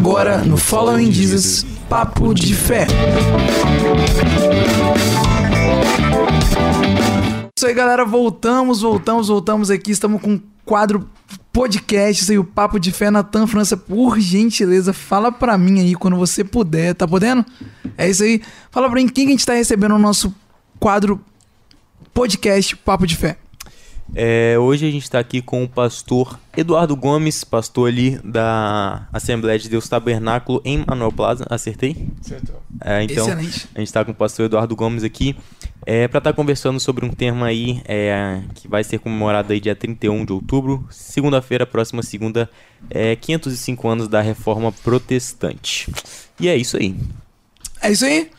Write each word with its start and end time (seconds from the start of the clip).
Agora 0.00 0.38
no 0.38 0.56
Following 0.56 1.12
Jesus, 1.12 1.66
Papo 1.86 2.32
de 2.32 2.54
Fé. 2.54 2.86
Isso 7.54 7.66
aí, 7.66 7.74
galera. 7.74 8.06
Voltamos, 8.06 8.80
voltamos, 8.80 9.28
voltamos 9.28 9.70
aqui. 9.70 9.90
Estamos 9.90 10.22
com 10.22 10.30
um 10.32 10.42
quadro 10.64 11.06
podcast, 11.52 12.22
isso 12.22 12.32
aí, 12.32 12.38
o 12.38 12.44
Papo 12.44 12.80
de 12.80 12.90
Fé. 12.90 13.10
Natan 13.10 13.46
França, 13.46 13.76
por 13.76 14.18
gentileza, 14.18 14.94
fala 14.94 15.30
pra 15.30 15.58
mim 15.58 15.80
aí 15.80 15.94
quando 15.94 16.16
você 16.16 16.42
puder. 16.42 16.94
Tá 16.94 17.06
podendo? 17.06 17.44
É 17.98 18.08
isso 18.08 18.22
aí. 18.22 18.40
Fala 18.70 18.86
pra 18.86 18.98
mim 18.98 19.06
quem 19.06 19.26
que 19.26 19.32
a 19.32 19.34
gente 19.34 19.44
tá 19.44 19.52
recebendo 19.52 19.92
no 19.92 19.98
nosso 19.98 20.34
quadro 20.78 21.20
podcast 22.14 22.74
Papo 22.74 23.06
de 23.06 23.16
Fé. 23.16 23.36
É, 24.14 24.58
hoje 24.58 24.86
a 24.86 24.90
gente 24.90 25.04
está 25.04 25.18
aqui 25.18 25.40
com 25.40 25.62
o 25.62 25.68
pastor 25.68 26.38
Eduardo 26.56 26.96
Gomes, 26.96 27.44
pastor 27.44 27.88
ali 27.88 28.18
da 28.24 29.08
Assembleia 29.12 29.58
de 29.58 29.68
Deus 29.68 29.88
Tabernáculo 29.88 30.60
em 30.64 30.84
Manuel 30.86 31.12
Plaza. 31.12 31.46
Acertei? 31.48 32.08
Acertou. 32.20 32.60
É, 32.84 33.02
então, 33.04 33.26
Excelente. 33.26 33.68
a 33.74 33.78
gente 33.78 33.88
está 33.88 34.04
com 34.04 34.10
o 34.10 34.14
pastor 34.14 34.46
Eduardo 34.46 34.74
Gomes 34.74 35.04
aqui 35.04 35.36
é, 35.86 36.08
para 36.08 36.18
estar 36.18 36.32
conversando 36.32 36.80
sobre 36.80 37.04
um 37.04 37.10
tema 37.10 37.46
aí 37.46 37.82
é, 37.86 38.42
que 38.54 38.68
vai 38.68 38.82
ser 38.82 38.98
comemorado 38.98 39.52
aí 39.52 39.60
dia 39.60 39.76
31 39.76 40.24
de 40.24 40.32
outubro, 40.32 40.86
segunda-feira, 40.90 41.64
próxima 41.64 42.02
segunda, 42.02 42.50
é, 42.90 43.14
505 43.16 43.88
anos 43.88 44.08
da 44.08 44.20
Reforma 44.20 44.72
Protestante. 44.72 45.90
E 46.38 46.48
é 46.48 46.56
isso 46.56 46.76
aí. 46.76 46.96
É 47.80 47.90
isso 47.92 48.04
aí? 48.04 48.30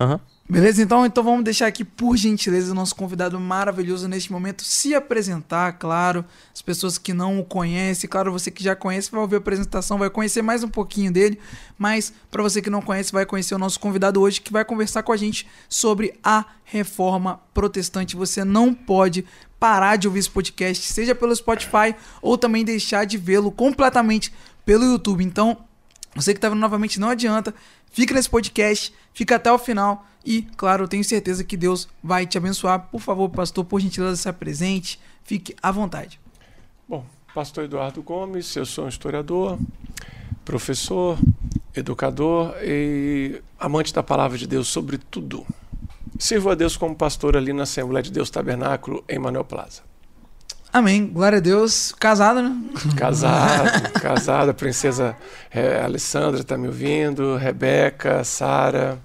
Aham. 0.00 0.20
Beleza? 0.46 0.82
Então, 0.82 1.06
então 1.06 1.24
vamos 1.24 1.42
deixar 1.42 1.66
aqui, 1.66 1.82
por 1.82 2.18
gentileza, 2.18 2.70
o 2.70 2.74
nosso 2.74 2.94
convidado 2.94 3.40
maravilhoso 3.40 4.06
neste 4.06 4.30
momento 4.30 4.62
se 4.62 4.94
apresentar, 4.94 5.72
claro. 5.78 6.22
As 6.54 6.60
pessoas 6.60 6.98
que 6.98 7.14
não 7.14 7.40
o 7.40 7.44
conhecem, 7.44 8.08
claro, 8.08 8.30
você 8.30 8.50
que 8.50 8.62
já 8.62 8.76
conhece 8.76 9.10
vai 9.10 9.22
ouvir 9.22 9.36
a 9.36 9.38
apresentação, 9.38 9.96
vai 9.96 10.10
conhecer 10.10 10.42
mais 10.42 10.62
um 10.62 10.68
pouquinho 10.68 11.10
dele. 11.10 11.38
Mas, 11.78 12.12
para 12.30 12.42
você 12.42 12.60
que 12.60 12.68
não 12.68 12.82
conhece, 12.82 13.10
vai 13.10 13.24
conhecer 13.24 13.54
o 13.54 13.58
nosso 13.58 13.80
convidado 13.80 14.20
hoje 14.20 14.42
que 14.42 14.52
vai 14.52 14.66
conversar 14.66 15.02
com 15.02 15.12
a 15.12 15.16
gente 15.16 15.48
sobre 15.66 16.12
a 16.22 16.44
reforma 16.62 17.40
protestante. 17.54 18.14
Você 18.14 18.44
não 18.44 18.74
pode 18.74 19.24
parar 19.58 19.96
de 19.96 20.06
ouvir 20.06 20.20
esse 20.20 20.30
podcast, 20.30 20.92
seja 20.92 21.14
pelo 21.14 21.34
Spotify 21.34 21.94
ou 22.20 22.36
também 22.36 22.66
deixar 22.66 23.06
de 23.06 23.16
vê-lo 23.16 23.50
completamente 23.50 24.30
pelo 24.66 24.84
YouTube. 24.84 25.24
Então, 25.24 25.56
você 26.14 26.32
que 26.32 26.38
está 26.38 26.48
vendo 26.48 26.60
novamente, 26.60 27.00
não 27.00 27.08
adianta. 27.08 27.54
Fica 27.90 28.14
nesse 28.14 28.28
podcast, 28.28 28.94
fica 29.12 29.36
até 29.36 29.52
o 29.52 29.58
final. 29.58 30.06
E, 30.24 30.42
claro, 30.56 30.84
eu 30.84 30.88
tenho 30.88 31.04
certeza 31.04 31.44
que 31.44 31.56
Deus 31.56 31.88
vai 32.02 32.26
te 32.26 32.38
abençoar. 32.38 32.88
Por 32.90 33.00
favor, 33.00 33.28
pastor, 33.28 33.64
por 33.64 33.80
gentileza, 33.80 34.16
se 34.16 34.28
apresente. 34.28 35.00
Fique 35.24 35.54
à 35.62 35.70
vontade. 35.70 36.20
Bom, 36.88 37.04
pastor 37.34 37.64
Eduardo 37.64 38.02
Gomes, 38.02 38.54
eu 38.56 38.64
sou 38.64 38.84
um 38.84 38.88
historiador, 38.88 39.58
professor, 40.44 41.18
educador 41.74 42.54
e 42.62 43.42
amante 43.58 43.92
da 43.92 44.02
palavra 44.02 44.38
de 44.38 44.46
Deus 44.46 44.68
sobre 44.68 44.98
tudo. 44.98 45.46
Sirvo 46.18 46.50
a 46.50 46.54
Deus 46.54 46.76
como 46.76 46.94
pastor 46.94 47.36
ali 47.36 47.52
na 47.52 47.64
Assembleia 47.64 48.02
de 48.02 48.12
Deus 48.12 48.30
Tabernáculo 48.30 49.04
em 49.08 49.18
Manuel 49.18 49.44
Plaza. 49.44 49.82
Amém. 50.74 51.06
Glória 51.06 51.38
a 51.38 51.40
Deus. 51.40 51.94
Casado, 52.00 52.42
né? 52.42 52.52
Casado, 52.96 53.92
casado, 54.02 54.50
a 54.50 54.54
princesa 54.54 55.16
é, 55.48 55.80
Alessandra 55.80 56.40
está 56.40 56.58
me 56.58 56.66
ouvindo, 56.66 57.36
Rebeca, 57.36 58.24
Sara, 58.24 58.98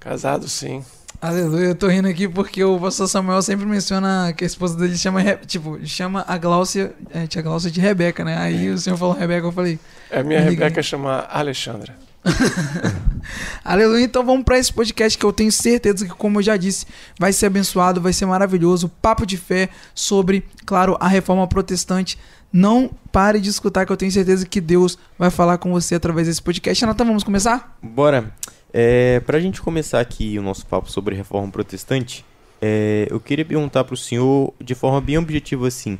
casado 0.00 0.48
sim. 0.48 0.84
Aleluia. 1.20 1.66
Eu 1.66 1.74
tô 1.76 1.86
rindo 1.86 2.08
aqui 2.08 2.26
porque 2.26 2.64
o 2.64 2.76
pastor 2.76 3.06
Samuel 3.06 3.40
sempre 3.40 3.64
menciona 3.64 4.34
que 4.36 4.42
a 4.42 4.46
esposa 4.48 4.76
dele 4.76 4.98
chama, 4.98 5.22
tipo, 5.46 5.78
chama 5.86 6.24
a 6.26 6.36
Gláucia, 6.36 6.92
é, 7.14 7.24
tia 7.28 7.40
Gláucia 7.40 7.70
de 7.70 7.80
Rebeca, 7.80 8.24
né? 8.24 8.36
Aí 8.38 8.68
o 8.68 8.76
senhor 8.76 8.96
falou 8.96 9.14
Rebeca, 9.14 9.46
eu 9.46 9.52
falei, 9.52 9.78
A 10.10 10.24
minha 10.24 10.40
Rebeca 10.40 10.82
chama 10.82 11.24
Alexandra. 11.30 11.94
Aleluia. 13.64 14.04
Então 14.04 14.24
vamos 14.24 14.44
para 14.44 14.58
esse 14.58 14.72
podcast 14.72 15.18
que 15.18 15.24
eu 15.24 15.32
tenho 15.32 15.50
certeza 15.50 16.06
que, 16.06 16.12
como 16.12 16.38
eu 16.38 16.42
já 16.42 16.56
disse, 16.56 16.86
vai 17.18 17.32
ser 17.32 17.46
abençoado, 17.46 18.00
vai 18.00 18.12
ser 18.12 18.26
maravilhoso. 18.26 18.88
Papo 18.88 19.26
de 19.26 19.36
fé 19.36 19.68
sobre, 19.94 20.44
claro, 20.64 20.96
a 21.00 21.08
reforma 21.08 21.46
protestante. 21.46 22.18
Não 22.52 22.90
pare 23.10 23.40
de 23.40 23.48
escutar, 23.48 23.86
que 23.86 23.92
eu 23.92 23.96
tenho 23.96 24.12
certeza 24.12 24.46
que 24.46 24.60
Deus 24.60 24.98
vai 25.18 25.30
falar 25.30 25.58
com 25.58 25.72
você 25.72 25.94
através 25.94 26.26
desse 26.26 26.42
podcast. 26.42 26.84
Natan, 26.84 27.06
vamos 27.06 27.24
começar? 27.24 27.78
Bora. 27.82 28.32
É, 28.74 29.20
para 29.20 29.36
a 29.36 29.40
gente 29.40 29.60
começar 29.60 30.00
aqui 30.00 30.38
o 30.38 30.42
nosso 30.42 30.66
papo 30.66 30.90
sobre 30.90 31.14
reforma 31.14 31.50
protestante, 31.50 32.24
é, 32.60 33.06
eu 33.10 33.20
queria 33.20 33.44
perguntar 33.44 33.84
para 33.84 33.94
o 33.94 33.96
senhor, 33.96 34.54
de 34.58 34.74
forma 34.74 35.00
bem 35.00 35.18
objetiva 35.18 35.68
assim, 35.68 35.98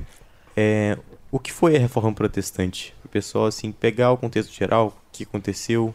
é, 0.56 0.96
o 1.30 1.38
que 1.38 1.52
foi 1.52 1.76
a 1.76 1.78
reforma 1.78 2.12
protestante? 2.12 2.94
O 3.04 3.08
pessoal 3.08 3.46
assim 3.46 3.72
pegar 3.72 4.12
o 4.12 4.16
contexto 4.16 4.52
geral, 4.52 4.88
o 4.88 5.12
que 5.12 5.24
aconteceu? 5.24 5.94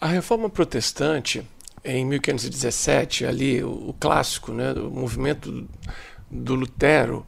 A 0.00 0.08
reforma 0.08 0.50
protestante, 0.50 1.46
em 1.84 2.04
1517, 2.04 3.24
ali, 3.24 3.62
o, 3.62 3.88
o 3.88 3.94
clássico, 3.98 4.52
né, 4.52 4.72
o 4.72 4.90
movimento 4.90 5.66
do 6.30 6.54
Lutero, 6.54 7.24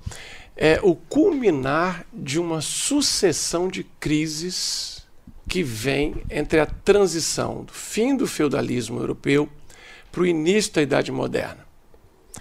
é 0.57 0.79
o 0.83 0.95
culminar 0.95 2.05
de 2.13 2.39
uma 2.39 2.61
sucessão 2.61 3.69
de 3.69 3.85
crises 3.85 5.07
que 5.49 5.63
vem 5.63 6.23
entre 6.29 6.61
a 6.61 6.67
transição 6.67 7.65
do 7.65 7.73
fim 7.73 8.17
do 8.17 8.27
feudalismo 8.27 9.01
europeu 9.01 9.49
para 10.13 10.23
o 10.23 10.27
início 10.27 10.75
da 10.75 10.83
Idade 10.83 11.11
Moderna. 11.11 11.67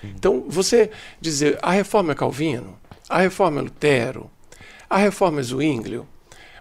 Então, 0.04 0.44
você 0.48 0.92
dizer 1.22 1.58
a 1.62 1.72
reforma 1.72 2.12
é 2.12 2.16
Calvino, 2.16 2.78
a 3.08 3.20
reforma 3.20 3.60
é 3.60 3.64
Lutero, 3.64 4.30
a 4.90 4.98
reforma 4.98 5.40
é 5.40 5.44
Zwinglio, 5.44 6.08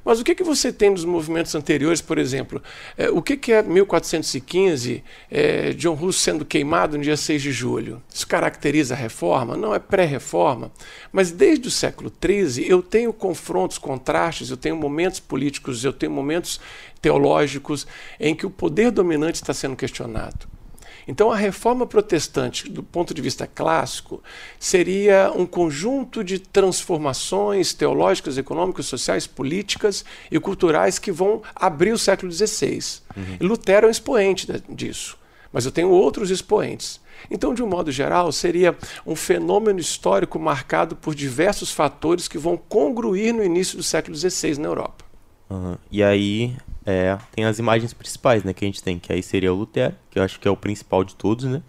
mas 0.06 0.20
o 0.20 0.24
que, 0.24 0.36
que 0.36 0.44
você 0.44 0.72
tem 0.72 0.88
nos 0.88 1.04
movimentos 1.04 1.52
anteriores, 1.56 2.00
por 2.00 2.16
exemplo? 2.16 2.62
É, 2.96 3.10
o 3.10 3.20
que, 3.20 3.36
que 3.36 3.52
é 3.52 3.60
1415, 3.60 5.02
é, 5.28 5.72
John 5.72 5.94
Russo 5.94 6.20
sendo 6.20 6.44
queimado 6.44 6.96
no 6.96 7.02
dia 7.02 7.16
6 7.16 7.42
de 7.42 7.50
julho? 7.50 8.00
Isso 8.08 8.24
caracteriza 8.24 8.94
a 8.94 8.96
reforma? 8.96 9.56
Não 9.56 9.74
é 9.74 9.80
pré-reforma. 9.80 10.70
Mas 11.10 11.32
desde 11.32 11.66
o 11.66 11.72
século 11.72 12.12
XIII 12.24 12.70
eu 12.70 12.80
tenho 12.80 13.12
confrontos, 13.12 13.78
contrastes, 13.78 14.48
eu 14.48 14.56
tenho 14.56 14.76
momentos 14.76 15.18
políticos, 15.18 15.84
eu 15.84 15.92
tenho 15.92 16.12
momentos 16.12 16.60
teológicos 17.02 17.84
em 18.20 18.32
que 18.32 18.46
o 18.46 18.50
poder 18.50 18.92
dominante 18.92 19.42
está 19.42 19.52
sendo 19.52 19.74
questionado. 19.74 20.55
Então, 21.08 21.30
a 21.30 21.36
reforma 21.36 21.86
protestante, 21.86 22.68
do 22.68 22.82
ponto 22.82 23.14
de 23.14 23.22
vista 23.22 23.46
clássico, 23.46 24.22
seria 24.58 25.32
um 25.34 25.46
conjunto 25.46 26.24
de 26.24 26.38
transformações 26.38 27.72
teológicas, 27.72 28.36
econômicas, 28.36 28.86
sociais, 28.86 29.26
políticas 29.26 30.04
e 30.30 30.40
culturais 30.40 30.98
que 30.98 31.12
vão 31.12 31.42
abrir 31.54 31.92
o 31.92 31.98
século 31.98 32.32
XVI. 32.32 32.80
E 33.40 33.44
Lutero 33.44 33.86
é 33.86 33.88
um 33.88 33.90
expoente 33.90 34.46
disso, 34.68 35.16
mas 35.52 35.64
eu 35.64 35.70
tenho 35.70 35.90
outros 35.90 36.30
expoentes. 36.30 37.00
Então, 37.30 37.54
de 37.54 37.62
um 37.62 37.66
modo 37.66 37.90
geral, 37.90 38.30
seria 38.32 38.76
um 39.06 39.16
fenômeno 39.16 39.80
histórico 39.80 40.38
marcado 40.38 40.96
por 40.96 41.14
diversos 41.14 41.70
fatores 41.70 42.28
que 42.28 42.36
vão 42.36 42.56
congruir 42.56 43.32
no 43.32 43.44
início 43.44 43.76
do 43.76 43.82
século 43.82 44.16
XVI 44.16 44.58
na 44.58 44.68
Europa. 44.68 45.04
Aham. 45.50 45.78
E 45.90 46.02
aí 46.02 46.56
é, 46.86 47.18
tem 47.32 47.44
as 47.44 47.58
imagens 47.58 47.92
principais, 47.92 48.44
né, 48.44 48.54
que 48.54 48.64
a 48.64 48.68
gente 48.68 48.80
tem, 48.80 48.96
que 48.96 49.12
aí 49.12 49.20
seria 49.20 49.52
o 49.52 49.56
Lutero, 49.56 49.94
que 50.08 50.18
eu 50.20 50.22
acho 50.22 50.38
que 50.38 50.46
é 50.46 50.50
o 50.50 50.56
principal 50.56 51.02
de 51.02 51.16
todos, 51.16 51.44
né? 51.44 51.60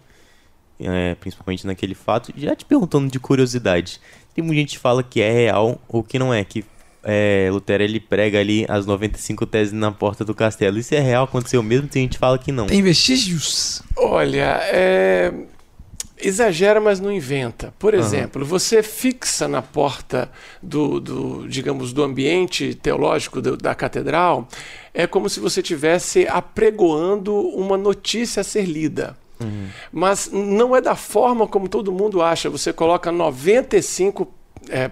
É, 0.80 1.16
principalmente 1.16 1.66
naquele 1.66 1.94
fato. 1.94 2.32
Já 2.36 2.54
te 2.54 2.64
perguntando 2.64 3.10
de 3.10 3.18
curiosidade, 3.18 4.00
tem 4.32 4.44
muita 4.44 4.60
gente 4.60 4.76
que 4.76 4.78
fala 4.78 5.02
que 5.02 5.20
é 5.20 5.32
real 5.32 5.80
ou 5.88 6.04
que 6.04 6.20
não 6.20 6.32
é, 6.32 6.44
que 6.44 6.64
é, 7.02 7.48
Lutero 7.50 7.82
ele 7.82 7.98
prega 7.98 8.38
ali 8.38 8.64
as 8.68 8.86
95 8.86 9.44
teses 9.46 9.72
na 9.72 9.90
porta 9.90 10.24
do 10.24 10.34
castelo. 10.34 10.78
Isso 10.78 10.94
é 10.94 11.00
real? 11.00 11.24
Aconteceu 11.24 11.62
mesmo? 11.64 11.88
Tem 11.88 12.02
gente 12.02 12.12
que 12.12 12.18
fala 12.18 12.38
que 12.38 12.52
não. 12.52 12.66
Tem 12.66 12.80
vestígios? 12.80 13.82
Olha, 13.96 14.60
é, 14.62 15.32
exagera, 16.20 16.80
mas 16.80 17.00
não 17.00 17.10
inventa. 17.12 17.72
Por 17.78 17.94
exemplo, 17.94 18.44
você 18.44 18.82
fixa 18.82 19.46
na 19.48 19.62
porta 19.62 20.30
do, 20.62 21.00
do, 21.00 21.48
digamos, 21.48 21.92
do 21.92 22.02
ambiente 22.02 22.74
teológico 22.74 23.40
do- 23.40 23.56
da 23.56 23.74
catedral, 23.74 24.46
é 24.92 25.06
como 25.06 25.28
se 25.28 25.40
você 25.40 25.60
estivesse 25.60 26.26
apregoando 26.28 27.34
uma 27.36 27.76
notícia 27.76 28.40
a 28.40 28.44
ser 28.44 28.64
lida. 28.64 29.16
Mas 29.92 30.30
não 30.32 30.74
é 30.74 30.80
da 30.80 30.96
forma 30.96 31.46
como 31.46 31.68
todo 31.68 31.92
mundo 31.92 32.20
acha. 32.20 32.50
Você 32.50 32.72
coloca 32.72 33.12
95 33.12 34.26
é, 34.68 34.90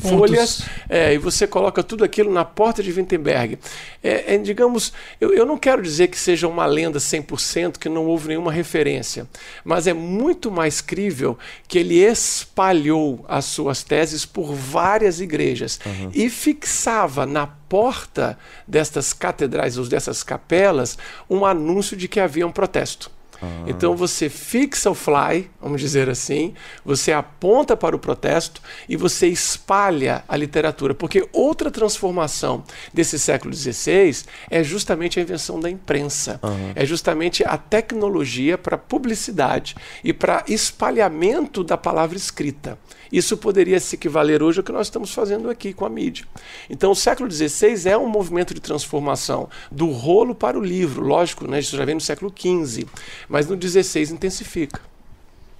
folhas 0.00 0.62
é, 0.88 1.14
e 1.14 1.18
você 1.18 1.46
coloca 1.46 1.82
tudo 1.82 2.04
aquilo 2.04 2.32
na 2.32 2.44
porta 2.44 2.82
de 2.82 2.92
Wittenberg. 2.92 3.58
É, 4.02 4.34
é, 4.34 4.38
digamos, 4.38 4.92
eu, 5.20 5.32
eu 5.32 5.46
não 5.46 5.58
quero 5.58 5.82
dizer 5.82 6.08
que 6.08 6.18
seja 6.18 6.48
uma 6.48 6.66
lenda 6.66 6.98
100%, 6.98 7.78
que 7.78 7.88
não 7.88 8.06
houve 8.06 8.28
nenhuma 8.28 8.52
referência, 8.52 9.28
mas 9.64 9.86
é 9.86 9.92
muito 9.92 10.50
mais 10.50 10.80
crível 10.80 11.38
que 11.68 11.78
ele 11.78 11.96
espalhou 11.96 13.24
as 13.28 13.44
suas 13.44 13.82
teses 13.82 14.24
por 14.24 14.54
várias 14.54 15.20
igrejas 15.20 15.78
e 16.12 16.28
fixava 16.28 17.26
na 17.26 17.46
porta 17.46 18.38
destas 18.66 19.12
catedrais 19.12 19.78
ou 19.78 19.86
dessas 19.86 20.22
capelas 20.22 20.98
um 21.28 21.44
anúncio 21.44 21.96
de 21.96 22.08
que 22.08 22.20
havia 22.20 22.46
um 22.46 22.52
protesto. 22.52 23.10
Ah. 23.42 23.64
Então 23.66 23.96
você 23.96 24.28
fixa 24.28 24.90
o 24.90 24.94
fly, 24.94 25.50
vamos 25.60 25.80
dizer 25.80 26.08
assim, 26.08 26.54
você 26.84 27.12
aponta 27.12 27.76
para 27.76 27.96
o 27.96 27.98
protesto 27.98 28.62
e 28.88 28.96
você 28.96 29.26
espalha 29.26 30.24
a 30.28 30.36
literatura. 30.36 30.94
Porque 30.94 31.26
outra 31.32 31.70
transformação 31.70 32.64
desse 32.92 33.18
século 33.18 33.52
XVI 33.52 34.24
é 34.50 34.62
justamente 34.62 35.18
a 35.18 35.22
invenção 35.22 35.58
da 35.58 35.68
imprensa. 35.68 36.40
É 36.74 36.86
justamente 36.86 37.44
a 37.44 37.56
tecnologia 37.56 38.56
para 38.56 38.78
publicidade 38.78 39.74
e 40.04 40.12
para 40.12 40.44
espalhamento 40.46 41.64
da 41.64 41.76
palavra 41.76 42.16
escrita. 42.16 42.78
Isso 43.12 43.36
poderia 43.36 43.78
se 43.78 43.94
equivaler 43.96 44.42
hoje 44.42 44.60
ao 44.60 44.64
que 44.64 44.72
nós 44.72 44.86
estamos 44.86 45.12
fazendo 45.12 45.50
aqui 45.50 45.74
com 45.74 45.84
a 45.84 45.90
mídia. 45.90 46.24
Então, 46.70 46.90
o 46.90 46.96
século 46.96 47.30
XVI 47.30 47.90
é 47.90 47.98
um 47.98 48.08
movimento 48.08 48.54
de 48.54 48.60
transformação 48.60 49.50
do 49.70 49.90
rolo 49.90 50.34
para 50.34 50.58
o 50.58 50.64
livro. 50.64 51.04
Lógico, 51.04 51.46
né, 51.46 51.60
isso 51.60 51.76
já 51.76 51.84
vem 51.84 51.94
no 51.94 52.00
século 52.00 52.32
XV, 52.34 52.86
mas 53.28 53.46
no 53.46 53.60
XVI 53.60 54.14
intensifica. 54.14 54.80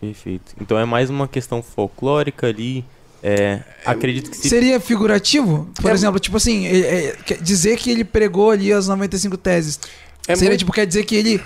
Perfeito. 0.02 0.52
Então 0.60 0.76
é 0.76 0.84
mais 0.84 1.08
uma 1.10 1.28
questão 1.28 1.62
folclórica 1.62 2.48
ali. 2.48 2.84
É, 3.22 3.60
acredito 3.86 4.30
que 4.30 4.36
se... 4.36 4.48
seria 4.48 4.80
figurativo, 4.80 5.70
por 5.80 5.92
é, 5.92 5.94
exemplo, 5.94 6.18
tipo 6.18 6.36
assim, 6.36 6.66
é, 6.66 7.14
é, 7.30 7.34
dizer 7.40 7.76
que 7.76 7.88
ele 7.88 8.02
pregou 8.02 8.50
ali 8.50 8.72
as 8.72 8.88
95 8.88 9.36
teses. 9.36 9.78
É 10.26 10.34
seria 10.34 10.50
muito... 10.50 10.58
tipo 10.58 10.72
quer 10.72 10.86
dizer 10.86 11.04
que 11.04 11.14
ele, 11.14 11.40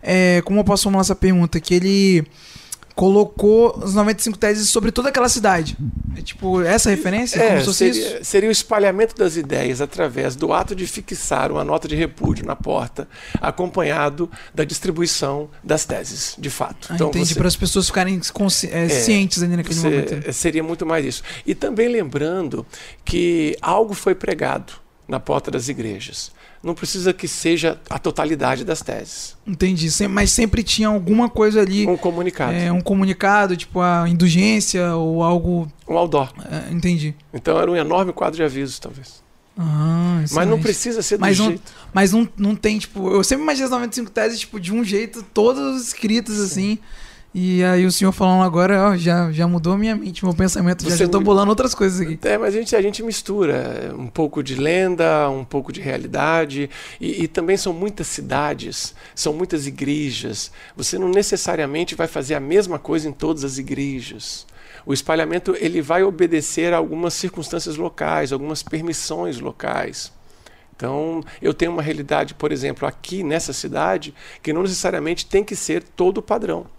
é, 0.00 0.40
como 0.42 0.60
eu 0.60 0.64
posso 0.64 0.84
formular 0.84 1.00
essa 1.00 1.16
pergunta, 1.16 1.58
que 1.58 1.74
ele 1.74 2.24
colocou 2.96 3.78
os 3.78 3.94
95 3.94 4.38
teses 4.38 4.70
sobre 4.70 4.90
toda 4.90 5.10
aquela 5.10 5.28
cidade. 5.28 5.76
É 6.16 6.22
tipo, 6.22 6.62
essa 6.62 6.88
referência? 6.88 7.38
É, 7.38 7.62
seria, 7.62 8.24
seria, 8.24 8.48
o 8.48 8.52
espalhamento 8.52 9.14
das 9.14 9.36
ideias 9.36 9.82
através 9.82 10.34
do 10.34 10.50
ato 10.50 10.74
de 10.74 10.86
fixar 10.86 11.52
uma 11.52 11.62
nota 11.62 11.86
de 11.86 11.94
repúdio 11.94 12.46
na 12.46 12.56
porta, 12.56 13.06
acompanhado 13.38 14.30
da 14.54 14.64
distribuição 14.64 15.50
das 15.62 15.84
teses, 15.84 16.34
de 16.38 16.48
fato. 16.48 16.88
Ah, 16.88 16.94
então, 16.94 17.08
entendi, 17.08 17.34
para 17.34 17.46
as 17.46 17.54
pessoas 17.54 17.86
ficarem 17.86 18.18
é, 18.70 18.84
é, 18.84 18.88
cientes 18.88 19.42
ali 19.42 19.58
naquele 19.58 19.78
momento. 19.78 20.32
Seria 20.32 20.62
muito 20.62 20.86
mais 20.86 21.04
isso. 21.04 21.22
E 21.44 21.54
também 21.54 21.88
lembrando 21.88 22.64
que 23.04 23.58
algo 23.60 23.92
foi 23.92 24.14
pregado 24.14 24.72
na 25.06 25.20
porta 25.20 25.50
das 25.50 25.68
igrejas 25.68 26.32
não 26.66 26.74
precisa 26.74 27.12
que 27.12 27.28
seja 27.28 27.80
a 27.88 27.96
totalidade 27.96 28.64
das 28.64 28.82
teses. 28.82 29.36
Entendi, 29.46 29.88
mas 30.08 30.32
sempre 30.32 30.64
tinha 30.64 30.88
alguma 30.88 31.28
coisa 31.28 31.60
ali. 31.60 31.86
Um 31.86 31.96
comunicado. 31.96 32.52
É, 32.52 32.72
um 32.72 32.80
comunicado, 32.80 33.56
tipo 33.56 33.80
a 33.80 34.08
indulgência 34.08 34.94
ou 34.96 35.22
algo. 35.22 35.70
Um 35.88 35.96
outdoor. 35.96 36.32
É, 36.50 36.72
entendi. 36.72 37.14
Então 37.32 37.56
era 37.58 37.70
um 37.70 37.76
enorme 37.76 38.12
quadro 38.12 38.36
de 38.36 38.42
avisos, 38.42 38.80
talvez. 38.80 39.22
Ah, 39.56 40.22
mas 40.32 40.48
não 40.48 40.60
precisa 40.60 41.00
ser 41.02 41.16
do 41.16 41.20
mas 41.20 41.38
não, 41.38 41.46
jeito. 41.46 41.72
Mas 41.94 42.12
não, 42.12 42.28
não 42.36 42.56
tem, 42.56 42.78
tipo. 42.78 43.10
Eu 43.10 43.22
sempre 43.22 43.44
imaginei 43.44 43.66
as 43.66 43.70
95 43.70 44.10
teses, 44.10 44.40
tipo, 44.40 44.58
de 44.58 44.74
um 44.74 44.82
jeito, 44.82 45.22
todas 45.22 45.86
escritas 45.86 46.40
assim. 46.40 46.78
E 47.38 47.62
aí 47.62 47.84
o 47.84 47.92
senhor 47.92 48.12
falando 48.12 48.42
agora, 48.44 48.92
ó, 48.92 48.96
já, 48.96 49.30
já 49.30 49.46
mudou 49.46 49.74
a 49.74 49.76
minha 49.76 49.94
mente, 49.94 50.24
meu 50.24 50.32
pensamento, 50.32 50.82
Você 50.82 50.96
já 50.96 51.04
estou 51.04 51.20
bolando 51.20 51.50
outras 51.50 51.74
coisas 51.74 52.00
aqui. 52.00 52.18
É, 52.26 52.38
mas 52.38 52.54
a 52.54 52.58
gente, 52.58 52.74
a 52.74 52.80
gente 52.80 53.02
mistura 53.02 53.94
um 53.94 54.06
pouco 54.06 54.42
de 54.42 54.54
lenda, 54.54 55.28
um 55.28 55.44
pouco 55.44 55.70
de 55.70 55.78
realidade, 55.78 56.70
e, 56.98 57.24
e 57.24 57.28
também 57.28 57.58
são 57.58 57.74
muitas 57.74 58.06
cidades, 58.06 58.94
são 59.14 59.34
muitas 59.34 59.66
igrejas. 59.66 60.50
Você 60.74 60.98
não 60.98 61.10
necessariamente 61.10 61.94
vai 61.94 62.06
fazer 62.06 62.34
a 62.36 62.40
mesma 62.40 62.78
coisa 62.78 63.06
em 63.06 63.12
todas 63.12 63.44
as 63.44 63.58
igrejas. 63.58 64.46
O 64.86 64.94
espalhamento 64.94 65.54
ele 65.60 65.82
vai 65.82 66.02
obedecer 66.04 66.72
a 66.72 66.78
algumas 66.78 67.12
circunstâncias 67.12 67.76
locais, 67.76 68.32
algumas 68.32 68.62
permissões 68.62 69.38
locais. 69.40 70.10
Então, 70.74 71.22
eu 71.42 71.52
tenho 71.52 71.72
uma 71.72 71.82
realidade, 71.82 72.32
por 72.32 72.50
exemplo, 72.50 72.88
aqui 72.88 73.22
nessa 73.22 73.52
cidade, 73.52 74.14
que 74.42 74.54
não 74.54 74.62
necessariamente 74.62 75.26
tem 75.26 75.44
que 75.44 75.54
ser 75.54 75.82
todo 75.82 76.16
o 76.16 76.22
padrão 76.22 76.74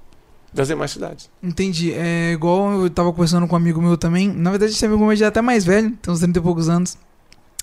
das 0.53 0.67
demais 0.67 0.91
cidades. 0.91 1.29
Entendi. 1.41 1.93
É 1.93 2.31
igual 2.31 2.83
eu 2.83 2.89
tava 2.89 3.11
conversando 3.11 3.47
com 3.47 3.53
um 3.53 3.57
amigo 3.57 3.81
meu 3.81 3.97
também. 3.97 4.27
Na 4.27 4.49
verdade, 4.49 4.71
esse 4.71 4.85
amigo 4.85 5.05
meu 5.05 5.15
já 5.15 5.25
é 5.25 5.27
até 5.27 5.41
mais 5.41 5.65
velho, 5.65 5.91
tem 6.01 6.13
uns 6.13 6.19
30 6.19 6.39
e 6.39 6.41
poucos 6.41 6.69
anos. 6.69 6.97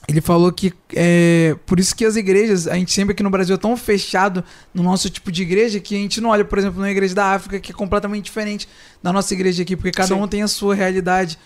Ele 0.07 0.21
falou 0.21 0.53
que 0.53 0.73
é 0.95 1.57
por 1.65 1.81
isso 1.81 1.97
que 1.97 2.05
as 2.05 2.15
igrejas, 2.15 2.69
a 2.69 2.75
gente 2.75 2.93
sempre 2.93 3.13
aqui 3.13 3.23
no 3.23 3.31
Brasil 3.31 3.55
é 3.55 3.59
tão 3.59 3.75
fechado 3.75 4.45
no 4.73 4.83
nosso 4.83 5.09
tipo 5.09 5.33
de 5.33 5.43
igreja 5.43 5.81
que 5.81 5.95
a 5.95 5.99
gente 5.99 6.21
não 6.21 6.29
olha, 6.29 6.45
por 6.45 6.59
exemplo, 6.59 6.81
na 6.81 6.91
igreja 6.91 7.15
da 7.15 7.33
África, 7.33 7.59
que 7.59 7.73
é 7.73 7.75
completamente 7.75 8.27
diferente 8.27 8.69
da 9.03 9.13
nossa 9.13 9.33
igreja 9.33 9.63
aqui, 9.63 9.75
porque 9.75 9.91
cada 9.91 10.15
Sim. 10.15 10.21
um 10.21 10.29
tem 10.29 10.43
a 10.43 10.49
sua 10.49 10.75
realidade, 10.75 11.39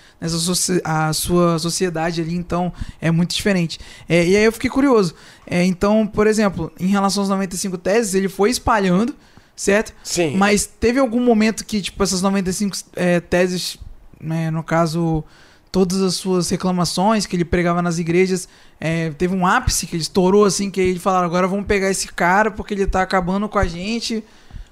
a 0.82 1.12
sua 1.12 1.58
sociedade 1.60 2.20
ali, 2.20 2.34
então 2.34 2.72
é 3.00 3.12
muito 3.12 3.34
diferente. 3.34 3.78
É, 4.08 4.26
e 4.26 4.36
aí 4.36 4.44
eu 4.44 4.52
fiquei 4.52 4.68
curioso. 4.70 5.14
É, 5.46 5.64
então, 5.64 6.04
por 6.04 6.26
exemplo, 6.26 6.72
em 6.80 6.88
relação 6.88 7.22
aos 7.22 7.30
95 7.30 7.78
teses, 7.78 8.14
ele 8.14 8.28
foi 8.28 8.50
espalhando 8.50 9.14
certo? 9.58 9.92
Sim. 10.04 10.36
Mas 10.36 10.66
teve 10.66 11.00
algum 11.00 11.20
momento 11.20 11.64
que, 11.64 11.82
tipo, 11.82 12.00
essas 12.02 12.22
95 12.22 12.76
é, 12.94 13.18
teses, 13.18 13.76
né, 14.20 14.52
no 14.52 14.62
caso, 14.62 15.24
todas 15.72 16.00
as 16.00 16.14
suas 16.14 16.48
reclamações 16.48 17.26
que 17.26 17.34
ele 17.34 17.44
pregava 17.44 17.82
nas 17.82 17.98
igrejas, 17.98 18.48
é, 18.78 19.10
teve 19.10 19.34
um 19.34 19.44
ápice 19.44 19.86
que 19.86 19.96
ele 19.96 20.02
estourou, 20.02 20.44
assim, 20.44 20.70
que 20.70 20.80
ele 20.80 21.00
falaram, 21.00 21.26
agora 21.26 21.48
vamos 21.48 21.66
pegar 21.66 21.90
esse 21.90 22.06
cara 22.06 22.52
porque 22.52 22.72
ele 22.72 22.86
tá 22.86 23.02
acabando 23.02 23.48
com 23.48 23.58
a 23.58 23.66
gente 23.66 24.22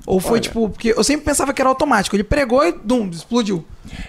ou 0.07 0.21
foi 0.21 0.35
Olha, 0.35 0.41
tipo, 0.41 0.69
porque 0.71 0.95
eu 0.97 1.03
sempre 1.03 1.25
pensava 1.25 1.53
que 1.53 1.61
era 1.61 1.69
automático. 1.69 2.15
Ele 2.15 2.23
pregou 2.23 2.65
e 2.65 2.71
dum, 2.71 3.11
explodiu. 3.11 3.65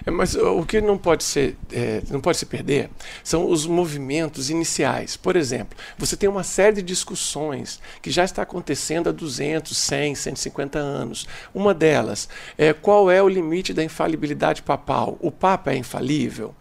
É, 0.06 0.10
mas 0.10 0.34
o 0.36 0.64
que 0.64 0.80
não 0.80 0.96
pode 0.96 1.24
ser, 1.24 1.56
é, 1.72 2.02
não 2.08 2.20
pode 2.20 2.38
se 2.38 2.46
perder 2.46 2.88
são 3.24 3.50
os 3.50 3.66
movimentos 3.66 4.48
iniciais. 4.48 5.16
Por 5.16 5.34
exemplo, 5.34 5.76
você 5.98 6.16
tem 6.16 6.28
uma 6.28 6.44
série 6.44 6.76
de 6.76 6.82
discussões 6.82 7.80
que 8.00 8.10
já 8.10 8.24
está 8.24 8.42
acontecendo 8.42 9.08
há 9.08 9.12
200, 9.12 9.76
100, 9.76 10.14
150 10.14 10.78
anos. 10.78 11.26
Uma 11.52 11.74
delas 11.74 12.28
é 12.56 12.72
qual 12.72 13.10
é 13.10 13.20
o 13.20 13.28
limite 13.28 13.74
da 13.74 13.82
infalibilidade 13.82 14.62
papal? 14.62 15.18
O 15.20 15.32
Papa 15.32 15.72
é 15.72 15.76
infalível? 15.76 16.54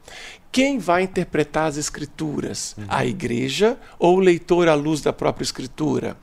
Quem 0.52 0.80
vai 0.80 1.04
interpretar 1.04 1.68
as 1.68 1.78
escrituras? 1.78 2.74
Uhum. 2.78 2.86
A 2.88 3.06
igreja 3.06 3.78
ou 4.00 4.18
o 4.18 4.20
leitor 4.20 4.68
à 4.68 4.74
luz 4.74 5.02
da 5.02 5.14
própria 5.14 5.44
escritura? 5.44 6.18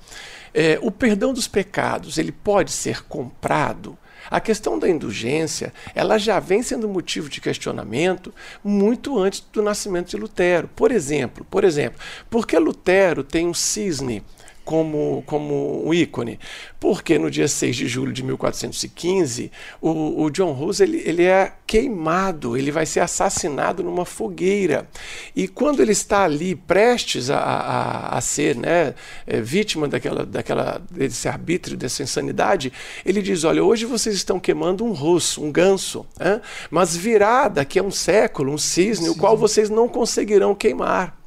É, 0.54 0.78
o 0.80 0.90
perdão 0.90 1.32
dos 1.34 1.48
pecados, 1.48 2.16
ele 2.16 2.32
pode 2.32 2.70
ser 2.70 3.02
comprado? 3.04 3.98
A 4.30 4.40
questão 4.40 4.78
da 4.78 4.88
indulgência, 4.88 5.72
ela 5.94 6.16
já 6.16 6.40
vem 6.40 6.62
sendo 6.62 6.88
motivo 6.88 7.28
de 7.28 7.40
questionamento 7.40 8.32
muito 8.62 9.18
antes 9.18 9.44
do 9.52 9.62
nascimento 9.62 10.10
de 10.10 10.16
Lutero. 10.16 10.68
Por 10.74 10.90
exemplo, 10.90 11.44
por 11.50 11.62
exemplo, 11.62 12.00
porque 12.30 12.58
Lutero 12.58 13.22
tem 13.22 13.46
um 13.46 13.52
cisne 13.52 14.22
como, 14.64 15.22
como 15.26 15.86
um 15.86 15.92
ícone. 15.92 16.38
Porque 16.80 17.18
no 17.18 17.30
dia 17.30 17.48
6 17.48 17.76
de 17.76 17.88
julho 17.88 18.12
de 18.12 18.22
1415, 18.22 19.50
o, 19.80 20.22
o 20.22 20.30
John 20.30 20.52
Hus 20.52 20.80
ele, 20.80 21.02
ele 21.04 21.22
é 21.22 21.52
queimado, 21.66 22.56
ele 22.56 22.70
vai 22.70 22.86
ser 22.86 23.00
assassinado 23.00 23.82
numa 23.82 24.04
fogueira. 24.04 24.88
E 25.34 25.48
quando 25.48 25.80
ele 25.80 25.92
está 25.92 26.24
ali 26.24 26.54
prestes 26.54 27.30
a, 27.30 27.38
a, 27.38 28.18
a 28.18 28.20
ser 28.20 28.56
né, 28.56 28.94
é, 29.26 29.40
vítima 29.40 29.88
daquela, 29.88 30.24
daquela, 30.26 30.82
desse 30.90 31.28
arbítrio, 31.28 31.76
dessa 31.76 32.02
insanidade, 32.02 32.72
ele 33.04 33.22
diz: 33.22 33.44
Olha, 33.44 33.62
hoje 33.62 33.84
vocês 33.84 34.14
estão 34.14 34.38
queimando 34.38 34.84
um 34.84 34.92
russo, 34.92 35.42
um 35.42 35.50
ganso, 35.50 36.06
hein? 36.20 36.40
mas 36.70 36.96
virá 36.96 37.48
daqui 37.48 37.78
a 37.78 37.82
um 37.82 37.90
século 37.90 38.52
um 38.52 38.58
cisne, 38.58 39.06
Sim. 39.06 39.10
o 39.10 39.16
qual 39.16 39.36
vocês 39.36 39.70
não 39.70 39.88
conseguirão 39.88 40.54
queimar. 40.54 41.23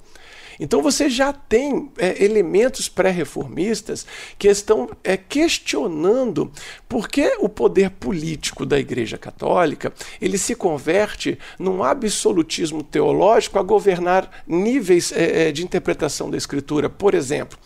Então 0.60 0.82
você 0.82 1.10
já 1.10 1.32
tem 1.32 1.92
é, 1.98 2.24
elementos 2.24 2.90
pré-reformistas 2.90 4.06
que 4.38 4.48
estão 4.48 4.90
é, 5.04 5.16
questionando 5.16 6.52
por 6.88 7.08
que 7.08 7.38
o 7.40 7.50
poder 7.50 7.92
político 7.92 8.66
da 8.66 8.80
Igreja 8.80 9.18
Católica 9.18 9.94
ele 10.22 10.38
se 10.38 10.56
converte 10.56 11.38
num 11.60 11.84
absolutismo 11.84 12.84
teológico 12.84 13.60
a 13.60 13.64
governar 13.64 14.44
níveis 14.48 15.12
é, 15.12 15.50
é 15.50 15.52
de 15.52 15.64
interpretação 15.64 16.30
da 16.30 16.38
Escritura. 16.38 16.90
Por 16.90 17.14
exemplo, 17.14 17.58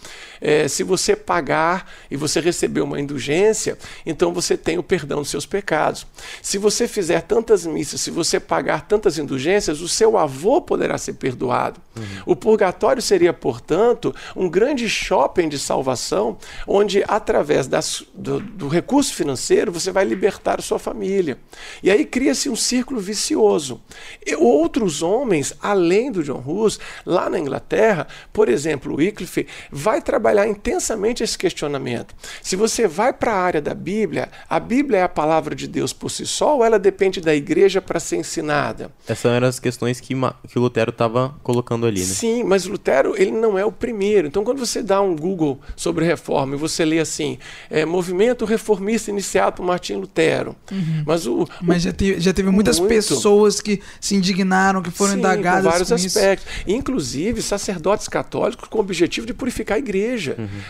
é, 0.42 0.68
se 0.68 0.84
você 0.84 1.16
pagar 1.16 1.90
e 2.10 2.18
você 2.18 2.42
receber 2.42 2.82
uma 2.82 3.00
indulgência, 3.00 3.78
então 4.06 4.34
você 4.34 4.58
tem 4.58 4.80
o 4.80 4.84
perdão 4.84 5.20
dos 5.20 5.30
seus 5.30 5.46
pecados. 5.46 6.08
Se 6.42 6.58
você 6.58 6.88
fizer 6.88 7.22
tantas 7.22 7.66
missas, 7.66 8.02
se 8.02 8.10
você 8.10 8.40
pagar 8.40 8.88
tantas 8.88 9.20
indulgências, 9.20 9.82
o 9.82 9.88
seu 9.88 10.18
avô 10.18 10.60
poderá 10.60 10.98
ser 10.98 11.14
perdoado. 11.14 11.80
Uhum. 11.96 12.04
O 12.26 12.36
purgatório 12.36 13.02
seria, 13.02 13.32
portanto, 13.32 14.16
um 14.36 14.50
grande 14.50 14.90
shopping 14.90 15.48
de 15.48 15.60
salvação, 15.60 16.38
onde, 16.66 17.04
através 17.08 17.68
das, 17.68 18.04
do, 18.14 18.40
do 18.40 18.68
recurso 18.68 19.14
financeiro, 19.14 19.72
você 19.72 19.92
vai 19.92 20.06
libertar 20.06 20.60
a 20.60 20.64
sua 20.64 20.80
família. 20.80 21.38
E 21.84 21.92
aí 21.92 22.04
cria-se 22.04 22.50
um 22.50 22.56
círculo 22.56 23.00
vicioso. 23.00 23.80
E 24.26 24.36
outros 24.36 25.04
homens, 25.04 25.54
além 25.62 26.12
do 26.12 26.24
John 26.24 26.44
Hus, 26.46 26.80
lá 27.06 27.30
na 27.30 27.38
Inglaterra, 27.38 28.08
por 28.34 28.50
exemplo, 28.50 28.94
o 28.94 28.98
Wycliffe, 28.98 29.48
vai 29.72 30.02
trabalhar 30.02 30.31
trabalhar 30.32 30.48
intensamente 30.48 31.24
esse 31.24 31.38
questionamento. 31.38 32.16
Se 32.42 32.56
você 32.56 32.88
vai 32.88 33.12
para 33.12 33.34
a 33.34 33.38
área 33.38 33.62
da 33.62 33.74
Bíblia, 33.74 34.30
a 34.50 34.60
Bíblia 34.60 35.00
é 35.00 35.04
a 35.04 35.10
palavra 35.10 35.54
de 35.54 35.68
Deus 35.68 35.92
por 35.94 36.10
si 36.10 36.26
só 36.26 36.58
ou 36.58 36.66
ela 36.66 36.80
depende 36.80 37.20
da 37.20 37.36
igreja 37.36 37.82
para 37.82 38.00
ser 38.00 38.18
ensinada? 38.18 38.92
Essas 39.08 39.32
eram 39.32 39.48
as 39.48 39.60
questões 39.60 40.00
que, 40.00 40.16
que 40.48 40.58
o 40.58 40.62
Lutero 40.62 40.92
estava 40.92 41.36
colocando 41.44 41.86
ali, 41.86 42.00
né? 42.00 42.06
Sim, 42.06 42.44
mas 42.44 42.66
Lutero 42.66 43.14
ele 43.18 43.32
não 43.32 43.58
é 43.60 43.66
o 43.66 43.72
primeiro. 43.72 44.28
Então, 44.28 44.44
quando 44.44 44.60
você 44.60 44.82
dá 44.82 45.02
um 45.02 45.16
Google 45.16 45.60
sobre 45.76 46.06
reforma 46.06 46.56
e 46.56 46.58
você 46.58 46.86
lê 46.86 47.00
assim, 47.00 47.38
é, 47.70 47.86
movimento 47.86 48.46
reformista 48.46 49.12
iniciado 49.12 49.58
por 49.58 49.66
Martim 49.66 49.96
Lutero. 49.96 50.56
Uhum. 50.72 51.04
Mas, 51.06 51.28
o, 51.28 51.48
Mas 51.62 51.84
já, 51.84 51.92
teve, 51.92 52.20
já 52.20 52.34
teve 52.34 52.50
muitas 52.50 52.80
Muito. 52.80 52.90
pessoas 52.90 53.60
que 53.60 53.82
se 54.00 54.16
indignaram, 54.16 54.82
que 54.82 54.92
foram 54.92 55.14
Sim, 55.14 55.20
indagadas 55.20 55.64
com 55.64 55.70
vários 55.70 55.90
com 55.90 55.96
isso. 55.96 56.18
aspectos. 56.18 56.48
Inclusive 56.66 57.42
sacerdotes 57.42 58.08
católicos 58.08 58.68
com 58.70 58.78
o 58.78 58.82
objetivo 58.82 59.28
de 59.28 59.34
purificar 59.34 59.76
a 59.76 59.80
igreja. 59.80 60.21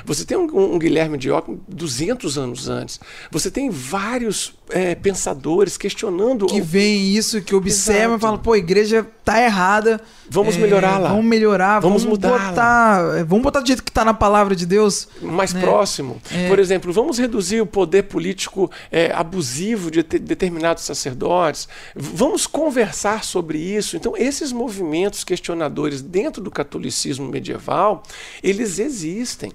Você 0.05 0.25
tem 0.25 0.37
um, 0.37 0.75
um 0.75 0.79
Guilherme 0.79 1.17
de 1.17 1.29
Ockham 1.31 1.59
200 1.67 2.37
anos 2.37 2.69
antes. 2.69 2.99
Você 3.29 3.51
tem 3.51 3.69
vários 3.69 4.53
é, 4.71 4.95
pensadores 4.95 5.77
questionando 5.77 6.45
que 6.47 6.61
veem 6.61 7.15
isso, 7.15 7.41
que 7.41 7.53
observam 7.55 8.15
Exato. 8.15 8.17
e 8.17 8.21
falam, 8.21 8.37
pô, 8.39 8.53
a 8.53 8.57
igreja 8.57 9.05
tá 9.23 9.41
errada. 9.41 9.99
Vamos 10.29 10.55
é, 10.55 10.59
melhorá-la. 10.59 11.09
Vamos 11.09 11.25
melhorar, 11.25 11.79
Vamos 11.79 12.03
vamos, 12.03 12.17
mudá-la. 12.17 12.49
botar. 12.49 13.17
é, 13.19 13.23
Vamos 13.23 13.43
botar 13.43 13.59
do 13.59 13.67
jeito 13.67 13.83
que 13.83 13.91
tá 13.91 14.03
na 14.05 14.13
palavra 14.13 14.55
de 14.55 14.65
Deus. 14.65 15.07
mais 15.21 15.53
né? 15.53 15.61
próximo. 15.61 16.21
É. 16.31 16.47
Por 16.47 16.57
exemplo, 16.59 16.91
vamos 16.93 17.17
reduzir 17.19 17.61
o 17.61 17.65
poder 17.65 18.03
político 18.03 18.71
é, 18.91 19.11
abusivo 19.13 19.91
de 19.91 20.03
te- 20.03 20.19
determinados 20.19 20.83
sacerdotes. 20.83 21.67
Vamos 21.95 22.47
conversar 22.47 23.23
sobre 23.23 23.57
isso. 23.59 23.95
Então, 23.97 24.15
esses 24.15 24.51
movimentos 24.51 25.23
questionadores 25.23 26.01
dentro 26.01 26.41
do 26.41 26.49
catolicismo 26.49 27.27
medieval, 27.27 28.03
eles 28.41 28.79
existem. 28.79 29.51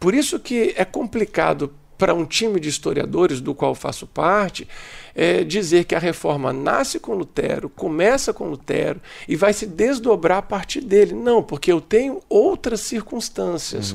Por 0.00 0.14
isso 0.14 0.38
que 0.40 0.74
é 0.76 0.84
complicado 0.84 1.72
para 1.96 2.14
um 2.14 2.24
time 2.24 2.58
de 2.58 2.68
historiadores 2.68 3.40
do 3.40 3.54
qual 3.54 3.74
faço 3.74 4.06
parte 4.06 4.66
é, 5.14 5.44
dizer 5.44 5.84
que 5.84 5.94
a 5.94 5.98
reforma 5.98 6.52
nasce 6.52 6.98
com 6.98 7.14
Lutero, 7.14 7.68
começa 7.68 8.32
com 8.32 8.48
Lutero 8.48 9.00
e 9.28 9.36
vai 9.36 9.52
se 9.52 9.66
desdobrar 9.66 10.38
a 10.38 10.42
partir 10.42 10.80
dele. 10.80 11.14
Não, 11.14 11.42
porque 11.42 11.70
eu 11.70 11.80
tenho 11.80 12.20
outras 12.28 12.80
circunstâncias, 12.80 13.94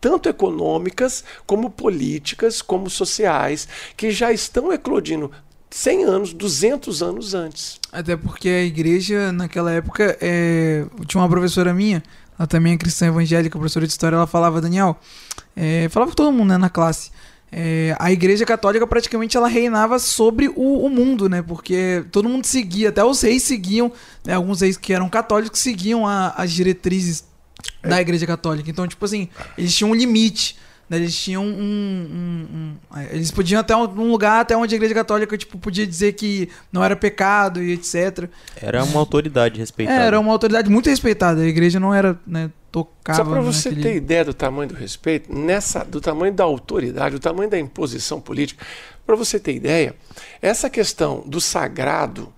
tanto 0.00 0.28
econômicas, 0.28 1.24
como 1.46 1.70
políticas, 1.70 2.60
como 2.60 2.90
sociais, 2.90 3.66
que 3.96 4.10
já 4.10 4.30
estão 4.32 4.72
eclodindo 4.72 5.30
100 5.70 6.04
anos, 6.04 6.32
200 6.32 7.02
anos 7.02 7.34
antes. 7.34 7.80
Até 7.90 8.16
porque 8.16 8.48
a 8.48 8.62
igreja, 8.62 9.32
naquela 9.32 9.72
época, 9.72 10.16
é... 10.20 10.84
tinha 11.06 11.20
uma 11.20 11.28
professora 11.28 11.74
minha, 11.74 12.02
ela 12.38 12.46
também 12.46 12.74
é 12.74 12.76
cristã 12.76 13.06
evangélica, 13.06 13.58
professora 13.58 13.86
de 13.86 13.92
história, 13.92 14.16
ela 14.16 14.26
falava, 14.26 14.60
Daniel, 14.60 14.96
é, 15.56 15.88
falava 15.88 16.12
com 16.12 16.16
todo 16.16 16.32
mundo 16.32 16.50
né, 16.50 16.58
na 16.58 16.70
classe. 16.70 17.10
É, 17.50 17.96
a 17.98 18.12
igreja 18.12 18.44
católica 18.44 18.86
praticamente 18.86 19.36
ela 19.36 19.48
reinava 19.48 19.98
sobre 19.98 20.48
o, 20.48 20.84
o 20.84 20.90
mundo, 20.90 21.28
né? 21.28 21.40
Porque 21.42 22.04
todo 22.12 22.28
mundo 22.28 22.44
seguia, 22.44 22.90
até 22.90 23.02
os 23.04 23.20
reis 23.22 23.42
seguiam, 23.42 23.90
né, 24.24 24.34
alguns 24.34 24.60
reis 24.60 24.76
que 24.76 24.92
eram 24.92 25.08
católicos 25.08 25.60
seguiam 25.60 26.06
a- 26.06 26.34
as 26.36 26.52
diretrizes 26.52 27.24
da 27.82 28.00
igreja 28.00 28.26
católica. 28.26 28.70
Então, 28.70 28.86
tipo 28.86 29.04
assim, 29.04 29.28
eles 29.56 29.74
tinham 29.74 29.90
um 29.90 29.94
limite. 29.94 30.56
Né, 30.88 30.96
Eles 30.96 31.14
tinham 31.16 31.44
um, 31.44 31.48
um- 31.48 32.46
um- 32.96 33.00
Eles 33.10 33.30
podiam 33.30 33.60
até 33.60 33.76
um, 33.76 33.82
um 33.82 34.10
lugar 34.10 34.40
até 34.40 34.56
onde 34.56 34.74
a 34.74 34.76
igreja 34.76 34.94
católica 34.94 35.36
tipo, 35.36 35.58
podia 35.58 35.86
dizer 35.86 36.12
que 36.14 36.48
não 36.72 36.82
era 36.82 36.96
pecado 36.96 37.62
e 37.62 37.72
etc. 37.72 38.28
Era 38.60 38.82
uma 38.84 38.98
autoridade 39.00 39.58
respeitada. 39.58 40.00
É, 40.02 40.06
era 40.06 40.18
uma 40.20 40.32
autoridade 40.32 40.70
muito 40.70 40.88
respeitada. 40.88 41.42
A 41.42 41.46
igreja 41.46 41.78
não 41.78 41.92
era, 41.94 42.18
né, 42.26 42.50
tocava. 42.72 43.18
Só 43.18 43.24
para 43.24 43.40
você 43.40 43.68
naquele- 43.70 43.88
ter 43.88 43.96
ideia 43.96 44.24
do 44.24 44.34
tamanho 44.34 44.68
do 44.70 44.74
respeito, 44.74 45.32
nessa, 45.32 45.84
do 45.84 46.00
tamanho 46.00 46.32
da 46.32 46.44
autoridade, 46.44 47.14
do 47.16 47.20
tamanho 47.20 47.50
da 47.50 47.58
imposição 47.58 48.20
política, 48.20 48.64
para 49.06 49.16
você 49.16 49.38
ter 49.40 49.54
ideia, 49.54 49.94
essa 50.42 50.68
questão 50.68 51.22
do 51.26 51.40
sagrado 51.40 52.32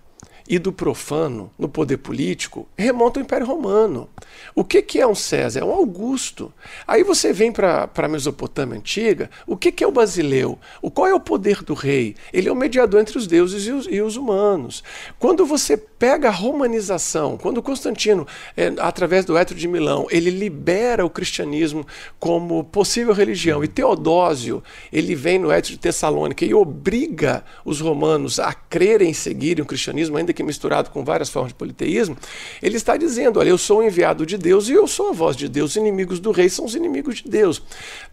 e 0.50 0.58
do 0.58 0.72
profano 0.72 1.52
no 1.56 1.68
poder 1.68 1.98
político 1.98 2.66
remonta 2.76 3.20
ao 3.20 3.24
Império 3.24 3.46
Romano. 3.46 4.10
O 4.52 4.64
que, 4.64 4.82
que 4.82 5.00
é 5.00 5.06
um 5.06 5.14
César? 5.14 5.60
É 5.60 5.64
um 5.64 5.70
Augusto. 5.70 6.52
Aí 6.84 7.04
você 7.04 7.32
vem 7.32 7.52
para 7.52 7.88
a 7.94 8.08
Mesopotâmia 8.08 8.76
antiga, 8.76 9.30
o 9.46 9.56
que, 9.56 9.70
que 9.70 9.84
é 9.84 9.86
o 9.86 9.92
basileu? 9.92 10.58
O, 10.82 10.90
qual 10.90 11.06
é 11.06 11.14
o 11.14 11.20
poder 11.20 11.62
do 11.62 11.72
rei? 11.72 12.16
Ele 12.32 12.48
é 12.48 12.52
o 12.52 12.56
mediador 12.56 13.00
entre 13.00 13.16
os 13.16 13.28
deuses 13.28 13.64
e 13.64 13.70
os, 13.70 13.86
e 13.88 14.02
os 14.02 14.16
humanos. 14.16 14.82
Quando 15.20 15.46
você 15.46 15.80
pega 16.00 16.28
a 16.28 16.32
romanização, 16.32 17.36
quando 17.36 17.62
Constantino, 17.62 18.26
é, 18.56 18.72
através 18.78 19.26
do 19.26 19.36
Étrio 19.36 19.58
de 19.58 19.68
Milão, 19.68 20.06
ele 20.10 20.30
libera 20.30 21.04
o 21.04 21.10
cristianismo 21.10 21.86
como 22.18 22.64
possível 22.64 23.12
religião, 23.12 23.62
e 23.62 23.68
Teodósio, 23.68 24.64
ele 24.90 25.14
vem 25.14 25.38
no 25.38 25.50
Étrio 25.50 25.74
de 25.74 25.78
Tessalônica 25.78 26.42
e 26.42 26.54
obriga 26.54 27.44
os 27.66 27.82
romanos 27.82 28.40
a 28.40 28.54
crerem 28.54 29.10
e 29.10 29.14
seguirem 29.14 29.62
o 29.62 29.66
cristianismo, 29.66 30.16
ainda 30.16 30.32
que 30.32 30.42
misturado 30.42 30.88
com 30.88 31.04
várias 31.04 31.28
formas 31.28 31.52
de 31.52 31.56
politeísmo, 31.56 32.16
ele 32.62 32.78
está 32.78 32.96
dizendo, 32.96 33.38
olha, 33.38 33.50
eu 33.50 33.58
sou 33.58 33.80
o 33.80 33.82
enviado 33.82 34.24
de 34.24 34.38
Deus 34.38 34.70
e 34.70 34.72
eu 34.72 34.86
sou 34.86 35.10
a 35.10 35.12
voz 35.12 35.36
de 35.36 35.48
Deus, 35.50 35.72
os 35.72 35.76
inimigos 35.76 36.18
do 36.18 36.30
rei 36.30 36.48
são 36.48 36.64
os 36.64 36.74
inimigos 36.74 37.16
de 37.16 37.28
Deus. 37.28 37.62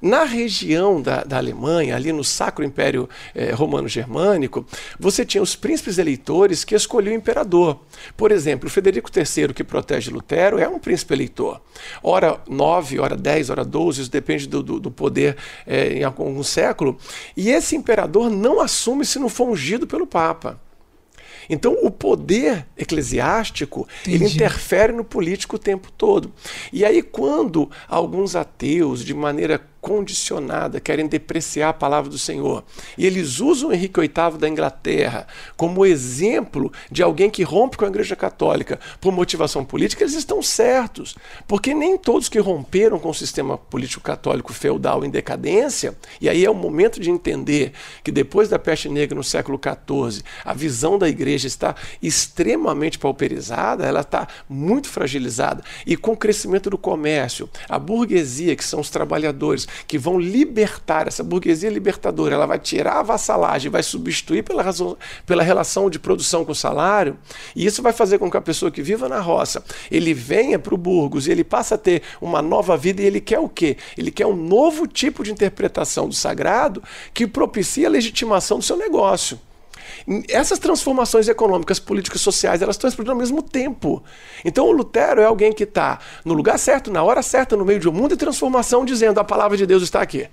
Na 0.02 0.26
região 0.26 1.02
da, 1.02 1.24
da 1.24 1.38
Alemanha, 1.38 1.96
ali 1.96 2.12
no 2.12 2.24
Sacro 2.24 2.66
Império 2.66 3.08
eh, 3.34 3.54
Romano-Germânico, 3.54 4.66
você 5.00 5.24
tinha 5.24 5.42
os 5.42 5.56
príncipes 5.56 5.98
eleitores 5.98 6.66
que 6.66 6.76
escolhiam 6.76 7.14
o 7.14 7.18
imperador. 7.18 7.77
Por 8.16 8.32
exemplo, 8.32 8.68
o 8.68 8.72
Federico 8.72 9.10
III, 9.16 9.54
que 9.54 9.64
protege 9.64 10.12
Lutero, 10.12 10.60
é 10.60 10.68
um 10.68 10.80
príncipe 10.80 11.14
eleitor. 11.14 11.62
Ora 12.02 12.40
9, 12.48 13.00
ora 13.00 13.16
10, 13.16 13.50
ora 13.50 13.66
12, 13.66 14.02
isso 14.02 14.12
depende 14.12 14.48
do, 14.48 14.64
do, 14.64 14.80
do 14.80 14.92
poder 14.92 15.38
eh, 15.66 16.00
em 16.00 16.04
algum 16.04 16.42
século. 16.44 16.98
E 17.36 17.50
esse 17.50 17.76
imperador 17.76 18.30
não 18.30 18.60
assume 18.60 19.06
se 19.06 19.20
não 19.20 19.30
for 19.30 19.48
ungido 19.48 19.88
pelo 19.88 20.08
Papa. 20.08 20.60
Então, 21.50 21.78
o 21.82 21.90
poder 21.90 22.66
eclesiástico 22.78 23.88
ele 24.06 24.18
Entendi. 24.18 24.36
interfere 24.36 24.92
no 24.92 25.04
político 25.04 25.56
o 25.56 25.60
tempo 25.60 25.92
todo. 25.98 26.32
E 26.74 26.84
aí, 26.84 27.02
quando 27.02 27.70
alguns 27.88 28.36
ateus, 28.36 29.04
de 29.04 29.14
maneira 29.14 29.62
condicionada, 29.88 30.82
querem 30.82 31.08
depreciar 31.08 31.70
a 31.70 31.74
palavra 31.74 32.10
do 32.10 32.18
Senhor, 32.18 32.62
e 32.98 33.06
eles 33.06 33.40
usam 33.40 33.72
Henrique 33.72 34.02
VIII 34.02 34.38
da 34.38 34.50
Inglaterra 34.50 35.26
como 35.56 35.86
exemplo 35.86 36.74
de 36.92 37.02
alguém 37.02 37.30
que 37.30 37.42
rompe 37.42 37.78
com 37.78 37.86
a 37.86 37.88
Igreja 37.88 38.14
Católica 38.14 38.82
por 39.00 39.14
motivação 39.14 39.64
política, 39.64 40.04
eles 40.04 40.14
estão 40.14 40.42
certos. 40.42 41.16
Porque 41.48 41.74
nem 41.74 41.98
todos 41.98 42.28
que 42.28 42.38
romperam 42.38 43.00
com 43.00 43.10
o 43.10 43.14
sistema 43.14 43.58
político 43.58 44.04
católico 44.04 44.52
feudal 44.52 45.06
em 45.06 45.10
decadência, 45.10 45.96
e 46.20 46.28
aí 46.28 46.44
é 46.44 46.50
o 46.50 46.54
momento 46.54 47.00
de 47.00 47.10
entender 47.10 47.72
que 48.04 48.12
depois 48.12 48.50
da 48.50 48.60
peste 48.60 48.90
negra 48.90 49.16
no 49.16 49.24
século 49.24 49.58
XIV, 49.58 50.22
a 50.44 50.54
visão 50.54 50.98
da 50.98 51.08
igreja 51.08 51.48
está 51.48 51.76
extremamente 52.02 53.00
pauperizada, 53.00 53.86
ela 53.86 54.02
está 54.02 54.28
muito 54.50 54.90
fragilizada. 54.90 55.64
E 55.86 55.96
com 55.96 56.12
o 56.12 56.18
crescimento 56.18 56.70
do 56.70 56.78
comércio, 56.78 57.50
a 57.70 57.80
burguesia, 57.80 58.54
que 58.54 58.66
são 58.66 58.82
os 58.82 58.90
trabalhadores, 58.90 59.68
que 59.86 59.98
vão 59.98 60.20
libertar, 60.20 61.08
essa 61.08 61.24
burguesia 61.24 61.70
libertadora, 61.70 62.36
ela 62.36 62.46
vai 62.46 62.60
tirar 62.60 63.00
a 63.00 63.04
vassalagem, 63.04 63.70
vai 63.70 63.84
substituir 63.84 64.44
pela, 64.44 64.64
razão, 64.64 64.98
pela 65.26 65.44
relação 65.44 65.90
de 65.90 66.00
produção 66.00 66.46
com 66.46 66.54
salário, 66.54 67.18
e 67.56 67.66
isso 67.66 67.82
vai 67.82 67.94
fazer 67.94 68.18
com 68.18 68.32
que 68.32 68.38
a 68.38 68.42
pessoa 68.42 68.72
que 68.72 68.82
viva 68.82 69.10
na 69.10 69.20
roça, 69.20 69.64
ele 69.92 70.14
venha 70.14 70.58
para 70.58 70.74
o 70.74 70.78
Burgos 70.78 71.28
e 71.28 71.32
ele 71.32 71.44
passa 71.44 71.76
a 71.76 71.78
ter 71.78 72.02
uma 72.22 72.42
nova 72.42 72.78
vida 72.78 73.02
e 73.02 73.06
ele 73.06 73.22
quer 73.22 73.40
o 73.40 73.50
quê? 73.50 73.78
Ele 73.98 74.12
quer 74.12 74.26
um 74.26 74.36
novo 74.36 74.88
tipo 74.88 75.24
de 75.24 75.32
interpretação 75.32 76.08
do 76.08 76.16
sagrado 76.16 76.82
que 77.14 77.28
propicia 77.28 77.88
a 77.88 77.92
legitimação 77.92 78.60
do 78.60 78.64
seu 78.64 78.78
negócio. 78.78 79.40
Essas 80.30 80.60
transformações 80.60 81.28
econômicas, 81.28 81.80
políticas, 81.80 82.22
sociais, 82.22 82.62
elas 82.62 82.76
estão 82.76 82.88
explodindo 82.88 83.14
ao 83.14 83.18
mesmo 83.18 83.42
tempo. 83.42 84.04
Então 84.44 84.68
o 84.68 84.72
Lutero 84.72 85.22
é 85.22 85.26
alguém 85.26 85.52
que 85.54 85.64
está 85.64 86.00
no 86.24 86.34
lugar 86.34 86.58
certo, 86.58 86.92
na 86.92 87.04
hora 87.04 87.22
certa, 87.22 87.56
no 87.56 87.66
meio 87.66 87.80
de 87.80 87.90
um 87.90 87.94
mundo 87.94 88.10
de 88.10 88.18
transformação, 88.18 88.86
dizendo 88.86 89.20
a 89.20 89.24
palavra 89.24 89.58
de 89.58 89.66
Deus 89.66 89.84
está 89.84 90.02
aqui. 90.02 90.28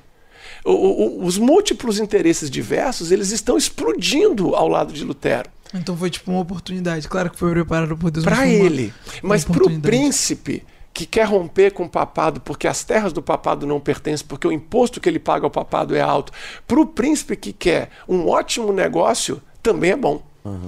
O, 0.65 0.73
o, 0.73 1.25
os 1.25 1.37
múltiplos 1.37 1.99
interesses 1.99 2.51
diversos, 2.51 3.13
eles 3.13 3.31
estão 3.31 3.57
explodindo 3.57 4.55
ao 4.55 4.69
lado 4.69 4.93
de 4.93 5.05
Lutero. 5.05 5.51
Então 5.75 5.97
foi 5.97 6.09
tipo 6.09 6.31
uma 6.31 6.41
oportunidade. 6.41 7.09
Claro 7.09 7.31
que 7.31 7.39
foi 7.39 7.51
preparado 7.51 7.97
por 7.97 8.11
Deus. 8.11 8.25
Para 8.25 8.47
ele. 8.47 8.95
Mas 9.23 9.45
para 9.45 9.65
o 9.65 9.81
príncipe 9.81 10.63
que 10.95 11.05
quer 11.05 11.27
romper 11.27 11.73
com 11.73 11.85
o 11.85 11.89
papado 11.89 12.41
porque 12.41 12.69
as 12.69 12.85
terras 12.85 13.13
do 13.13 13.21
papado 13.21 13.67
não 13.67 13.81
pertencem, 13.81 14.25
porque 14.27 14.47
o 14.47 14.53
imposto 14.53 15.01
que 15.01 15.09
ele 15.09 15.19
paga 15.19 15.45
ao 15.45 15.51
papado 15.51 15.95
é 15.97 16.01
alto, 16.01 16.33
para 16.69 16.81
o 16.81 16.87
príncipe 16.87 17.35
que 17.37 17.53
quer 17.53 17.91
um 18.09 18.29
ótimo 18.29 18.73
negócio, 18.73 19.43
também 19.61 19.91
é 19.91 19.97
bom. 19.97 20.23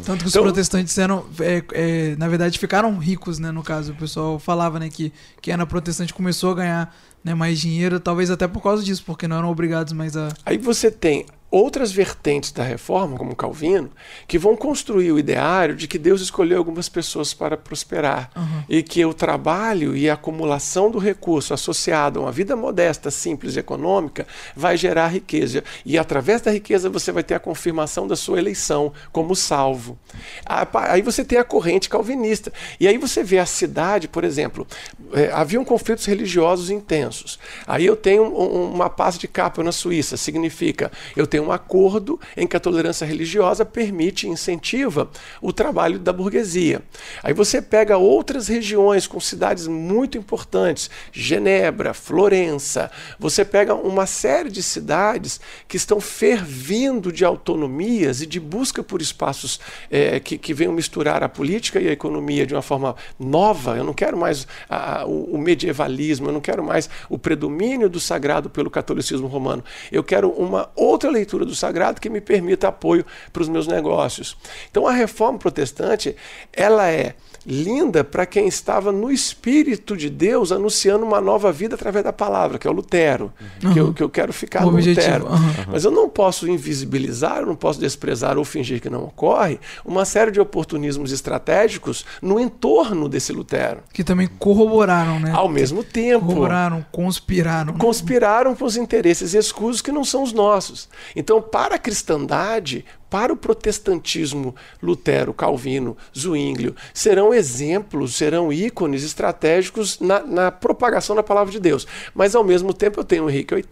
Tanto 0.04 0.20
que 0.22 0.26
os 0.26 0.32
Então- 0.34 0.42
protestantes 0.42 0.96
eram, 0.96 1.26
é, 1.38 1.62
é, 1.72 2.16
na 2.16 2.26
verdade, 2.28 2.58
ficaram 2.58 2.96
ricos, 2.98 3.38
né? 3.38 3.50
No 3.50 3.62
caso, 3.62 3.92
o 3.92 3.94
pessoal 3.94 4.38
falava, 4.38 4.78
né, 4.80 4.88
que 4.88 5.12
quem 5.42 5.52
era 5.52 5.66
protestante 5.66 6.14
começou 6.14 6.52
a 6.52 6.54
ganhar 6.54 6.96
né, 7.22 7.34
mais 7.34 7.60
dinheiro, 7.60 8.00
talvez 8.00 8.30
até 8.30 8.48
por 8.48 8.62
causa 8.62 8.82
disso, 8.82 9.02
porque 9.04 9.28
não 9.28 9.36
eram 9.36 9.50
obrigados 9.50 9.92
mais 9.92 10.16
a. 10.16 10.28
Aí 10.46 10.56
você 10.56 10.90
tem 10.90 11.26
outras 11.50 11.92
vertentes 11.92 12.50
da 12.52 12.62
reforma, 12.64 13.16
como 13.16 13.34
Calvino, 13.36 13.90
que 14.26 14.38
vão 14.38 14.56
construir 14.56 15.12
o 15.12 15.18
ideário 15.18 15.76
de 15.76 15.86
que 15.86 15.98
Deus 15.98 16.20
escolheu 16.20 16.58
algumas 16.58 16.88
pessoas 16.88 17.32
para 17.32 17.56
prosperar 17.56 18.30
Uhum. 18.36 18.62
e 18.68 18.82
que 18.82 19.04
o 19.04 19.14
trabalho 19.14 19.96
e 19.96 20.10
a 20.10 20.14
acumulação 20.14 20.90
do 20.90 20.98
recurso 20.98 21.54
associado 21.54 22.18
a 22.18 22.22
uma 22.22 22.32
vida 22.32 22.56
modesta, 22.56 23.10
simples 23.10 23.54
e 23.56 23.60
econômica 23.60 24.26
vai 24.56 24.76
gerar 24.76 25.06
riqueza. 25.08 25.62
E 25.84 25.96
através 25.96 26.40
da 26.42 26.50
riqueza 26.50 26.90
você 26.90 27.12
vai 27.12 27.22
ter 27.22 27.34
a 27.34 27.40
confirmação 27.40 28.06
da 28.08 28.16
sua 28.16 28.38
eleição 28.38 28.92
como 29.12 29.34
salvo. 29.36 29.96
Aí 30.44 31.02
você 31.02 31.24
tem 31.24 31.38
a 31.38 31.44
corrente 31.44 31.88
calvinista. 31.88 32.52
E 32.80 32.88
aí 32.88 32.98
você 32.98 33.22
vê 33.22 33.38
a 33.38 33.46
cidade, 33.46 34.08
por 34.08 34.24
exemplo, 34.24 34.66
eh, 35.12 35.30
haviam 35.32 35.64
conflitos 35.64 36.04
religiosos 36.06 36.70
intensos. 36.70 37.38
Aí 37.66 37.86
eu 37.86 37.96
tenho 37.96 38.24
um- 38.24 38.72
uma 38.74 38.90
paz 38.90 39.16
de 39.18 39.28
capa 39.28 39.62
na 39.62 39.72
Suíça, 39.72 40.16
significa 40.16 40.90
eu 41.16 41.26
tenho 41.26 41.35
um 41.40 41.52
acordo 41.52 42.18
em 42.36 42.46
que 42.46 42.56
a 42.56 42.60
tolerância 42.60 43.06
religiosa 43.06 43.64
permite 43.64 44.26
e 44.26 44.30
incentiva 44.30 45.08
o 45.40 45.52
trabalho 45.52 45.98
da 45.98 46.12
burguesia. 46.12 46.82
Aí 47.22 47.32
você 47.32 47.60
pega 47.60 47.96
outras 47.96 48.48
regiões 48.48 49.06
com 49.06 49.18
cidades 49.20 49.66
muito 49.66 50.16
importantes, 50.18 50.90
Genebra, 51.12 51.92
Florença, 51.94 52.90
você 53.18 53.44
pega 53.44 53.74
uma 53.74 54.06
série 54.06 54.50
de 54.50 54.62
cidades 54.62 55.40
que 55.68 55.76
estão 55.76 56.00
fervindo 56.00 57.10
de 57.12 57.24
autonomias 57.24 58.20
e 58.20 58.26
de 58.26 58.38
busca 58.40 58.82
por 58.82 59.00
espaços 59.02 59.58
eh, 59.90 60.20
que, 60.20 60.38
que 60.38 60.54
venham 60.54 60.72
misturar 60.72 61.22
a 61.22 61.28
política 61.28 61.80
e 61.80 61.88
a 61.88 61.92
economia 61.92 62.46
de 62.46 62.54
uma 62.54 62.62
forma 62.62 62.94
nova. 63.18 63.76
Eu 63.76 63.84
não 63.84 63.94
quero 63.94 64.16
mais 64.16 64.46
a- 64.68 65.04
o, 65.06 65.34
o 65.34 65.38
medievalismo, 65.38 66.28
eu 66.28 66.32
não 66.32 66.40
quero 66.40 66.62
mais 66.62 66.88
o 67.08 67.18
predomínio 67.18 67.88
do 67.88 67.98
sagrado 68.00 68.48
pelo 68.50 68.70
catolicismo 68.70 69.26
romano. 69.26 69.62
Eu 69.90 70.02
quero 70.04 70.30
uma 70.30 70.68
outra 70.74 71.10
leitura 71.10 71.25
do 71.26 71.54
sagrado 71.54 72.00
que 72.00 72.08
me 72.08 72.20
permita 72.20 72.68
apoio 72.68 73.04
para 73.32 73.42
os 73.42 73.48
meus 73.48 73.66
negócios. 73.66 74.36
Então 74.70 74.86
a 74.86 74.92
reforma 74.92 75.38
protestante, 75.38 76.14
ela 76.52 76.88
é 76.88 77.14
linda 77.48 78.02
para 78.02 78.26
quem 78.26 78.48
estava 78.48 78.90
no 78.90 79.10
Espírito 79.10 79.96
de 79.96 80.10
Deus 80.10 80.50
anunciando 80.50 81.04
uma 81.06 81.20
nova 81.20 81.52
vida 81.52 81.76
através 81.76 82.04
da 82.04 82.12
palavra, 82.12 82.58
que 82.58 82.66
é 82.66 82.70
o 82.70 82.72
Lutero, 82.72 83.32
que, 83.72 83.78
eu, 83.78 83.94
que 83.94 84.02
eu 84.02 84.08
quero 84.10 84.32
ficar 84.32 84.62
O 84.66 84.70
no 84.72 84.78
objetivo, 84.78 85.06
Lutero. 85.06 85.26
aham. 85.28 85.66
Mas 85.70 85.84
eu 85.84 85.92
não 85.92 86.08
posso 86.08 86.48
invisibilizar, 86.48 87.38
eu 87.38 87.46
não 87.46 87.54
posso 87.54 87.78
desprezar 87.78 88.36
ou 88.36 88.44
fingir 88.44 88.80
que 88.80 88.90
não 88.90 89.04
ocorre 89.04 89.60
uma 89.84 90.04
série 90.04 90.32
de 90.32 90.40
oportunismos 90.40 91.12
estratégicos 91.12 92.04
no 92.20 92.40
entorno 92.40 93.08
desse 93.08 93.32
Lutero. 93.32 93.78
Que 93.92 94.02
também 94.02 94.26
corroboraram, 94.40 95.20
né? 95.20 95.30
Ao 95.32 95.48
mesmo 95.48 95.84
tempo, 95.84 96.26
Corroboraram, 96.26 96.84
conspiraram. 96.90 97.74
conspiraram 97.74 98.56
com 98.56 98.64
os 98.64 98.76
interesses 98.76 99.34
escusos 99.34 99.80
que 99.80 99.92
não 99.92 100.04
são 100.04 100.24
os 100.24 100.32
nossos. 100.32 100.88
Então, 101.16 101.40
para 101.40 101.76
a 101.76 101.78
cristandade, 101.78 102.84
para 103.08 103.32
o 103.32 103.36
protestantismo, 103.36 104.54
Lutero, 104.82 105.32
Calvino, 105.32 105.96
Zwinglio, 106.16 106.76
serão 106.92 107.32
exemplos, 107.32 108.14
serão 108.14 108.52
ícones 108.52 109.02
estratégicos 109.02 109.98
na, 109.98 110.20
na 110.20 110.52
propagação 110.52 111.16
da 111.16 111.22
palavra 111.22 111.50
de 111.50 111.58
Deus. 111.58 111.86
Mas, 112.14 112.34
ao 112.34 112.44
mesmo 112.44 112.74
tempo, 112.74 113.00
eu 113.00 113.04
tenho 113.04 113.30
Henrique 113.30 113.54
VIII, 113.54 113.64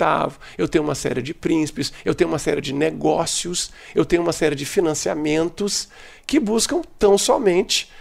eu 0.56 0.66
tenho 0.66 0.82
uma 0.82 0.94
série 0.94 1.20
de 1.20 1.34
príncipes, 1.34 1.92
eu 2.02 2.14
tenho 2.14 2.30
uma 2.30 2.38
série 2.38 2.62
de 2.62 2.72
negócios, 2.72 3.70
eu 3.94 4.06
tenho 4.06 4.22
uma 4.22 4.32
série 4.32 4.54
de 4.54 4.64
financiamentos 4.64 5.88
que 6.26 6.40
buscam 6.40 6.80
tão 6.98 7.18
somente 7.18 7.92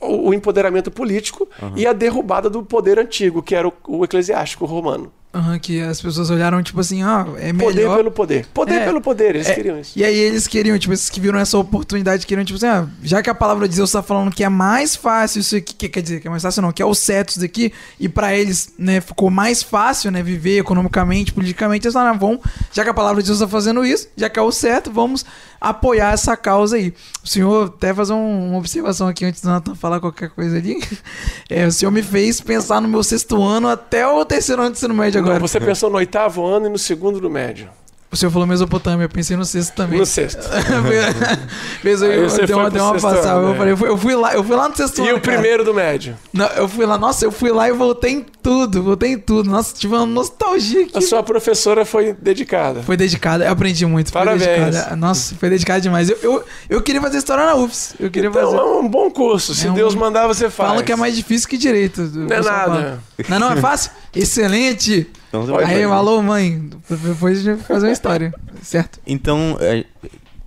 o 0.00 0.32
empoderamento 0.32 0.90
político 0.90 1.48
e 1.74 1.86
a 1.86 1.92
derrubada 1.92 2.48
do 2.48 2.62
poder 2.62 2.98
antigo, 2.98 3.42
que 3.42 3.54
era 3.54 3.68
o, 3.68 3.72
o 3.86 4.04
eclesiástico 4.04 4.64
romano. 4.64 5.12
Aham, 5.36 5.58
que 5.58 5.80
as 5.82 6.00
pessoas 6.00 6.30
olharam, 6.30 6.62
tipo 6.62 6.80
assim, 6.80 7.02
ah, 7.02 7.26
é 7.38 7.52
melhor. 7.52 7.72
Poder 7.72 7.96
pelo 7.96 8.10
poder. 8.10 8.46
Poder 8.54 8.74
É, 8.74 8.84
pelo 8.86 9.00
poder, 9.02 9.34
eles 9.34 9.46
é, 9.48 9.54
queriam 9.54 9.78
isso. 9.78 9.92
E 9.98 10.02
aí 10.04 10.16
eles 10.16 10.46
queriam, 10.46 10.78
tipo, 10.78 10.94
esses 10.94 11.10
que 11.10 11.20
viram 11.20 11.38
essa 11.38 11.58
oportunidade, 11.58 12.26
queriam, 12.26 12.44
tipo 12.44 12.56
assim, 12.56 12.66
ah, 12.66 12.86
já 13.02 13.22
que 13.22 13.28
a 13.28 13.34
palavra 13.34 13.68
de 13.68 13.76
Deus 13.76 13.90
tá 13.92 14.02
falando 14.02 14.32
que 14.34 14.42
é 14.42 14.48
mais 14.48 14.96
fácil 14.96 15.40
isso 15.40 15.54
aqui, 15.56 15.74
que 15.74 15.88
quer 15.90 16.00
dizer 16.00 16.20
que 16.20 16.26
é 16.26 16.30
mais 16.30 16.42
fácil 16.42 16.62
não, 16.62 16.72
que 16.72 16.80
é 16.80 16.86
o 16.86 16.94
certo 16.94 17.30
isso 17.30 17.40
daqui, 17.40 17.72
e 18.00 18.08
pra 18.08 18.34
eles, 18.34 18.72
né, 18.78 19.00
ficou 19.00 19.30
mais 19.30 19.62
fácil, 19.62 20.10
né, 20.10 20.22
viver 20.22 20.58
economicamente, 20.60 21.32
politicamente, 21.34 21.86
eles 21.86 21.92
falaram, 21.92 22.14
ah, 22.14 22.18
vamos, 22.18 22.40
já 22.72 22.82
que 22.82 22.88
a 22.90 22.94
palavra 22.94 23.22
de 23.22 23.26
Deus 23.28 23.38
tá 23.38 23.46
fazendo 23.48 23.84
isso, 23.84 24.08
já 24.16 24.30
que 24.30 24.38
é 24.38 24.42
o 24.42 24.50
certo, 24.50 24.90
vamos 24.90 25.24
apoiar 25.60 26.12
essa 26.12 26.36
causa 26.36 26.76
aí. 26.76 26.94
O 27.24 27.28
senhor, 27.28 27.66
até 27.76 27.92
fazer 27.92 28.12
um- 28.12 28.50
uma 28.50 28.58
observação 28.58 29.08
aqui 29.08 29.24
antes 29.24 29.40
do 29.42 29.48
Nathan 29.48 29.74
falar 29.74 30.00
qualquer 30.00 30.30
coisa 30.30 30.56
ali, 30.56 30.76
é, 31.50 31.66
o 31.66 31.72
senhor 31.72 31.90
me 31.90 32.02
fez 32.02 32.40
pensar 32.40 32.80
no 32.80 32.88
meu 32.88 33.02
sexto 33.02 33.42
ano 33.42 33.68
até 33.68 34.06
o 34.06 34.24
terceiro 34.24 34.62
ano 34.62 34.70
de 34.70 34.76
ensino 34.78 34.94
médio 34.94 35.18
agora. 35.30 35.40
Não, 35.40 35.48
você 35.48 35.60
pensou 35.60 35.90
no 35.90 35.96
oitavo 35.96 36.44
ano 36.46 36.66
e 36.66 36.68
no 36.68 36.78
segundo 36.78 37.20
do 37.20 37.28
médio. 37.30 37.68
O 38.10 38.16
senhor 38.16 38.30
falou 38.30 38.46
Mesopotâmia, 38.46 39.04
eu 39.04 39.08
pensei 39.08 39.36
no 39.36 39.44
sexto 39.44 39.74
também. 39.74 39.98
No 39.98 40.06
sexto. 40.06 40.40
Fez 41.82 42.02
aí, 42.02 42.12
Aí 42.12 42.20
você 42.22 42.46
deu 42.46 42.56
uma, 42.58 42.70
deu 42.70 42.82
uma 42.84 42.92
passada. 42.94 43.32
ano, 43.32 43.42
Eu, 43.48 43.50
né? 43.50 43.56
falei, 43.58 43.72
eu, 43.72 43.76
fui, 43.76 43.88
eu 43.88 43.96
fui 43.98 44.14
lá, 44.14 44.34
eu 44.34 44.44
fui 44.44 44.56
lá 44.56 44.68
no 44.68 44.76
sexto 44.76 44.98
E 45.02 45.08
ano, 45.08 45.18
o 45.18 45.20
cara. 45.20 45.36
primeiro 45.38 45.64
do 45.64 45.74
médio. 45.74 46.16
Não, 46.32 46.46
eu 46.50 46.68
fui 46.68 46.86
lá, 46.86 46.96
nossa, 46.96 47.24
eu 47.24 47.32
fui 47.32 47.50
lá 47.50 47.68
e 47.68 47.72
voltei 47.72 48.12
em 48.12 48.26
tudo, 48.46 48.82
voltei 48.82 49.10
em 49.12 49.18
tudo. 49.18 49.50
Nossa, 49.50 49.74
tive 49.74 49.94
uma 49.94 50.06
nostalgia 50.06 50.84
aqui. 50.84 50.96
A 50.96 51.00
sua 51.00 51.20
professora 51.22 51.84
foi 51.84 52.12
dedicada. 52.12 52.80
Foi 52.82 52.96
dedicada, 52.96 53.44
eu 53.44 53.50
aprendi 53.50 53.84
muito. 53.84 54.12
Foi 54.12 54.20
Parabéns. 54.24 54.46
dedicada. 54.46 54.94
Nossa, 54.94 55.34
foi 55.34 55.50
dedicada 55.50 55.80
demais. 55.80 56.08
Eu, 56.08 56.16
eu, 56.22 56.44
eu 56.70 56.80
queria 56.82 57.00
fazer 57.00 57.18
história 57.18 57.44
na 57.44 57.56
UFS. 57.56 57.94
Eu 57.98 58.08
queria 58.08 58.30
Então 58.30 58.42
fazer. 58.42 58.56
é 58.56 58.62
um 58.62 58.88
bom 58.88 59.10
curso. 59.10 59.52
Se 59.52 59.66
É 59.66 59.70
um- 59.70 59.74
Deus 59.74 59.96
mandar, 59.96 60.28
você 60.28 60.48
faz. 60.48 60.68
Falam 60.70 60.84
que 60.84 60.92
é 60.92 60.96
mais 60.96 61.16
difícil 61.16 61.48
que 61.48 61.58
direito. 61.58 62.02
Não 62.02 62.36
é 62.36 62.40
nada. 62.40 63.02
Não, 63.28 63.38
não, 63.40 63.52
é 63.52 63.56
fácil? 63.56 63.90
Excelente! 64.14 65.10
Então, 65.28 65.58
Aí, 65.58 65.82
alô, 65.82 66.22
mãe. 66.22 66.70
Depois 66.88 67.42
de 67.42 67.56
fazer 67.56 67.86
uma 67.86 67.92
história. 67.92 68.32
Certo? 68.62 69.00
Então, 69.06 69.56
é, 69.60 69.84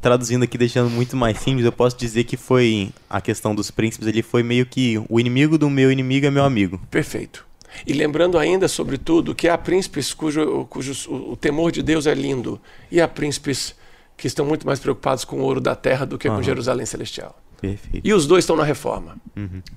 traduzindo 0.01 0.43
aqui, 0.43 0.57
deixando 0.57 0.89
muito 0.89 1.17
mais 1.17 1.37
simples, 1.39 1.65
eu 1.65 1.71
posso 1.71 1.97
dizer 1.97 2.23
que 2.23 2.37
foi 2.37 2.91
a 3.09 3.19
questão 3.19 3.53
dos 3.53 3.69
príncipes, 3.69 4.07
ele 4.07 4.21
foi 4.23 4.41
meio 4.41 4.65
que 4.65 5.01
o 5.09 5.19
inimigo 5.19 5.57
do 5.57 5.69
meu 5.69 5.91
inimigo 5.91 6.25
é 6.25 6.31
meu 6.31 6.43
amigo. 6.45 6.79
Perfeito. 6.89 7.48
E 7.85 7.93
lembrando 7.93 8.37
ainda, 8.37 8.67
sobretudo, 8.67 9.35
que 9.35 9.47
há 9.47 9.57
príncipes 9.57 10.13
cujo, 10.13 10.65
cujos, 10.69 11.07
o, 11.07 11.31
o 11.31 11.35
temor 11.37 11.71
de 11.71 11.81
Deus 11.81 12.07
é 12.07 12.13
lindo. 12.13 12.59
E 12.91 12.99
há 12.99 13.07
príncipes 13.07 13.75
que 14.17 14.27
estão 14.27 14.45
muito 14.45 14.65
mais 14.65 14.79
preocupados 14.79 15.23
com 15.23 15.37
o 15.37 15.43
ouro 15.43 15.61
da 15.61 15.75
terra 15.75 16.05
do 16.05 16.17
que 16.17 16.27
com 16.27 16.35
Aham. 16.35 16.43
Jerusalém 16.43 16.85
Celestial. 16.85 17.39
Perfeito. 17.59 18.05
E 18.07 18.13
os 18.13 18.25
dois 18.25 18.43
estão 18.43 18.55
na 18.55 18.63
reforma. 18.63 19.17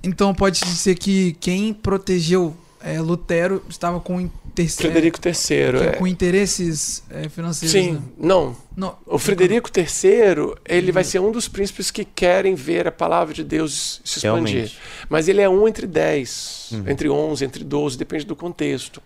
Então 0.03 0.35
pode 0.35 0.61
dizer 0.61 0.95
que 0.97 1.33
quem 1.41 1.73
protegeu 1.73 2.57
é, 2.85 3.01
Lutero 3.01 3.63
estava 3.69 4.01
com, 4.01 4.21
inter... 4.21 4.69
Frederico 4.71 5.19
III. 5.25 5.57
é, 5.57 5.87
É. 5.87 5.93
com 5.93 6.07
interesses 6.07 7.03
é, 7.11 7.29
financeiros. 7.29 7.71
Sim, 7.73 7.93
né? 7.95 8.01
não. 8.19 8.57
Não, 8.75 8.97
O 9.07 9.19
Frederico 9.19 9.69
III, 9.77 10.55
ele 10.67 10.93
vai 10.93 11.05
ser 11.05 11.19
um 11.19 11.31
dos 11.31 11.47
príncipes 11.47 11.91
que 11.91 12.07
querem 12.07 12.55
ver 12.55 12.87
a 12.89 12.93
palavra 12.93 13.35
de 13.35 13.45
Deus 13.45 14.01
se 14.03 14.19
expandir. 14.19 14.55
Realmente. 14.55 14.79
Mas 15.11 15.29
ele 15.29 15.43
é 15.43 15.49
um 15.49 15.69
entre 15.69 15.87
dez, 15.87 16.71
entre 16.87 17.07
onze, 17.11 17.45
entre 17.45 17.63
doze, 17.65 17.99
depende 17.99 18.25
do 18.25 18.35
contexto. 18.35 19.03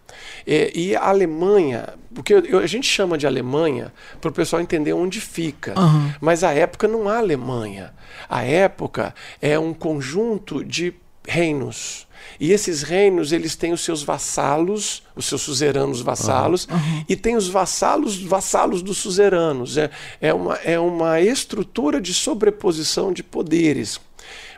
É, 0.46 0.70
e 0.72 0.94
a 0.94 1.08
Alemanha, 1.08 1.94
porque 2.14 2.32
eu- 2.32 2.44
eu- 2.46 2.58
a 2.60 2.66
gente 2.68 2.86
chama 2.88 3.18
de 3.18 3.26
Alemanha 3.26 3.92
para 4.20 4.30
o 4.30 4.32
pessoal 4.32 4.62
entender 4.62 4.92
onde 4.92 5.20
fica. 5.20 5.74
Aham. 5.76 6.14
Mas 6.20 6.44
a 6.44 6.52
época 6.52 6.86
não 6.86 7.08
há 7.08 7.18
Alemanha. 7.18 7.92
A 8.28 8.44
época 8.44 9.12
é 9.42 9.58
um 9.58 9.74
conjunto 9.74 10.64
de 10.64 10.94
reinos. 11.26 12.05
E 12.38 12.52
esses 12.52 12.82
reinos, 12.82 13.32
eles 13.32 13.56
têm 13.56 13.72
os 13.72 13.80
seus 13.80 14.02
vassalos, 14.02 15.02
os 15.14 15.26
seus 15.26 15.42
suzeranos 15.42 16.00
vassalos, 16.00 16.68
e 17.08 17.16
tem 17.16 17.36
os 17.36 17.48
vassalos, 17.48 18.20
vassalos 18.22 18.82
dos 18.82 18.98
suzeranos. 18.98 19.76
É, 19.76 19.90
é, 20.20 20.34
uma, 20.34 20.54
é 20.56 20.78
uma 20.78 21.20
estrutura 21.20 22.00
de 22.00 22.12
sobreposição 22.12 23.12
de 23.12 23.22
poderes. 23.22 24.00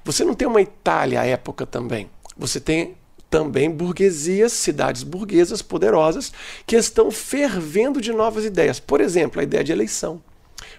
Você 0.04 0.24
não 0.24 0.34
tem 0.34 0.48
uma 0.48 0.60
Itália 0.60 1.20
à 1.20 1.26
época 1.26 1.66
também. 1.66 2.08
Você 2.36 2.60
tem 2.60 2.96
também 3.30 3.70
burguesias, 3.70 4.52
cidades 4.52 5.02
burguesas 5.02 5.60
poderosas, 5.60 6.32
que 6.66 6.76
estão 6.76 7.10
fervendo 7.10 8.00
de 8.00 8.12
novas 8.12 8.44
ideias. 8.44 8.80
Por 8.80 9.00
exemplo, 9.00 9.40
a 9.40 9.44
ideia 9.44 9.62
de 9.62 9.72
eleição. 9.72 10.22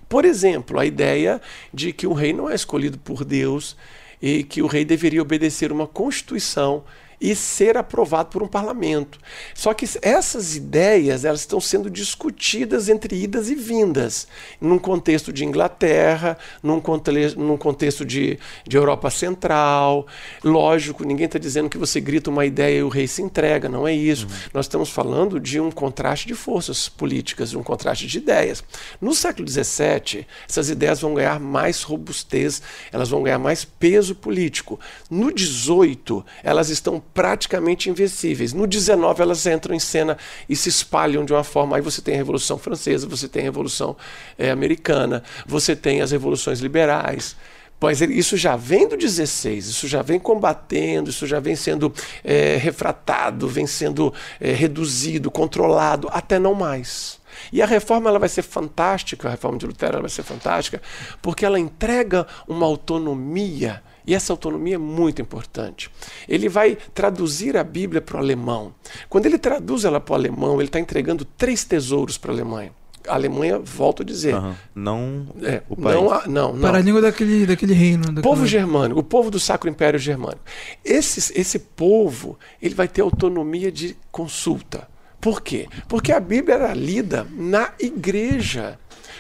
Por 0.08 0.26
exemplo, 0.26 0.80
a 0.80 0.86
ideia 0.86 1.40
de 1.74 1.94
que 1.94 2.08
o 2.08 2.14
rei 2.14 2.34
não 2.34 2.50
é 2.50 2.56
escolhido 2.56 2.98
por 2.98 3.24
Deus 3.24 3.78
e 4.22 4.44
que 4.44 4.62
o 4.62 4.68
rei 4.68 4.84
deveria 4.84 5.22
obedecer 5.22 5.72
uma 5.72 5.88
constituição 5.88 6.84
e 7.20 7.36
ser 7.36 7.78
aprovado 7.78 8.30
por 8.30 8.42
um 8.42 8.48
parlamento. 8.48 9.20
Só 9.54 9.74
que 9.74 9.86
essas 10.02 10.56
ideias 10.56 11.26
elas 11.26 11.42
estão 11.42 11.60
sendo 11.60 11.90
discutidas 11.90 12.88
entre 12.90 13.16
idas 13.22 13.50
e 13.50 13.56
vindas, 13.56 14.28
num 14.60 14.80
contexto 14.80 15.34
de 15.34 15.44
Inglaterra, 15.44 16.38
num, 16.64 16.80
conte 16.80 17.10
num 17.36 17.58
contexto 17.58 18.06
de, 18.06 18.40
de 18.68 18.78
Europa 18.78 19.10
Central. 19.10 20.08
Lógico, 20.44 21.04
ninguém 21.04 21.26
está 21.26 21.40
dizendo 21.40 21.70
que 21.70 21.78
você 21.78 22.00
grita 22.00 22.30
uma 22.30 22.46
ideia 22.46 22.80
e 22.80 22.84
o 22.84 22.90
rei 22.90 23.08
se 23.08 23.22
entrega, 23.22 23.68
não 23.68 23.88
é 23.88 23.94
isso. 23.94 24.28
Nós 24.54 24.66
estamos 24.66 24.90
falando 24.90 25.40
de 25.40 25.60
um 25.60 25.72
contraste 25.72 26.28
de 26.28 26.36
forças 26.36 26.88
políticas, 26.88 27.50
de 27.50 27.58
um 27.58 27.64
contraste 27.64 28.08
de 28.08 28.18
ideias. 28.18 28.64
No 29.02 29.14
século 29.14 29.48
XVII, 29.48 30.26
essas 30.48 30.70
ideias 30.70 31.02
vão 31.02 31.14
ganhar 31.14 31.40
mais 31.40 31.84
robustez, 31.84 32.62
elas 32.92 33.10
vão 33.10 33.24
ganhar 33.24 33.40
mais 33.40 33.66
peso 33.66 34.16
político. 34.16 34.80
No 35.10 35.32
XVIII, 35.38 36.24
elas 36.44 36.70
estão 36.70 37.00
praticamente 37.14 37.90
invencíveis. 37.90 38.54
No 38.54 38.68
19 38.68 39.22
elas 39.22 39.46
entram 39.46 39.76
em 39.76 39.80
cena 39.80 40.18
e 40.48 40.56
se 40.56 40.70
espalham 40.70 41.26
de 41.26 41.34
uma 41.34 41.44
forma. 41.44 41.76
Aí 41.76 41.82
você 41.82 42.02
tem 42.02 42.16
a 42.16 42.18
Revolução 42.18 42.58
Francesa, 42.58 43.08
você 43.08 43.28
tem 43.28 43.42
a 43.42 43.46
Revolução 43.46 43.96
é, 44.38 44.52
Americana, 44.52 45.24
você 45.46 45.76
tem 45.76 46.02
as 46.02 46.12
revoluções 46.12 46.60
liberais. 46.60 47.36
Mas 47.82 48.02
isso 48.02 48.36
já 48.36 48.58
vem 48.58 48.88
do 48.88 48.98
16, 48.98 49.68
isso 49.68 49.88
já 49.88 50.02
vem 50.02 50.20
combatendo, 50.20 51.10
isso 51.10 51.26
já 51.26 51.40
vem 51.40 51.56
sendo 51.56 51.94
é, 52.26 52.58
refratado, 52.58 53.48
vem 53.48 53.66
sendo 53.66 54.14
é, 54.40 54.52
reduzido, 54.52 55.32
controlado, 55.32 56.10
até 56.12 56.38
não 56.38 56.54
mais. 56.54 57.20
E 57.54 57.62
a 57.62 57.66
reforma 57.66 58.10
ela 58.10 58.20
vai 58.20 58.28
ser 58.28 58.42
fantástica, 58.42 59.30
a 59.30 59.32
reforma 59.32 59.58
de 59.58 59.66
Lutero 59.66 59.94
ela 59.94 60.02
vai 60.02 60.10
ser 60.10 60.24
fantástica, 60.24 60.82
porque 61.22 61.46
ela 61.46 61.58
entrega 61.58 62.28
uma 62.48 62.66
autonomia, 62.66 63.82
e 64.10 64.16
essa 64.16 64.34
autonomia 64.34 64.74
é 64.74 64.80
muito 64.80 65.22
importante. 65.22 65.92
Ele 66.28 66.50
vai 66.50 66.76
traduzir 66.96 67.56
a 67.56 67.64
Bíblia 67.64 68.02
para 68.02 68.18
o 68.18 68.20
alemão. 68.20 68.74
Quando 69.08 69.28
ele 69.28 69.38
traduz 69.38 69.86
ela 69.86 70.00
para 70.00 70.14
o 70.14 70.16
alemão, 70.16 70.56
ele 70.56 70.64
está 70.64 70.80
entregando 70.80 71.24
três 71.24 71.64
tesouros 71.64 72.18
para 72.18 72.32
a 72.32 72.34
Alemanha 72.34 72.72
a 73.08 73.14
Alemanha, 73.14 73.58
volto 73.58 74.02
a 74.02 74.06
dizer. 74.06 74.36
Uhum. 74.36 74.56
Não 74.76 75.28
é, 75.42 75.64
o 75.70 75.76
país. 75.76 75.96
Não, 75.96 76.22
não, 76.28 76.54
não. 76.54 76.60
Para 76.60 76.80
a 76.80 76.82
língua 76.82 77.02
daquele, 77.02 77.46
daquele 77.46 77.74
reino. 77.74 78.04
Daquele... 78.04 78.22
Povo 78.22 78.46
germânico, 78.46 79.00
o 79.00 79.04
povo 79.04 79.32
do 79.32 79.40
Sacro 79.40 79.70
Império 79.70 79.98
Germânico. 79.98 80.42
Esse, 80.84 81.40
esse 81.40 81.60
povo 81.60 82.38
ele 82.62 82.76
vai 82.76 82.88
ter 82.88 83.02
autonomia 83.02 83.72
de 83.72 83.96
consulta. 84.12 84.88
Por 85.22 85.42
quê? 85.42 85.68
Porque 85.88 86.12
a 86.12 86.20
Bíblia 86.20 86.56
era 86.56 86.74
lida 86.74 87.26
na 87.32 87.72
igreja, 87.80 88.78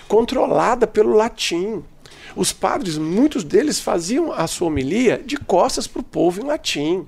controlada 0.08 0.86
pelo 0.86 1.15
latim. 1.15 1.84
Os 2.36 2.52
padres, 2.52 2.98
muitos 2.98 3.44
deles 3.44 3.80
faziam 3.80 4.32
a 4.32 4.48
sua 4.48 4.68
homilia 4.68 5.22
de 5.24 5.38
costas 5.38 5.88
para 5.88 6.02
o 6.02 6.04
povo 6.04 6.42
em 6.42 6.46
latim. 6.46 7.08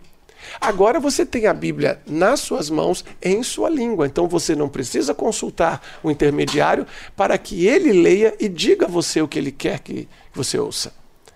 Agora 0.59 0.99
você 0.99 1.25
tem 1.25 1.47
a 1.47 1.53
Bíblia 1.53 2.01
nas 2.07 2.39
suas 2.39 2.69
mãos, 2.69 3.05
em 3.21 3.43
sua 3.43 3.69
língua. 3.69 4.05
Então 4.05 4.27
você 4.27 4.55
não 4.55 4.67
precisa 4.67 5.13
consultar 5.13 5.81
o 6.03 6.09
intermediário 6.09 6.85
para 7.15 7.37
que 7.37 7.67
ele 7.67 7.93
leia 7.93 8.35
e 8.39 8.49
diga 8.49 8.85
a 8.85 8.89
você 8.89 9.21
o 9.21 9.27
que 9.27 9.37
ele 9.37 9.51
quer 9.51 9.79
que 9.79 10.07
você 10.33 10.57
ouça. 10.57 10.93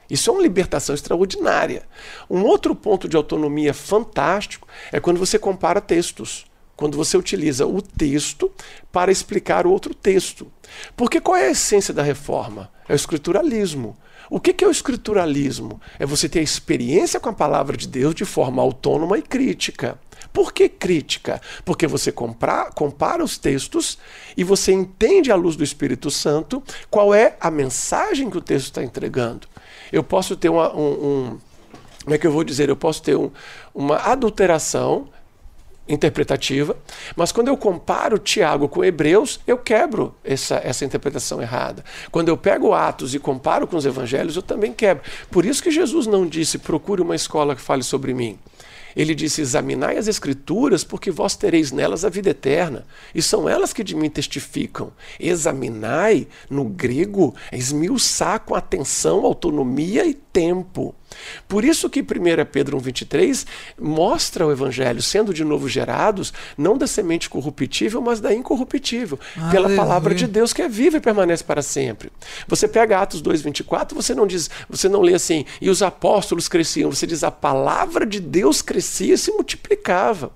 Isso 0.09 0.29
é 0.29 0.33
uma 0.33 0.41
libertação 0.41 0.93
extraordinária. 0.93 1.83
Um 2.29 2.43
outro 2.43 2.75
ponto 2.75 3.07
de 3.07 3.17
autonomia 3.17 3.73
fantástico 3.73 4.67
é 4.91 4.99
quando 4.99 5.17
você 5.17 5.39
compara 5.39 5.81
textos. 5.81 6.45
Quando 6.75 6.97
você 6.97 7.17
utiliza 7.17 7.65
o 7.65 7.81
texto 7.81 8.51
para 8.91 9.11
explicar 9.11 9.65
outro 9.65 9.93
texto. 9.93 10.51
Porque 10.95 11.21
qual 11.21 11.37
é 11.37 11.47
a 11.47 11.51
essência 11.51 11.93
da 11.93 12.03
reforma? 12.03 12.69
É 12.87 12.93
o 12.93 12.95
escrituralismo. 12.95 13.95
O 14.29 14.39
que 14.39 14.63
é 14.63 14.67
o 14.67 14.71
escrituralismo? 14.71 15.79
É 15.99 16.05
você 16.05 16.27
ter 16.27 16.39
a 16.39 16.43
experiência 16.43 17.19
com 17.19 17.29
a 17.29 17.33
palavra 17.33 17.77
de 17.77 17.87
Deus 17.87 18.15
de 18.15 18.25
forma 18.25 18.61
autônoma 18.61 19.17
e 19.17 19.21
crítica. 19.21 19.99
Por 20.33 20.51
que 20.51 20.67
crítica? 20.67 21.41
Porque 21.63 21.87
você 21.87 22.11
compara, 22.11 22.71
compara 22.71 23.23
os 23.23 23.37
textos 23.37 23.97
e 24.35 24.43
você 24.43 24.73
entende 24.73 25.31
à 25.31 25.35
luz 25.35 25.55
do 25.55 25.63
Espírito 25.63 26.09
Santo 26.09 26.61
qual 26.89 27.13
é 27.13 27.37
a 27.39 27.51
mensagem 27.51 28.29
que 28.29 28.37
o 28.37 28.41
texto 28.41 28.65
está 28.65 28.83
entregando. 28.83 29.47
Eu 29.91 30.03
posso 30.03 30.35
ter 30.35 30.49
uma, 30.49 30.75
um, 30.75 30.81
um, 30.81 31.37
Como 32.03 32.15
é 32.15 32.17
que 32.17 32.25
eu 32.25 32.31
vou 32.31 32.43
dizer? 32.43 32.67
Eu 32.67 32.75
posso 32.75 33.01
ter 33.01 33.15
um, 33.15 33.31
uma 33.73 33.97
adulteração 33.97 35.07
interpretativa, 35.87 36.75
mas 37.15 37.31
quando 37.31 37.47
eu 37.47 37.57
comparo 37.57 38.17
Tiago 38.17 38.67
com 38.67 38.83
Hebreus, 38.83 39.39
eu 39.45 39.57
quebro 39.57 40.15
essa, 40.23 40.55
essa 40.63 40.83
interpretação 40.83 41.41
errada. 41.41 41.83
Quando 42.11 42.29
eu 42.29 42.37
pego 42.37 42.73
Atos 42.73 43.13
e 43.13 43.19
comparo 43.19 43.67
com 43.67 43.77
os 43.77 43.85
evangelhos, 43.85 44.35
eu 44.35 44.41
também 44.41 44.73
quebro. 44.73 45.03
Por 45.29 45.45
isso 45.45 45.61
que 45.61 45.71
Jesus 45.71 46.07
não 46.07 46.25
disse: 46.27 46.57
procure 46.57 47.01
uma 47.01 47.15
escola 47.15 47.55
que 47.55 47.61
fale 47.61 47.83
sobre 47.83 48.13
mim. 48.13 48.37
Ele 48.95 49.13
disse: 49.13 49.41
Examinai 49.41 49.97
as 49.97 50.07
Escrituras, 50.07 50.83
porque 50.83 51.11
vós 51.11 51.35
tereis 51.35 51.71
nelas 51.71 52.05
a 52.05 52.09
vida 52.09 52.29
eterna, 52.29 52.85
e 53.13 53.21
são 53.21 53.49
elas 53.49 53.73
que 53.73 53.83
de 53.83 53.95
mim 53.95 54.09
testificam. 54.09 54.91
Examinai, 55.19 56.27
no 56.49 56.63
grego, 56.63 57.35
é 57.51 57.57
esmiuçar 57.57 58.39
com 58.39 58.55
atenção, 58.55 59.25
autonomia 59.25 60.05
e 60.05 60.13
tempo. 60.35 60.93
Por 61.47 61.63
isso 61.63 61.89
que 61.89 62.01
1 62.01 62.05
Pedro 62.51 62.77
1,23 62.77 63.45
mostra 63.79 64.45
o 64.45 64.51
Evangelho 64.51 65.01
sendo 65.01 65.33
de 65.33 65.45
novo 65.45 65.69
gerados, 65.69 66.33
não 66.57 66.77
da 66.77 66.85
semente 66.85 67.29
corruptível, 67.29 68.01
mas 68.01 68.19
da 68.19 68.33
incorruptível, 68.33 69.17
Aleluia. 69.37 69.51
pela 69.51 69.75
palavra 69.77 70.13
de 70.13 70.27
Deus 70.27 70.51
que 70.51 70.61
é 70.61 70.67
viva 70.67 70.97
e 70.97 70.99
permanece 70.99 71.41
para 71.41 71.61
sempre. 71.61 72.11
Você 72.49 72.67
pega 72.67 72.99
Atos 72.99 73.23
2,24, 73.23 73.93
você 73.93 74.13
não 74.13 74.27
diz, 74.27 74.49
você 74.69 74.89
não 74.89 74.99
lê 74.99 75.13
assim, 75.13 75.45
e 75.61 75.69
os 75.69 75.81
apóstolos 75.81 76.49
cresciam, 76.49 76.91
você 76.91 77.07
diz 77.07 77.23
a 77.23 77.31
palavra 77.31 78.05
de 78.05 78.19
Deus 78.19 78.61
crescia 78.61 79.13
e 79.13 79.17
se 79.17 79.31
multiplicava. 79.31 80.33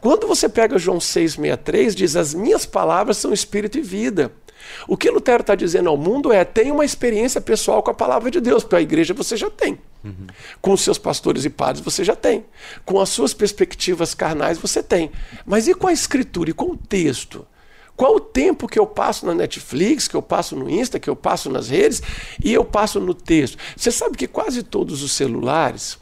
Quando 0.00 0.26
você 0.26 0.48
pega 0.48 0.78
João 0.78 0.98
6,63, 0.98 1.94
diz: 1.94 2.16
As 2.16 2.34
minhas 2.34 2.66
palavras 2.66 3.18
são 3.18 3.32
espírito 3.32 3.78
e 3.78 3.82
vida. 3.82 4.32
O 4.86 4.96
que 4.96 5.10
Lutero 5.10 5.40
está 5.40 5.54
dizendo 5.54 5.88
ao 5.88 5.96
mundo 5.96 6.32
é: 6.32 6.44
tenha 6.44 6.72
uma 6.72 6.84
experiência 6.84 7.40
pessoal 7.40 7.82
com 7.82 7.90
a 7.90 7.94
palavra 7.94 8.30
de 8.30 8.40
Deus, 8.40 8.64
para 8.64 8.78
a 8.78 8.82
igreja 8.82 9.14
você 9.14 9.36
já 9.36 9.50
tem. 9.50 9.78
Uhum. 10.04 10.26
Com 10.60 10.72
os 10.72 10.80
seus 10.80 10.98
pastores 10.98 11.44
e 11.44 11.50
padres 11.50 11.84
você 11.84 12.04
já 12.04 12.14
tem. 12.14 12.44
Com 12.84 13.00
as 13.00 13.08
suas 13.08 13.34
perspectivas 13.34 14.14
carnais 14.14 14.58
você 14.58 14.82
tem. 14.82 15.10
Mas 15.44 15.68
e 15.68 15.74
com 15.74 15.86
a 15.86 15.92
escritura 15.92 16.50
e 16.50 16.52
com 16.52 16.72
o 16.72 16.76
texto? 16.76 17.46
Qual 17.96 18.14
o 18.14 18.20
tempo 18.20 18.68
que 18.68 18.78
eu 18.78 18.86
passo 18.86 19.26
na 19.26 19.34
Netflix, 19.34 20.06
que 20.06 20.14
eu 20.14 20.22
passo 20.22 20.54
no 20.54 20.70
Insta, 20.70 21.00
que 21.00 21.10
eu 21.10 21.16
passo 21.16 21.50
nas 21.50 21.68
redes 21.68 22.00
e 22.42 22.52
eu 22.52 22.64
passo 22.64 23.00
no 23.00 23.12
texto? 23.12 23.58
Você 23.76 23.90
sabe 23.90 24.16
que 24.16 24.28
quase 24.28 24.62
todos 24.62 25.02
os 25.02 25.10
celulares 25.10 25.98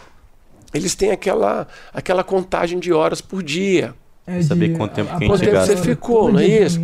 eles 0.74 0.94
têm 0.94 1.10
aquela, 1.10 1.66
aquela 1.94 2.22
contagem 2.22 2.78
de 2.78 2.92
horas 2.92 3.22
por 3.22 3.42
dia. 3.42 3.94
É 4.26 4.42
saber 4.42 4.76
quanto 4.76 4.94
tempo, 4.94 5.12
que 5.12 5.18
tempo 5.20 5.36
você 5.36 5.76
ficou, 5.76 6.32
não 6.32 6.40
é 6.40 6.46
isso? 6.46 6.80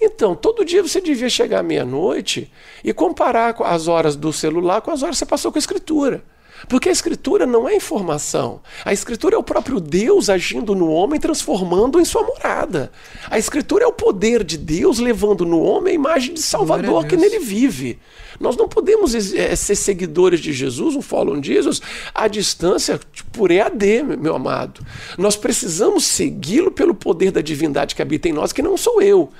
Então, 0.00 0.34
todo 0.34 0.64
dia 0.64 0.82
você 0.82 0.98
devia 0.98 1.28
chegar 1.28 1.62
meia-noite 1.62 2.50
e 2.82 2.92
comparar 2.92 3.54
as 3.64 3.86
horas 3.86 4.16
do 4.16 4.32
celular 4.32 4.80
com 4.80 4.90
as 4.90 5.02
horas 5.02 5.16
que 5.16 5.18
você 5.18 5.26
passou 5.26 5.52
com 5.52 5.58
a 5.58 5.60
escritura. 5.60 6.24
Porque 6.68 6.88
a 6.88 6.92
escritura 6.92 7.46
não 7.46 7.68
é 7.68 7.76
informação. 7.76 8.60
A 8.84 8.92
escritura 8.92 9.34
é 9.34 9.38
o 9.38 9.42
próprio 9.42 9.80
Deus 9.80 10.28
agindo 10.30 10.74
no 10.74 10.90
homem, 10.90 11.20
transformando 11.20 12.00
em 12.00 12.04
sua 12.04 12.22
morada. 12.22 12.90
A 13.30 13.38
escritura 13.38 13.84
é 13.84 13.86
o 13.86 13.92
poder 13.92 14.42
de 14.42 14.56
Deus 14.56 14.98
levando 14.98 15.44
no 15.44 15.60
homem 15.60 15.92
a 15.92 15.94
imagem 15.94 16.34
de 16.34 16.42
Salvador 16.42 17.06
que 17.06 17.16
nele 17.16 17.38
vive. 17.38 17.98
Nós 18.38 18.56
não 18.56 18.68
podemos 18.68 19.14
é, 19.34 19.54
ser 19.56 19.76
seguidores 19.76 20.40
de 20.40 20.52
Jesus, 20.52 20.94
um 20.94 21.02
follow 21.02 21.42
Jesus, 21.42 21.80
à 22.14 22.28
distância 22.28 23.00
por 23.32 23.50
EAD, 23.50 24.02
meu 24.02 24.34
amado. 24.34 24.84
Nós 25.16 25.36
precisamos 25.36 26.04
segui-lo 26.04 26.70
pelo 26.70 26.94
poder 26.94 27.30
da 27.30 27.40
divindade 27.40 27.94
que 27.94 28.02
habita 28.02 28.28
em 28.28 28.32
nós, 28.32 28.52
que 28.52 28.62
não 28.62 28.76
sou 28.76 29.00
eu. 29.00 29.30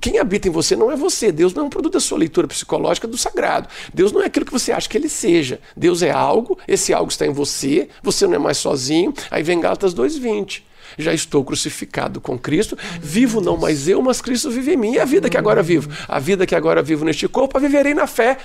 Quem 0.00 0.18
habita 0.18 0.48
em 0.48 0.50
você 0.50 0.76
não 0.76 0.90
é 0.90 0.96
você. 0.96 1.32
Deus 1.32 1.54
não 1.54 1.64
é 1.64 1.66
um 1.66 1.70
produto 1.70 1.94
da 1.94 2.00
sua 2.00 2.18
leitura 2.18 2.46
psicológica 2.46 3.06
do 3.06 3.16
sagrado. 3.16 3.68
Deus 3.92 4.12
não 4.12 4.22
é 4.22 4.26
aquilo 4.26 4.46
que 4.46 4.52
você 4.52 4.72
acha 4.72 4.88
que 4.88 4.96
ele 4.96 5.08
seja. 5.08 5.60
Deus 5.76 6.02
é 6.02 6.10
algo, 6.10 6.53
esse 6.66 6.92
algo 6.92 7.10
está 7.10 7.26
em 7.26 7.32
você, 7.32 7.88
você 8.02 8.26
não 8.26 8.34
é 8.34 8.38
mais 8.38 8.58
sozinho. 8.58 9.12
Aí 9.30 9.42
vem 9.42 9.60
Gálatas 9.60 9.94
2,20 9.94 10.62
já 10.98 11.12
estou 11.12 11.44
crucificado 11.44 12.20
com 12.20 12.38
Cristo, 12.38 12.78
vivo 13.00 13.40
não 13.40 13.56
mais 13.56 13.88
eu, 13.88 14.00
mas 14.00 14.20
Cristo 14.20 14.50
vive 14.50 14.74
em 14.74 14.76
mim. 14.76 14.92
E 14.92 15.00
a 15.00 15.04
vida 15.04 15.28
que 15.28 15.36
agora 15.36 15.62
vivo? 15.62 15.90
A 16.06 16.18
vida 16.18 16.46
que 16.46 16.54
agora 16.54 16.82
vivo 16.82 17.04
neste 17.04 17.26
corpo, 17.26 17.56
a 17.56 17.60
viverei 17.60 17.94
na 17.94 18.06
fé 18.06 18.38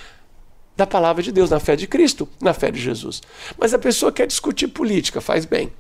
da 0.76 0.88
palavra 0.88 1.22
de 1.22 1.32
Deus, 1.32 1.50
na 1.50 1.60
fé 1.60 1.76
de 1.76 1.86
Cristo, 1.88 2.28
na 2.42 2.54
fé 2.54 2.72
de 2.72 2.80
Jesus. 2.80 3.22
Mas 3.58 3.74
a 3.74 3.80
pessoa 3.80 4.12
quer 4.12 4.26
discutir 4.26 4.70
política, 4.70 5.20
faz 5.20 5.46
bem. 5.46 5.72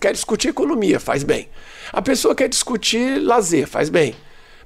Quer 0.00 0.12
discutir 0.12 0.48
economia, 0.48 0.98
faz 0.98 1.22
bem. 1.22 1.48
A 1.92 2.00
pessoa 2.00 2.34
quer 2.34 2.48
discutir 2.48 3.20
lazer, 3.20 3.66
faz 3.66 3.90
bem. 3.90 4.14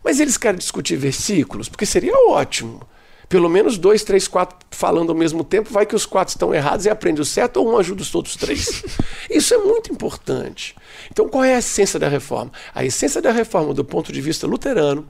Mas 0.05 0.21
eles 0.21 0.37
querem 0.37 0.59
discutir 0.59 0.97
versículos, 0.97 1.69
porque 1.69 1.85
seria 1.85 2.15
ótimo. 2.29 2.81
Pelo 3.29 3.49
menos 3.49 3.77
dois, 3.77 4.05
três, 4.05 4.29
quatro 4.29 4.57
falando 4.71 5.11
ao 5.11 5.19
mesmo 5.19 5.43
tempo, 5.43 5.73
vai 5.73 5.85
que 5.85 5.97
os 5.97 6.07
quatro 6.07 6.33
estão 6.33 6.55
errados 6.55 6.87
e 6.87 6.91
aprende 6.91 7.21
o 7.21 7.25
certo, 7.25 7.57
ou 7.57 7.73
um 7.73 7.79
ajuda 7.79 8.03
os 8.03 8.15
outros 8.15 8.37
três. 8.37 8.85
Isso 9.29 9.53
é 9.53 9.59
muito 9.59 9.93
importante. 9.93 10.77
Então, 11.11 11.29
qual 11.29 11.43
é 11.43 11.55
a 11.55 11.59
essência 11.59 11.99
da 11.99 12.09
reforma? 12.09 12.53
A 12.73 12.85
essência 12.85 13.21
da 13.21 13.33
reforma, 13.33 13.75
do 13.75 13.85
ponto 13.85 14.13
de 14.13 14.21
vista 14.21 14.47
luterano, 14.47 15.09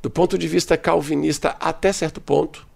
do 0.00 0.08
ponto 0.08 0.38
de 0.38 0.48
vista 0.48 0.76
calvinista 0.76 1.56
até 1.60 1.92
certo 1.92 2.20
ponto, 2.20 2.66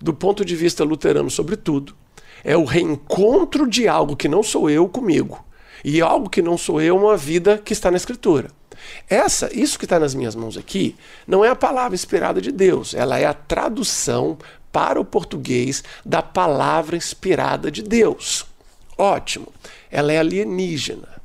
do 0.00 0.12
ponto 0.12 0.44
de 0.44 0.56
vista 0.56 0.82
luterano, 0.84 1.30
sobretudo, 1.30 1.94
é 2.42 2.56
o 2.56 2.64
reencontro 2.64 3.68
de 3.68 3.86
algo 3.86 4.16
que 4.16 4.28
não 4.28 4.42
sou 4.42 4.68
eu 4.68 4.88
comigo. 4.88 5.44
E 5.84 6.00
algo 6.00 6.28
que 6.28 6.42
não 6.42 6.58
sou 6.58 6.80
eu, 6.80 6.96
uma 6.96 7.16
vida 7.16 7.56
que 7.58 7.72
está 7.72 7.90
na 7.90 7.96
Escritura. 7.96 8.50
Essa, 9.08 9.50
isso 9.52 9.78
que 9.78 9.84
está 9.84 9.98
nas 9.98 10.14
minhas 10.14 10.34
mãos 10.34 10.56
aqui, 10.56 10.96
não 11.26 11.44
é 11.44 11.48
a 11.48 11.56
palavra 11.56 11.94
inspirada 11.94 12.40
de 12.40 12.52
Deus, 12.52 12.94
ela 12.94 13.18
é 13.18 13.24
a 13.24 13.34
tradução 13.34 14.38
para 14.72 15.00
o 15.00 15.04
português 15.04 15.82
da 16.04 16.22
palavra 16.22 16.96
inspirada 16.96 17.70
de 17.70 17.82
Deus. 17.82 18.46
Ótimo. 18.96 19.48
Ela 19.90 20.12
é 20.12 20.18
alienígena. 20.18 21.18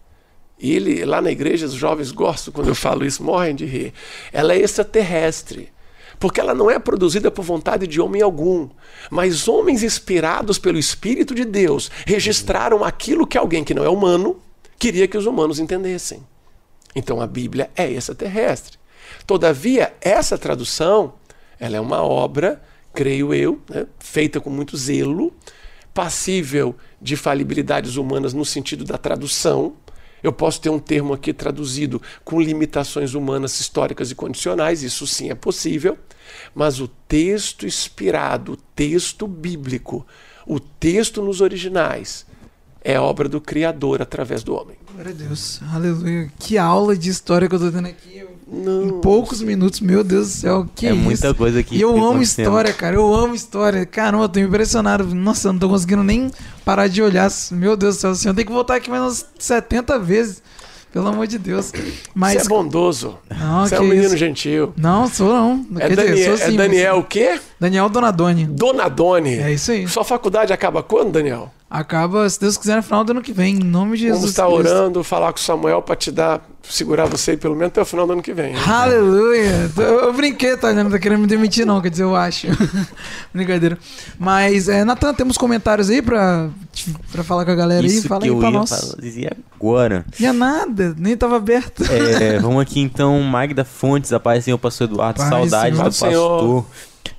E 0.59 0.73
ele, 0.73 1.03
lá 1.03 1.21
na 1.21 1.31
igreja, 1.31 1.65
os 1.65 1.73
jovens 1.73 2.11
gostam 2.11 2.53
quando 2.53 2.69
eu 2.69 2.75
falo 2.75 3.05
isso, 3.05 3.23
morrem 3.23 3.55
de 3.55 3.65
rir. 3.65 3.93
Ela 4.31 4.53
é 4.53 4.59
extraterrestre. 4.59 5.73
Porque 6.19 6.39
ela 6.39 6.53
não 6.53 6.71
é 6.71 6.79
produzida 6.79 7.29
por 7.29 7.43
vontade 7.43 7.85
de 7.85 7.99
homem 7.99 8.21
algum. 8.21 8.69
Mas 9.09 9.47
homens 9.47 9.83
inspirados 9.83 10.57
pelo 10.57 10.77
Espírito 10.77 11.35
de 11.35 11.43
Deus 11.43 11.91
registraram 12.05 12.83
aquilo 12.83 13.27
que 13.27 13.37
alguém 13.37 13.63
que 13.63 13.73
não 13.73 13.83
é 13.83 13.89
humano 13.89 14.39
queria 14.79 15.07
que 15.07 15.17
os 15.17 15.25
humanos 15.25 15.59
entendessem. 15.59 16.23
Então 16.95 17.21
a 17.21 17.27
Bíblia 17.27 17.69
é 17.75 17.89
extraterrestre. 17.91 18.77
Todavia, 19.25 19.93
essa 20.01 20.37
tradução 20.37 21.13
ela 21.59 21.77
é 21.77 21.79
uma 21.79 22.01
obra, 22.01 22.61
creio 22.93 23.33
eu, 23.33 23.61
né, 23.69 23.85
feita 23.99 24.41
com 24.41 24.49
muito 24.49 24.75
zelo, 24.75 25.33
passível 25.93 26.75
de 27.01 27.15
falibilidades 27.15 27.95
humanas 27.95 28.33
no 28.33 28.43
sentido 28.43 28.83
da 28.83 28.97
tradução. 28.97 29.75
Eu 30.21 30.33
posso 30.33 30.59
ter 30.59 30.69
um 30.69 30.79
termo 30.79 31.13
aqui 31.13 31.33
traduzido 31.33 32.01
com 32.23 32.41
limitações 32.41 33.13
humanas 33.13 33.59
históricas 33.59 34.09
e 34.09 34.15
condicionais, 34.15 34.81
isso 34.83 35.05
sim 35.05 35.29
é 35.29 35.35
possível, 35.35 35.97
mas 36.55 36.79
o 36.79 36.87
texto 36.87 37.65
inspirado, 37.65 38.53
o 38.53 38.57
texto 38.57 39.27
bíblico, 39.27 40.05
o 40.47 40.59
texto 40.59 41.21
nos 41.21 41.41
originais, 41.41 42.25
é 42.83 42.99
obra 42.99 43.29
do 43.29 43.39
Criador 43.39 44.01
através 44.01 44.43
do 44.43 44.55
homem. 44.55 44.77
Glória 44.93 45.11
a 45.11 45.15
Deus, 45.15 45.59
aleluia. 45.73 46.31
Que 46.37 46.55
aula 46.55 46.95
de 46.95 47.09
história 47.09 47.49
que 47.49 47.55
eu 47.55 47.59
tô 47.59 47.71
tendo 47.71 47.87
aqui. 47.87 48.23
Não, 48.47 48.83
em 48.83 49.01
poucos 49.01 49.41
minutos, 49.41 49.79
meu 49.79 50.03
Deus 50.03 50.27
do 50.27 50.33
céu, 50.33 50.69
que 50.75 50.85
é 50.85 50.91
isso? 50.91 50.99
muita 51.01 51.33
coisa 51.33 51.61
aqui. 51.61 51.75
E 51.75 51.81
eu 51.81 51.97
amo 52.03 52.21
história, 52.21 52.71
cara. 52.71 52.95
Eu 52.95 53.11
amo 53.11 53.33
história. 53.33 53.85
Caramba, 53.87 54.25
eu 54.25 54.29
tô 54.29 54.39
impressionado. 54.39 55.03
Nossa, 55.15 55.47
eu 55.47 55.53
não 55.53 55.59
tô 55.59 55.67
conseguindo 55.67 56.03
nem 56.03 56.29
parar 56.63 56.87
de 56.87 57.01
olhar. 57.01 57.27
Meu 57.51 57.75
Deus 57.75 57.95
do 57.95 57.99
céu, 58.01 58.11
assim, 58.11 58.27
eu 58.27 58.35
tenho 58.35 58.45
que 58.45 58.53
voltar 58.53 58.75
aqui 58.75 58.91
mais 58.91 59.01
umas 59.01 59.25
70 59.39 59.97
vezes. 59.97 60.43
Pelo 60.91 61.07
amor 61.07 61.25
de 61.25 61.39
Deus. 61.39 61.71
Mas... 62.13 62.43
Você 62.43 62.45
é 62.45 62.49
bondoso. 62.49 63.17
Não, 63.27 63.65
Você 63.65 63.73
é 63.73 63.79
um 63.79 63.83
menino 63.85 64.05
isso? 64.05 64.17
gentil. 64.17 64.73
Não, 64.77 65.07
sou 65.07 65.33
não. 65.33 65.65
É, 65.79 65.87
Quer 65.87 65.95
Daniel, 65.95 66.15
dizer, 66.15 66.37
sou 66.37 66.37
sim, 66.37 66.53
é 66.53 66.57
Daniel 66.57 66.97
o 66.99 67.03
quê? 67.03 67.39
Daniel 67.59 67.89
Donadoni. 67.89 68.45
Donadoni. 68.45 69.39
É 69.39 69.51
isso 69.51 69.71
aí. 69.71 69.87
Sua 69.87 70.03
faculdade 70.03 70.53
acaba 70.53 70.83
quando, 70.83 71.13
Daniel? 71.13 71.51
Acaba, 71.73 72.29
se 72.29 72.39
Deus 72.39 72.55
quiser, 72.55 72.75
no 72.75 72.83
final 72.83 73.03
do 73.03 73.13
ano 73.13 73.21
que 73.23 73.33
vem, 73.33 73.55
em 73.55 73.63
nome 73.63 73.97
de 73.97 74.03
Jesus. 74.03 74.19
Vamos 74.19 74.29
estar 74.29 74.45
Cristo. 74.45 74.77
orando, 74.77 75.03
falar 75.03 75.31
com 75.31 75.39
Samuel 75.39 75.81
para 75.81 75.95
te 75.95 76.11
dar, 76.11 76.47
segurar 76.61 77.05
você 77.05 77.35
pelo 77.35 77.55
menos 77.55 77.69
até 77.69 77.81
o 77.81 77.85
final 77.85 78.05
do 78.05 78.13
ano 78.13 78.21
que 78.21 78.31
vem. 78.31 78.53
Aleluia! 78.55 79.71
Eu 79.75 80.13
brinquei, 80.13 80.55
tá? 80.55 80.71
Não 80.71 80.91
tá 80.91 80.99
querendo 80.99 81.21
me 81.21 81.25
demitir, 81.25 81.65
não, 81.65 81.81
quer 81.81 81.89
dizer, 81.89 82.03
eu 82.03 82.15
acho. 82.15 82.45
Brincadeira. 83.33 83.79
Mas, 84.19 84.69
é, 84.69 84.83
Natan, 84.85 85.15
temos 85.15 85.35
comentários 85.35 85.89
aí 85.89 85.99
pra, 85.99 86.51
pra 87.11 87.23
falar 87.23 87.43
com 87.43 87.49
a 87.49 87.55
galera 87.55 87.83
Isso 87.83 88.03
aí? 88.03 88.07
Fala 88.07 88.21
que 88.21 88.27
aí 88.27 88.33
eu 88.35 88.37
pra 88.37 88.49
ia 88.51 88.53
nós. 88.53 88.69
Falar, 88.69 89.31
agora. 89.55 90.05
Ia 90.19 90.31
nada, 90.31 90.95
nem 90.95 91.17
tava 91.17 91.37
aberto. 91.37 91.83
É, 91.91 92.37
vamos 92.37 92.61
aqui 92.61 92.81
então, 92.81 93.19
Magda 93.21 93.65
Fontes, 93.65 94.13
a 94.13 94.19
paz 94.19 94.43
Senhor, 94.43 94.59
pastor 94.59 94.87
Eduardo, 94.87 95.17
Paz, 95.17 95.27
saudades 95.27 95.97
Senhor. 95.97 96.39
do 96.39 96.61
pastor. 96.61 96.65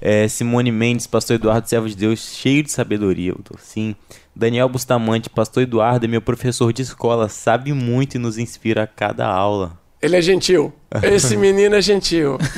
É, 0.01 0.29
Simone 0.29 0.71
Mendes, 0.71 1.09
pastor 1.09 1.35
Eduardo, 1.35 1.69
servo 1.69 1.88
de 1.88 1.97
Deus, 1.97 2.21
cheio 2.21 2.62
de 2.62 2.71
sabedoria, 2.71 3.33
eu 3.33 3.40
tô 3.43 3.57
sim. 3.61 3.97
Daniel 4.35 4.68
Bustamante, 4.68 5.31
pastor 5.31 5.62
Eduardo, 5.62 6.07
é 6.07 6.09
meu 6.09 6.20
professor 6.20 6.73
de 6.73 6.83
escola, 6.83 7.29
sabe 7.29 7.73
muito 7.73 8.16
e 8.16 8.18
nos 8.18 8.38
inspira 8.38 8.83
a 8.83 8.87
cada 8.87 9.27
aula. 9.27 9.79
Ele 10.03 10.16
é 10.16 10.20
gentil. 10.20 10.73
Esse 11.03 11.37
menino 11.37 11.75
é 11.75 11.81
gentil. 11.83 12.38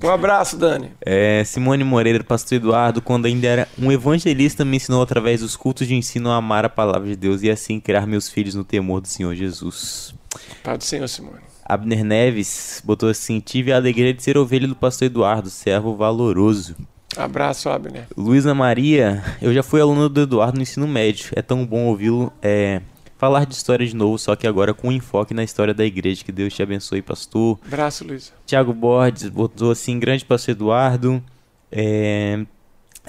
Um 0.00 0.10
abraço, 0.10 0.56
Dani. 0.56 0.92
É, 1.04 1.42
Simone 1.44 1.82
Moreira, 1.82 2.22
pastor 2.22 2.56
Eduardo, 2.56 3.02
quando 3.02 3.26
ainda 3.26 3.48
era 3.48 3.68
um 3.76 3.90
evangelista, 3.90 4.64
me 4.64 4.76
ensinou 4.76 5.02
através 5.02 5.40
dos 5.40 5.56
cultos 5.56 5.88
de 5.88 5.94
ensino 5.96 6.30
a 6.30 6.36
amar 6.36 6.64
a 6.64 6.68
palavra 6.68 7.08
de 7.08 7.16
Deus 7.16 7.42
e 7.42 7.50
assim 7.50 7.80
criar 7.80 8.06
meus 8.06 8.28
filhos 8.28 8.54
no 8.54 8.62
temor 8.62 9.00
do 9.00 9.08
Senhor 9.08 9.34
Jesus. 9.34 10.14
Pai 10.62 10.78
do 10.78 10.84
Senhor, 10.84 11.08
Simone. 11.08 11.40
Abner 11.64 12.04
Neves 12.04 12.80
botou 12.84 13.08
assim: 13.08 13.40
Tive 13.40 13.72
a 13.72 13.76
alegria 13.76 14.14
de 14.14 14.22
ser 14.22 14.38
ovelha 14.38 14.68
do 14.68 14.76
pastor 14.76 15.06
Eduardo, 15.06 15.50
servo 15.50 15.96
valoroso. 15.96 16.76
Abraço, 17.18 17.68
Abner. 17.68 18.06
Luísa 18.16 18.54
Maria, 18.54 19.22
eu 19.42 19.52
já 19.52 19.62
fui 19.62 19.80
aluna 19.80 20.08
do 20.08 20.20
Eduardo 20.20 20.56
no 20.56 20.62
ensino 20.62 20.86
médio. 20.86 21.30
É 21.34 21.42
tão 21.42 21.66
bom 21.66 21.86
ouvi-lo 21.86 22.32
é, 22.40 22.80
falar 23.18 23.44
de 23.44 23.54
história 23.54 23.84
de 23.84 23.94
novo, 23.94 24.16
só 24.18 24.36
que 24.36 24.46
agora 24.46 24.72
com 24.72 24.92
enfoque 24.92 25.34
na 25.34 25.42
história 25.42 25.74
da 25.74 25.84
igreja. 25.84 26.24
Que 26.24 26.30
Deus 26.30 26.54
te 26.54 26.62
abençoe, 26.62 27.02
pastor. 27.02 27.58
Abraço, 27.66 28.06
Luísa. 28.06 28.30
Tiago 28.46 28.72
Borges 28.72 29.28
botou 29.28 29.72
assim: 29.72 29.98
grande 29.98 30.24
pastor 30.24 30.52
Eduardo. 30.52 31.22
É, 31.70 32.46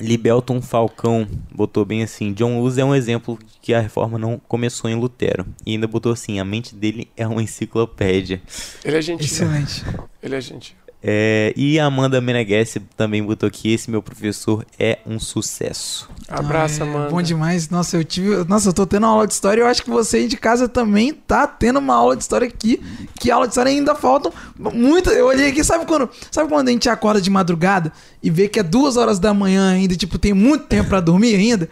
Libelton 0.01 0.61
Falcão 0.61 1.27
botou 1.53 1.85
bem 1.85 2.03
assim: 2.03 2.33
John 2.33 2.59
Luz 2.59 2.77
é 2.77 2.83
um 2.83 2.95
exemplo 2.95 3.37
de 3.37 3.59
que 3.61 3.73
a 3.73 3.79
reforma 3.79 4.17
não 4.17 4.39
começou 4.47 4.89
em 4.89 4.95
Lutero. 4.95 5.45
E 5.65 5.73
ainda 5.73 5.87
botou 5.87 6.11
assim: 6.11 6.39
a 6.39 6.45
mente 6.45 6.75
dele 6.75 7.09
é 7.15 7.27
uma 7.27 7.43
enciclopédia. 7.43 8.41
Ele 8.83 8.97
é 8.97 9.01
gentil. 9.01 9.25
Excelente. 9.25 9.85
Ele 10.21 10.35
é 10.35 10.41
gentil. 10.41 10.75
É, 11.01 11.53
e 11.55 11.79
a 11.79 11.85
Amanda 11.85 12.19
Meneghes 12.19 12.77
também 12.97 13.23
botou 13.23 13.47
aqui: 13.47 13.71
esse 13.71 13.89
meu 13.89 14.01
professor 14.01 14.65
é 14.77 14.99
um 15.05 15.17
sucesso. 15.17 16.09
Abraço, 16.27 16.83
Ah, 16.83 16.85
é 16.85 16.89
Amanda. 16.89 17.09
Bom 17.09 17.21
demais. 17.21 17.69
Nossa, 17.69 17.95
eu 17.95 18.03
tive. 18.03 18.43
Nossa, 18.49 18.67
eu 18.69 18.73
tô 18.73 18.85
tendo 18.85 19.03
uma 19.03 19.13
aula 19.13 19.25
de 19.25 19.33
história. 19.33 19.61
Eu 19.61 19.67
acho 19.67 19.81
que 19.81 19.89
você 19.89 20.17
aí 20.17 20.27
de 20.27 20.35
casa 20.35 20.67
também 20.67 21.13
tá 21.13 21.47
tendo 21.47 21.79
uma 21.79 21.95
aula 21.95 22.17
de 22.17 22.23
história 22.23 22.45
aqui. 22.45 22.81
Que 23.17 23.31
aula 23.31 23.47
de 23.47 23.51
história 23.51 23.71
ainda 23.71 23.95
faltam 23.95 24.33
muito. 24.57 25.09
Eu 25.09 25.27
olhei 25.27 25.49
aqui, 25.49 25.63
sabe 25.63 25.85
quando, 25.85 26.09
sabe 26.29 26.49
quando 26.49 26.67
a 26.67 26.71
gente 26.71 26.89
acorda 26.89 27.21
de 27.21 27.29
madrugada 27.29 27.93
e 28.21 28.29
vê 28.29 28.49
que 28.49 28.59
é 28.59 28.63
duas 28.63 28.97
horas 28.97 29.19
da 29.19 29.33
manhã 29.33 29.71
ainda, 29.71 29.95
tipo, 29.95 30.17
tem 30.19 30.33
muito 30.33 30.65
tempo 30.65 30.89
pra 30.89 30.99
dormir 30.99 31.33
ainda? 31.35 31.69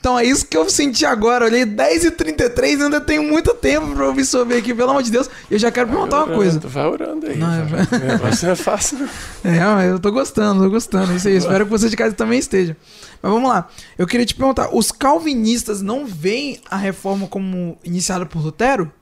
Então 0.00 0.18
é 0.18 0.24
isso 0.24 0.46
que 0.46 0.56
eu 0.56 0.68
senti 0.70 1.04
agora. 1.04 1.44
Olhei 1.44 1.66
10h33 1.66 2.82
ainda 2.84 3.00
tenho 3.00 3.22
muito 3.22 3.52
tempo 3.54 3.94
pra 3.94 4.04
eu 4.04 4.10
absorver 4.10 4.58
aqui, 4.58 4.72
pelo 4.72 4.90
amor 4.90 5.02
de 5.02 5.10
Deus. 5.10 5.28
E 5.50 5.54
eu 5.54 5.58
já 5.58 5.70
quero 5.70 5.88
perguntar 5.88 6.24
uma 6.24 6.34
coisa. 6.34 6.60
Vai 6.60 6.86
orando 6.86 7.26
aí. 7.26 7.36
Não, 7.36 7.66
vai. 7.66 7.82
O 7.82 8.04
negócio 8.04 8.46
não 8.46 8.52
é 8.52 8.56
fácil, 8.56 8.98
não. 8.98 9.50
É, 9.52 9.58
mas 9.60 9.90
eu 9.90 9.98
tô 9.98 10.12
gostando, 10.12 10.62
tô 10.62 10.70
gostando. 10.70 11.12
Isso 11.14 11.26
aí, 11.26 11.36
espero 11.36 11.64
que 11.64 11.70
você 11.70 11.88
de 11.88 11.96
casa 11.96 12.14
também 12.14 12.38
esteja. 12.38 12.76
Mas 13.20 13.32
vamos 13.32 13.48
lá. 13.48 13.68
Eu 13.98 14.06
queria 14.06 14.24
te 14.24 14.34
perguntar: 14.34 14.68
os 14.72 14.92
calvinistas 14.92 15.82
não 15.82 16.06
veem 16.06 16.60
a 16.70 16.76
reforma 16.76 17.26
como 17.26 17.76
iniciada 17.82 18.24
por 18.24 18.40
Lutero? 18.40 18.92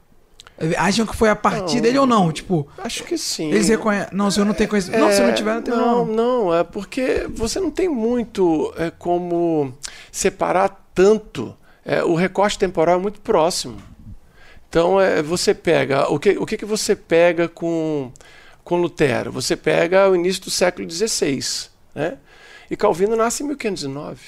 Acham 0.79 1.05
que 1.05 1.15
foi 1.15 1.29
a 1.29 1.37
partir 1.37 1.77
Não. 1.77 1.83
dele 1.83 1.99
ou 1.99 2.07
não? 2.07 2.33
Tipo, 2.33 2.67
Acho 2.79 3.05
que 3.05 3.19
sim. 3.19 3.51
eles 3.51 3.69
reconhecem. 3.69 4.17
Não, 4.17 4.31
se 4.31 4.41
eu 4.41 4.45
não 4.47 4.55
tenho 4.55 4.71
conhecimento. 4.71 5.01
não, 5.03 5.13
se 5.13 5.21
eu 5.21 5.27
não 5.27 5.35
tiver, 5.35 5.55
não 5.55 5.63
tem 5.63 5.75
não. 5.75 6.07
não, 6.07 6.55
é 6.55 6.65
porque 6.65 7.27
você 7.35 7.61
não 7.61 7.71
tem 7.71 7.91
muito 7.91 8.73
é, 8.79 8.91
como 8.91 9.75
separar 10.11 10.86
tanto. 10.97 11.55
É, 11.85 12.03
o 12.03 12.17
recorte 12.17 12.59
temporal 12.59 12.97
é 12.97 13.01
muito 13.01 13.21
próximo. 13.21 13.81
Então 14.69 15.01
é, 15.01 15.23
você 15.23 15.55
pega. 15.55 16.11
O 16.11 16.19
que, 16.19 16.31
o 16.31 16.45
que, 16.45 16.57
que 16.57 16.65
você 16.65 16.97
pega 16.97 17.47
com, 17.47 18.11
com 18.65 18.81
Lutero? 18.81 19.31
Você 19.31 19.55
pega 19.55 20.09
o 20.09 20.17
início 20.17 20.43
do 20.43 20.51
século 20.51 20.91
XVI. 20.91 21.69
Né? 21.95 22.17
E 22.69 22.77
Calvino 22.77 23.15
nasce 23.15 23.45
em 23.45 23.47
1509. 23.47 24.21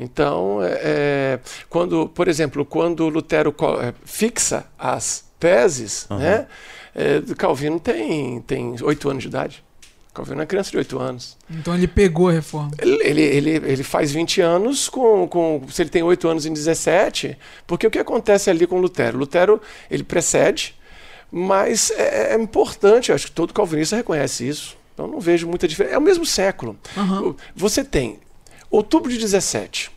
Então, 0.00 0.62
é, 0.62 0.80
é, 0.80 1.40
quando, 1.68 2.08
por 2.08 2.28
exemplo, 2.28 2.64
quando 2.64 3.08
Lutero 3.08 3.52
é, 3.80 3.92
fixa 4.04 4.66
as 4.78 5.24
teses, 5.40 6.06
Aham. 6.08 6.20
né, 6.20 6.46
é, 6.94 7.34
Calvino 7.36 7.80
tem 7.80 8.40
tem 8.42 8.76
oito 8.82 9.10
anos 9.10 9.22
de 9.24 9.28
idade. 9.28 9.64
Calvino 10.18 10.42
é 10.42 10.46
criança 10.46 10.72
de 10.72 10.76
oito 10.76 10.98
anos. 10.98 11.36
Então 11.48 11.72
ele 11.72 11.86
pegou 11.86 12.28
a 12.28 12.32
reforma. 12.32 12.72
Ele, 12.80 13.00
ele, 13.04 13.22
ele, 13.22 13.50
ele 13.50 13.82
faz 13.84 14.10
20 14.10 14.40
anos 14.40 14.88
com, 14.88 15.28
com. 15.28 15.62
Se 15.70 15.80
ele 15.80 15.90
tem 15.90 16.02
8 16.02 16.26
anos 16.26 16.44
em 16.44 16.52
17, 16.52 17.38
porque 17.68 17.86
o 17.86 17.90
que 17.90 18.00
acontece 18.00 18.50
ali 18.50 18.66
com 18.66 18.80
Lutero? 18.80 19.16
Lutero 19.16 19.62
ele 19.88 20.02
precede, 20.02 20.74
mas 21.30 21.92
é, 21.92 22.34
é 22.34 22.34
importante, 22.34 23.10
eu 23.10 23.14
acho 23.14 23.26
que 23.26 23.32
todo 23.32 23.54
calvinista 23.54 23.94
reconhece 23.94 24.48
isso. 24.48 24.76
Eu 24.96 25.06
não 25.06 25.20
vejo 25.20 25.46
muita 25.46 25.68
diferença. 25.68 25.94
É 25.94 25.98
o 25.98 26.02
mesmo 26.02 26.26
século. 26.26 26.76
Aham. 26.96 27.36
Você 27.54 27.84
tem 27.84 28.18
outubro 28.68 29.12
de 29.12 29.18
17, 29.18 29.88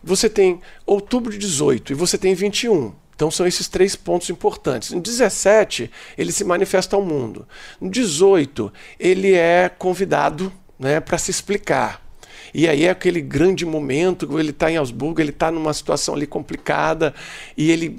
você 0.00 0.30
tem 0.30 0.60
outubro 0.86 1.32
de 1.32 1.38
18 1.38 1.90
e 1.90 1.94
você 1.96 2.16
tem 2.16 2.34
21. 2.36 2.92
Então 3.16 3.30
são 3.30 3.46
esses 3.46 3.66
três 3.66 3.96
pontos 3.96 4.28
importantes. 4.28 4.92
No 4.92 5.00
17, 5.00 5.90
ele 6.18 6.30
se 6.30 6.44
manifesta 6.44 6.94
ao 6.94 7.02
mundo. 7.02 7.48
No 7.80 7.90
18, 7.90 8.70
ele 9.00 9.32
é 9.32 9.70
convidado 9.70 10.52
né, 10.78 11.00
para 11.00 11.16
se 11.16 11.30
explicar. 11.30 12.06
E 12.52 12.68
aí 12.68 12.84
é 12.84 12.90
aquele 12.90 13.20
grande 13.20 13.66
momento, 13.66 14.38
ele 14.38 14.50
está 14.50 14.70
em 14.70 14.76
Augsburgo, 14.76 15.20
ele 15.20 15.30
está 15.30 15.50
numa 15.50 15.74
situação 15.74 16.14
ali 16.14 16.26
complicada, 16.26 17.12
e 17.56 17.70
ele 17.70 17.98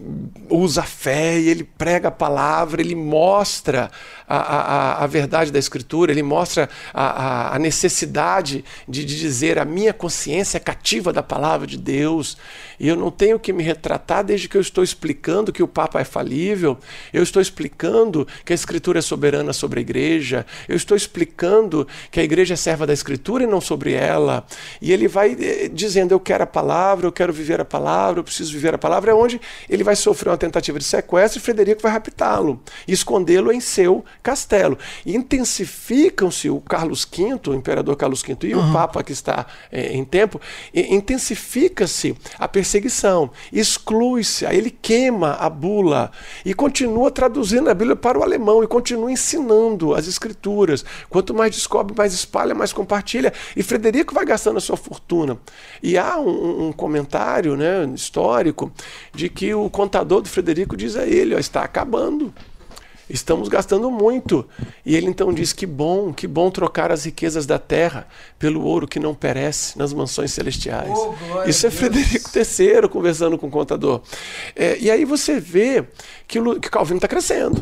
usa 0.49 0.81
a 0.81 0.85
fé, 0.85 1.39
e 1.39 1.49
ele 1.49 1.63
prega 1.63 2.07
a 2.07 2.11
palavra, 2.11 2.81
ele 2.81 2.95
mostra 2.95 3.91
a, 4.27 4.37
a, 4.37 5.03
a 5.03 5.07
verdade 5.07 5.51
da 5.51 5.59
Escritura, 5.59 6.11
ele 6.11 6.23
mostra 6.23 6.69
a, 6.93 7.55
a, 7.55 7.59
necessidade 7.59 8.63
de, 8.87 9.05
de 9.05 9.17
dizer 9.17 9.57
a 9.57 9.65
minha 9.65 9.93
consciência 9.93 10.57
é 10.57 10.59
cativa 10.59 11.13
da 11.13 11.23
palavra 11.23 11.65
de 11.65 11.77
Deus, 11.77 12.37
e 12.79 12.87
eu 12.87 12.95
não 12.95 13.09
tenho 13.09 13.39
que 13.39 13.53
me 13.53 13.63
retratar 13.63 14.23
desde 14.23 14.49
que 14.49 14.57
eu 14.57 14.61
estou 14.61 14.83
explicando 14.83 15.51
que 15.51 15.63
o 15.63 15.67
Papa 15.67 15.99
é 15.99 16.03
falível, 16.03 16.77
eu 17.13 17.23
estou 17.23 17.41
explicando 17.41 18.27
que 18.43 18.53
a 18.53 18.55
Escritura 18.55 18.99
é 18.99 19.01
soberana 19.01 19.53
sobre 19.53 19.79
a 19.79 19.81
igreja, 19.81 20.45
eu 20.67 20.75
estou 20.75 20.95
explicando 20.97 21.87
que 22.11 22.19
a 22.19 22.23
igreja 22.23 22.53
é 22.53 22.57
serva 22.57 22.85
da 22.85 22.93
Escritura 22.93 23.43
e 23.43 23.47
não 23.47 23.61
sobre 23.61 23.93
ela. 23.93 24.45
E 24.81 24.91
ele 24.91 25.07
vai 25.07 25.37
eh, 25.39 25.69
dizendo: 25.71 26.13
Eu 26.13 26.19
quero 26.19 26.43
a 26.43 26.47
palavra, 26.47 27.07
eu 27.07 27.11
quero 27.11 27.31
viver 27.31 27.61
a 27.61 27.65
palavra, 27.65 28.19
eu 28.19 28.23
preciso 28.23 28.51
viver 28.51 28.73
a 28.73 28.77
palavra. 28.77 29.11
É 29.11 29.13
onde 29.13 29.39
ele 29.69 29.83
vai 29.83 29.95
sofrer 29.95 30.29
uma 30.29 30.37
tentativa 30.37 30.77
de 30.77 30.85
sequestro 30.85 31.39
e 31.39 31.41
Frederico 31.41 31.81
vai 31.81 31.91
raptá-lo 31.91 32.61
escondê-lo 32.87 33.51
em 33.51 33.59
seu 33.59 34.03
castelo. 34.27 34.77
Intensificam-se 35.05 36.49
o 36.49 36.59
Carlos 36.59 37.07
V, 37.09 37.49
o 37.49 37.53
imperador 37.53 37.95
Carlos 37.95 38.21
V 38.21 38.35
e 38.43 38.53
uhum. 38.53 38.69
o 38.69 38.73
Papa 38.73 39.01
que 39.01 39.13
está 39.13 39.45
é, 39.71 39.93
em 39.93 40.03
tempo, 40.03 40.41
intensifica-se 40.73 42.13
a 42.37 42.45
perseguição, 42.45 43.31
exclui-se, 43.53 44.45
aí 44.45 44.57
ele 44.57 44.69
queima 44.69 45.31
a 45.35 45.49
bula 45.49 46.11
e 46.43 46.53
continua 46.53 47.09
traduzindo 47.09 47.69
a 47.69 47.73
Bíblia 47.73 47.95
para 47.95 48.19
o 48.19 48.23
alemão 48.23 48.61
e 48.61 48.67
continua 48.67 49.09
ensinando 49.09 49.95
as 49.95 50.07
escrituras. 50.07 50.83
Quanto 51.09 51.33
mais 51.33 51.51
descobre, 51.51 51.95
mais 51.95 52.13
espalha, 52.13 52.53
mais 52.53 52.73
compartilha. 52.73 53.31
E 53.55 53.63
Frederico 53.63 54.13
vai 54.13 54.25
gastando 54.25 54.57
a 54.57 54.61
sua 54.61 54.75
fortuna. 54.75 55.37
E 55.81 55.97
há 55.97 56.17
um, 56.17 56.67
um 56.67 56.71
comentário 56.73 57.55
né, 57.55 57.85
histórico 57.95 58.73
de 59.13 59.29
que 59.29 59.53
o 59.53 59.69
contador 59.69 60.21
do 60.21 60.27
Frederico 60.27 60.75
diz 60.75 60.97
a 60.97 61.05
ele: 61.05 61.33
ó, 61.33 61.39
está 61.39 61.61
acabando. 61.61 62.33
Estamos 63.09 63.47
gastando 63.47 63.89
muito. 63.89 64.47
E 64.85 64.95
ele 64.95 65.07
então 65.07 65.33
diz: 65.33 65.53
Que 65.53 65.65
bom, 65.65 66.13
que 66.13 66.27
bom 66.27 66.51
trocar 66.51 66.91
as 66.91 67.05
riquezas 67.05 67.45
da 67.45 67.57
terra 67.57 68.07
pelo 68.37 68.63
ouro 68.63 68.87
que 68.87 68.99
não 68.99 69.15
perece 69.15 69.77
nas 69.77 69.93
mansões 69.93 70.31
celestiais. 70.31 70.97
Oh, 70.97 71.43
Isso 71.45 71.65
é 71.65 71.71
Frederico 71.71 72.29
III 72.35 72.89
conversando 72.89 73.37
com 73.37 73.47
o 73.47 73.51
contador. 73.51 74.01
É, 74.55 74.77
e 74.79 74.91
aí 74.91 75.05
você 75.05 75.39
vê 75.39 75.85
que 76.27 76.39
o 76.39 76.59
que 76.59 76.69
Calvino 76.69 76.97
está 76.97 77.07
crescendo. 77.07 77.61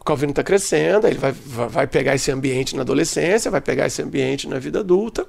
O 0.00 0.04
Calvino 0.04 0.30
está 0.32 0.42
crescendo, 0.42 1.06
ele 1.06 1.16
vai, 1.16 1.30
vai 1.30 1.86
pegar 1.86 2.16
esse 2.16 2.28
ambiente 2.32 2.74
na 2.74 2.82
adolescência, 2.82 3.52
vai 3.52 3.60
pegar 3.60 3.86
esse 3.86 4.02
ambiente 4.02 4.48
na 4.48 4.58
vida 4.58 4.80
adulta 4.80 5.24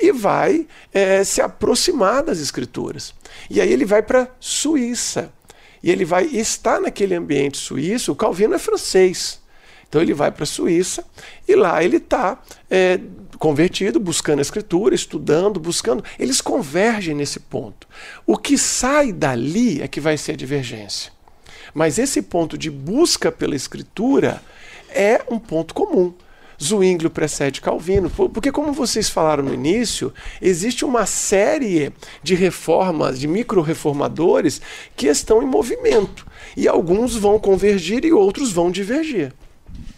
e 0.00 0.10
vai 0.10 0.66
é, 0.92 1.22
se 1.22 1.40
aproximar 1.40 2.24
das 2.24 2.40
escrituras. 2.40 3.14
E 3.48 3.60
aí 3.60 3.72
ele 3.72 3.84
vai 3.84 4.02
para 4.02 4.28
Suíça. 4.40 5.32
E 5.82 5.90
ele 5.90 6.04
vai 6.04 6.24
estar 6.24 6.80
naquele 6.80 7.14
ambiente 7.14 7.56
suíço. 7.56 8.12
O 8.12 8.16
Calvino 8.16 8.54
é 8.54 8.58
francês. 8.58 9.40
Então 9.90 10.00
ele 10.00 10.14
vai 10.14 10.30
para 10.30 10.44
a 10.44 10.46
Suíça 10.46 11.04
e 11.48 11.56
lá 11.56 11.82
ele 11.82 11.96
está 11.96 12.40
é, 12.70 13.00
convertido, 13.40 13.98
buscando 13.98 14.38
a 14.38 14.42
escritura, 14.42 14.94
estudando, 14.94 15.58
buscando. 15.58 16.04
Eles 16.16 16.40
convergem 16.40 17.12
nesse 17.12 17.40
ponto. 17.40 17.88
O 18.24 18.38
que 18.38 18.56
sai 18.56 19.12
dali 19.12 19.82
é 19.82 19.88
que 19.88 20.00
vai 20.00 20.16
ser 20.16 20.32
a 20.32 20.36
divergência. 20.36 21.10
Mas 21.74 21.98
esse 21.98 22.22
ponto 22.22 22.56
de 22.56 22.70
busca 22.70 23.32
pela 23.32 23.56
escritura 23.56 24.40
é 24.90 25.24
um 25.28 25.40
ponto 25.40 25.74
comum. 25.74 26.14
Zwinglio 26.62 27.10
precede 27.10 27.60
Calvino, 27.60 28.10
porque 28.10 28.52
como 28.52 28.72
vocês 28.72 29.08
falaram 29.08 29.44
no 29.44 29.54
início, 29.54 30.12
existe 30.42 30.84
uma 30.84 31.06
série 31.06 31.92
de 32.22 32.34
reformas, 32.34 33.18
de 33.18 33.26
micro-reformadores 33.26 34.60
que 34.94 35.06
estão 35.06 35.42
em 35.42 35.46
movimento. 35.46 36.26
E 36.56 36.68
alguns 36.68 37.16
vão 37.16 37.38
convergir 37.38 38.04
e 38.04 38.12
outros 38.12 38.52
vão 38.52 38.70
divergir. 38.70 39.32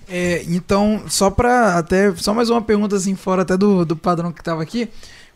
É, 0.08 0.44
então, 0.46 1.02
só 1.08 1.30
para 1.30 1.78
até 1.78 2.14
só 2.16 2.34
mais 2.34 2.50
uma 2.50 2.60
pergunta 2.60 2.96
assim 2.96 3.16
fora 3.16 3.42
até 3.42 3.56
do, 3.56 3.84
do 3.84 3.96
padrão 3.96 4.30
que 4.30 4.40
estava 4.40 4.62
aqui. 4.62 4.88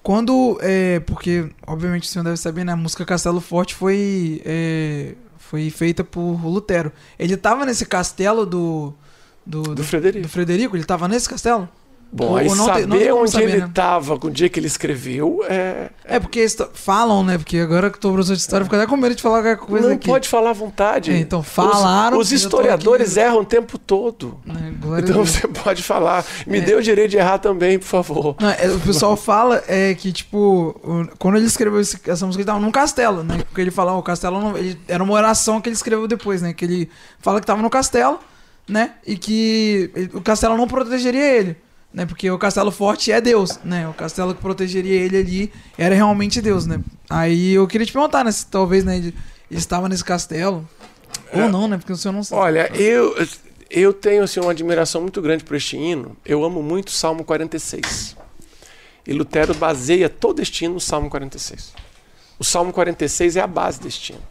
Quando 0.03 0.59
é, 0.61 1.01
porque 1.01 1.49
obviamente 1.67 2.05
o 2.05 2.07
senhor 2.07 2.23
deve 2.23 2.37
saber, 2.37 2.65
né, 2.65 2.73
a 2.73 2.77
música 2.77 3.05
Castelo 3.05 3.41
Forte 3.41 3.75
foi 3.75 4.41
é, 4.45 5.15
foi 5.39 5.71
feita 5.71 6.05
por 6.05 6.45
Lutero. 6.45 6.93
Ele 7.19 7.35
estava 7.35 7.65
nesse 7.65 7.87
castelo 7.87 8.45
do 8.45 8.95
do, 9.47 9.63
do, 9.63 9.75
do, 9.77 9.85
Frederico. 9.85 10.27
do 10.27 10.29
Frederico? 10.29 10.77
Ele 10.77 10.83
estava 10.83 11.07
nesse 11.07 11.29
castelo? 11.29 11.69
Bom, 12.13 12.29
ou, 12.29 12.37
aí 12.37 12.49
saber 12.49 13.13
onde 13.13 13.33
saber, 13.33 13.45
ele 13.45 13.65
estava 13.65 14.15
né? 14.15 14.21
com 14.21 14.29
o 14.29 14.31
dia 14.31 14.49
que 14.49 14.61
ele 14.61 14.69
escreveu 14.69 15.45
é... 15.49 15.91
É 16.05 16.21
porque 16.21 16.47
falam, 16.73 17.25
né? 17.25 17.37
Porque 17.37 17.59
agora 17.59 17.91
que 17.91 17.99
estou 17.99 18.13
professor 18.13 18.35
de 18.35 18.41
história, 18.41 18.65
fico 18.65 18.77
até 18.77 18.87
com 18.87 18.97
medo 18.97 19.15
de 19.15 19.23
falar 19.23 19.43
qualquer 19.43 19.57
coisa 19.57 19.89
Não 19.89 19.97
aqui. 19.97 20.09
pode 20.09 20.29
falar 20.29 20.51
à 20.51 20.53
vontade. 20.53 21.11
É, 21.11 21.19
então 21.19 21.43
falaram... 21.43 22.17
Os, 22.17 22.29
os 22.29 22.33
historiadores 22.33 23.17
erram 23.17 23.41
o 23.41 23.45
tempo 23.45 23.77
todo. 23.77 24.39
É, 24.49 25.01
então 25.01 25.25
você 25.25 25.49
pode 25.49 25.83
falar. 25.83 26.25
Me 26.47 26.59
é. 26.59 26.61
dê 26.61 26.75
o 26.77 26.83
direito 26.83 27.11
de 27.11 27.17
errar 27.17 27.39
também, 27.39 27.79
por 27.79 27.87
favor. 27.87 28.37
Não, 28.41 28.51
é, 28.51 28.69
o 28.71 28.81
pessoal 28.81 29.17
fala 29.19 29.63
é, 29.67 29.93
que, 29.95 30.13
tipo, 30.13 30.81
quando 31.19 31.37
ele 31.37 31.47
escreveu 31.47 31.81
essa 31.81 32.25
música, 32.25 32.41
ele 32.41 32.43
estava 32.43 32.61
num 32.61 32.71
castelo, 32.71 33.25
né? 33.25 33.39
Porque 33.49 33.61
ele 33.61 33.73
fala, 33.73 33.93
o 33.95 34.03
castelo 34.03 34.41
não... 34.41 34.57
Ele, 34.57 34.79
era 34.87 35.03
uma 35.03 35.13
oração 35.13 35.61
que 35.61 35.69
ele 35.69 35.77
escreveu 35.77 36.07
depois, 36.07 36.41
né? 36.41 36.53
Que 36.53 36.65
ele 36.65 36.91
fala 37.19 37.41
que 37.41 37.45
estava 37.45 37.61
no 37.61 37.69
castelo 37.69 38.21
né? 38.69 38.95
E 39.07 39.17
que 39.17 39.91
o 40.13 40.21
castelo 40.21 40.57
não 40.57 40.67
protegeria 40.67 41.25
ele, 41.25 41.57
né? 41.93 42.07
Porque 42.07 42.31
o 42.31 42.39
castelo 42.39 42.71
forte 42.71 43.13
é 43.13 43.21
Deus, 43.21 43.59
né? 43.65 43.89
O 43.89 43.95
castelo 43.95 44.35
que 44.35 44.41
protegeria 44.41 45.01
ele 45.01 45.17
ali 45.17 45.53
era 45.79 45.95
realmente 45.95 46.41
Deus, 46.41 46.67
né? 46.67 46.81
Aí 47.09 47.55
eu 47.55 47.67
queria 47.67 47.87
te 47.87 47.93
perguntar, 47.93 48.25
né? 48.25 48.33
Se 48.33 48.47
talvez, 48.47 48.85
né? 48.85 48.97
Ele 48.97 49.15
estava 49.51 49.89
nesse 49.89 50.05
castelo 50.05 50.69
é. 51.33 51.43
ou 51.43 51.49
não, 51.49 51.69
né? 51.69 51.79
Porque 51.79 51.93
o 51.93 51.97
senhor 51.97 52.13
não 52.13 52.25
sabe. 52.25 52.41
Olha, 52.41 52.71
eu 52.75 53.15
eu 53.71 53.93
tenho 53.93 54.23
assim 54.23 54.41
uma 54.41 54.53
admiração 54.53 55.01
muito 55.01 55.21
grande 55.21 55.45
por 55.45 55.57
este 55.57 55.77
hino. 55.77 56.17
Eu 56.25 56.45
amo 56.45 56.63
muito 56.63 56.89
o 56.89 56.93
Salmo 56.93 57.25
46. 57.25 58.17
E 59.07 59.13
Lutero 59.13 59.55
baseia 59.55 60.09
todo 60.09 60.41
este 60.41 60.65
hino 60.65 60.75
no 60.75 60.81
Salmo 60.81 61.09
46. 61.09 61.73
O 62.39 62.45
Salmo 62.45 62.73
46 62.73 63.37
é 63.37 63.41
a 63.41 63.47
base 63.47 63.81
deste 63.81 64.13
hino. 64.13 64.23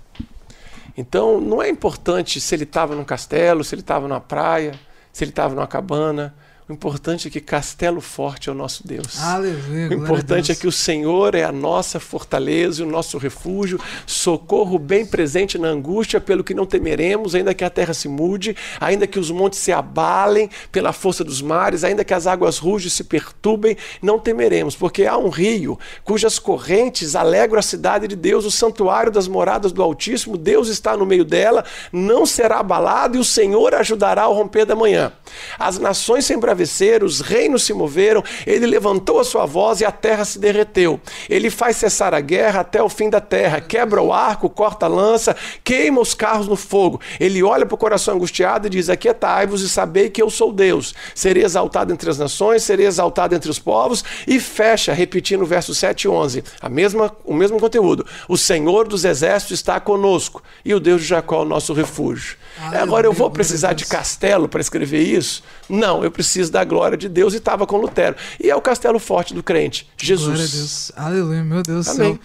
Então, 0.98 1.42
não 1.42 1.62
é 1.62 1.70
importante 1.70 2.40
se 2.40 2.56
ele 2.56 2.64
estava 2.64 2.96
num 2.96 3.04
castelo, 3.04 3.64
se 3.64 3.76
ele 3.76 3.82
estava 3.82 4.08
numa 4.08 4.22
praia, 4.22 4.80
se 5.12 5.24
ele 5.24 5.32
estava 5.32 5.54
numa 5.54 5.68
cabana. 5.68 6.34
O 6.68 6.74
importante 6.74 7.28
é 7.28 7.32
que 7.32 7.40
Castelo 7.40 8.02
Forte 8.02 8.50
é 8.50 8.52
o 8.52 8.56
nosso 8.56 8.88
Deus. 8.88 9.22
Aleluia, 9.22 9.88
o 9.88 9.94
importante 9.94 10.52
é 10.52 10.56
que 10.56 10.66
o 10.66 10.72
Senhor 10.72 11.36
é 11.36 11.44
a 11.44 11.52
nossa 11.52 12.00
fortaleza, 12.00 12.84
o 12.84 12.90
nosso 12.90 13.20
refúgio, 13.20 13.80
socorro 14.08 14.80
bem 14.80 15.06
presente 15.06 15.60
na 15.60 15.68
angústia, 15.68 16.20
pelo 16.20 16.44
que 16.44 16.56
não 16.56 16.66
temeremos, 16.66 17.36
ainda 17.36 17.54
que 17.54 17.64
a 17.64 17.70
terra 17.70 17.94
se 17.94 18.08
mude, 18.08 18.58
ainda 18.80 19.06
que 19.06 19.20
os 19.20 19.30
montes 19.30 19.60
se 19.60 19.72
abalem 19.72 20.50
pela 20.72 20.92
força 20.92 21.24
dos 21.24 21.40
mares, 21.40 21.84
ainda 21.84 22.04
que 22.04 22.16
as 22.16 22.26
águas 22.26 22.58
rujas 22.58 22.94
se 22.94 23.04
perturbem, 23.04 23.78
não 24.02 24.18
temeremos, 24.18 24.76
porque 24.76 25.06
há 25.06 25.20
um 25.20 25.30
rio 25.30 25.78
cujas 26.04 26.40
correntes 26.40 27.16
alegram 27.16 27.60
a 27.60 27.62
cidade 27.62 28.08
de 28.08 28.16
Deus, 28.16 28.44
o 28.44 28.50
santuário 28.50 29.12
das 29.12 29.28
moradas 29.28 29.72
do 29.72 29.84
Altíssimo, 29.84 30.36
Deus 30.36 30.68
está 30.68 30.98
no 30.98 31.06
meio 31.06 31.24
dela, 31.24 31.64
não 31.94 32.26
será 32.26 32.58
abalado 32.58 33.18
e 33.18 33.20
o 33.20 33.24
Senhor 33.24 33.76
ajudará 33.76 34.24
ao 34.24 34.34
romper 34.34 34.66
da 34.66 34.76
manhã. 34.76 35.12
As 35.60 35.78
nações 35.78 36.26
se 36.26 36.34
embraveceram, 36.56 37.06
os 37.06 37.20
reinos 37.20 37.64
se 37.64 37.74
moveram, 37.74 38.24
ele 38.48 38.66
levantou 38.66 39.20
a 39.20 39.24
sua 39.24 39.46
voz 39.46 39.82
e 39.82 39.86
a 39.86 39.92
terra 39.92 40.26
se 40.26 40.40
derreteu. 40.40 41.00
Ele 41.30 41.50
faz 41.50 41.78
cessar 41.78 42.14
a 42.14 42.20
guerra 42.20 42.62
até 42.62 42.82
o 42.82 42.90
fim 42.90 43.10
da 43.10 43.20
terra, 43.20 43.62
quebra 43.62 44.02
o 44.02 44.14
arco, 44.14 44.50
corta 44.50 44.86
a 44.86 44.90
lança, 44.90 45.36
queima 45.64 46.02
os 46.02 46.14
carros 46.14 46.48
no 46.48 46.56
fogo. 46.56 47.00
Ele 47.20 47.44
olha 47.44 47.66
para 47.66 47.76
o 47.76 47.78
coração 47.78 48.16
angustiado 48.16 48.68
e 48.68 48.70
diz: 48.70 48.90
Aquietai-vos 48.90 49.62
e 49.62 49.70
sabei 49.70 50.10
que 50.10 50.22
eu 50.22 50.30
sou 50.30 50.52
Deus. 50.52 50.96
Serei 51.14 51.44
exaltado 51.44 51.94
entre 51.94 52.10
as 52.10 52.18
nações, 52.18 52.64
serei 52.64 52.88
exaltado 52.88 53.36
entre 53.36 53.50
os 53.50 53.60
povos. 53.60 54.04
E 54.26 54.40
fecha, 54.40 54.94
repetindo 54.94 55.42
o 55.42 55.46
verso 55.46 55.76
7 55.76 56.04
e 56.04 56.08
11, 56.08 56.44
a 56.62 56.70
mesma, 56.70 57.16
o 57.24 57.34
mesmo 57.34 57.60
conteúdo. 57.60 58.06
O 58.28 58.38
Senhor 58.38 58.88
dos 58.88 59.04
exércitos 59.06 59.60
está 59.60 59.80
conosco 59.80 60.42
e 60.64 60.74
o 60.74 60.80
Deus 60.80 61.02
de 61.02 61.08
Jacó 61.08 61.40
é 61.40 61.42
o 61.42 61.46
nosso 61.46 61.74
refúgio. 61.74 62.38
Ah, 62.60 62.82
Agora 62.82 63.06
eu 63.06 63.14
vou 63.14 63.30
precisar 63.30 63.74
de 63.74 63.86
castelo 63.86 64.48
para 64.48 64.62
escrever 64.62 65.02
isso? 65.02 65.44
Não, 65.68 66.04
eu 66.04 66.12
preciso 66.12 66.52
da 66.52 66.64
glória 66.64 66.98
de 66.98 67.10
Deus 67.10 67.34
e 67.34 67.38
estava 67.38 67.68
com 67.68 67.78
Lutero. 67.78 68.16
E 68.42 68.50
é 68.50 68.56
o 68.56 68.62
castelo 68.62 69.00
forte 69.00 69.34
do 69.34 69.44
crente, 69.44 69.90
Jesus. 69.98 70.28
Glória 70.28 70.46
a 70.46 70.56
Deus. 70.56 70.92
Aleluia, 70.96 71.44
meu 71.44 71.62
Deus 71.62 71.86
do 71.86 71.94
céu. 71.94 72.20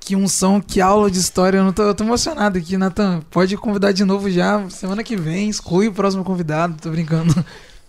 Que 0.00 0.14
unção, 0.14 0.60
que 0.60 0.80
aula 0.80 1.10
de 1.10 1.18
história. 1.18 1.58
Eu, 1.58 1.64
não 1.64 1.72
tô, 1.72 1.82
eu 1.82 1.94
tô 1.94 2.04
emocionado 2.04 2.58
aqui, 2.58 2.76
Nathan. 2.76 3.22
Pode 3.30 3.56
convidar 3.56 3.90
de 3.90 4.04
novo 4.04 4.30
já. 4.30 4.68
Semana 4.70 5.02
que 5.02 5.16
vem, 5.16 5.48
exclui 5.48 5.88
o 5.88 5.92
próximo 5.92 6.22
convidado. 6.22 6.76
Tô 6.80 6.90
brincando. 6.90 7.34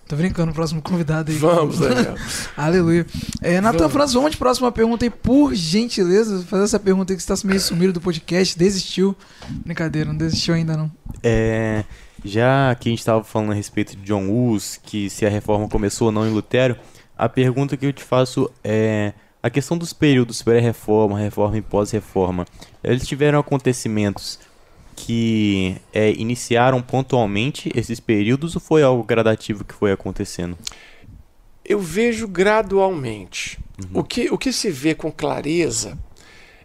Tô 0.07 0.15
brincando, 0.15 0.53
próximo 0.53 0.81
convidado 0.81 1.31
aí. 1.31 1.37
Vamos, 1.37 1.79
Daniel. 1.79 2.15
Aleluia. 2.55 3.05
É, 3.41 3.59
Natan 3.59 3.89
França, 3.89 4.13
vamos 4.13 4.31
de 4.31 4.37
próxima 4.37 4.71
pergunta 4.71 5.03
aí, 5.03 5.09
por 5.09 5.53
gentileza. 5.53 6.45
Fazer 6.45 6.63
essa 6.63 6.79
pergunta 6.79 7.11
aí 7.11 7.17
que 7.17 7.23
você 7.23 7.33
está 7.33 7.47
meio 7.47 7.59
sumido 7.59 7.91
do 7.91 7.99
podcast, 7.99 8.57
desistiu. 8.57 9.13
Brincadeira, 9.65 10.09
não 10.09 10.17
desistiu 10.17 10.53
ainda 10.53 10.77
não. 10.77 10.89
É, 11.21 11.83
já 12.23 12.73
que 12.75 12.87
a 12.87 12.91
gente 12.91 12.99
estava 12.99 13.21
falando 13.21 13.51
a 13.51 13.55
respeito 13.55 13.97
de 13.97 14.03
John 14.03 14.29
Hus, 14.29 14.79
que 14.81 15.09
se 15.09 15.25
a 15.25 15.29
reforma 15.29 15.67
começou 15.67 16.07
ou 16.07 16.11
não 16.13 16.25
em 16.25 16.31
Lutero, 16.31 16.77
a 17.17 17.27
pergunta 17.27 17.75
que 17.75 17.85
eu 17.85 17.91
te 17.91 18.03
faço 18.03 18.49
é 18.63 19.11
a 19.43 19.49
questão 19.49 19.77
dos 19.77 19.91
períodos 19.91 20.41
pré-reforma, 20.41 21.19
reforma 21.19 21.57
e 21.57 21.61
pós-reforma. 21.61 22.45
Eles 22.81 23.05
tiveram 23.05 23.39
acontecimentos 23.39 24.39
que 24.97 25.77
é, 25.93 26.11
iniciaram 26.13 26.81
pontualmente 26.81 27.71
esses 27.75 27.99
períodos 27.99 28.55
ou 28.55 28.61
foi 28.61 28.81
algo 28.81 29.03
gradativo 29.03 29.63
que 29.63 29.75
foi 29.75 29.91
acontecendo? 29.91 30.57
Eu 31.63 31.79
vejo 31.79 32.27
gradualmente. 32.27 33.59
Uhum. 33.79 33.99
O, 33.99 34.03
que, 34.03 34.27
o 34.31 34.37
que 34.39 34.51
se 34.51 34.71
vê 34.71 34.95
com 34.95 35.11
clareza 35.11 35.95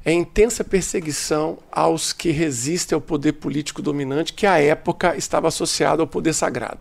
é 0.02 0.12
a 0.12 0.14
intensa 0.14 0.64
perseguição 0.64 1.58
aos 1.70 2.14
que 2.14 2.30
resistem 2.30 2.96
ao 2.96 3.02
poder 3.02 3.34
político 3.34 3.82
dominante 3.82 4.32
que 4.32 4.46
à 4.46 4.58
época 4.58 5.14
estava 5.14 5.48
associado 5.48 6.00
ao 6.00 6.08
poder 6.08 6.32
sagrado. 6.32 6.80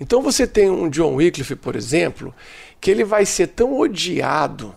Então 0.00 0.22
você 0.22 0.46
tem 0.46 0.70
um 0.70 0.88
John 0.88 1.16
Wycliffe, 1.16 1.56
por 1.56 1.76
exemplo, 1.76 2.34
que 2.80 2.90
ele 2.90 3.04
vai 3.04 3.26
ser 3.26 3.48
tão 3.48 3.78
odiado 3.78 4.74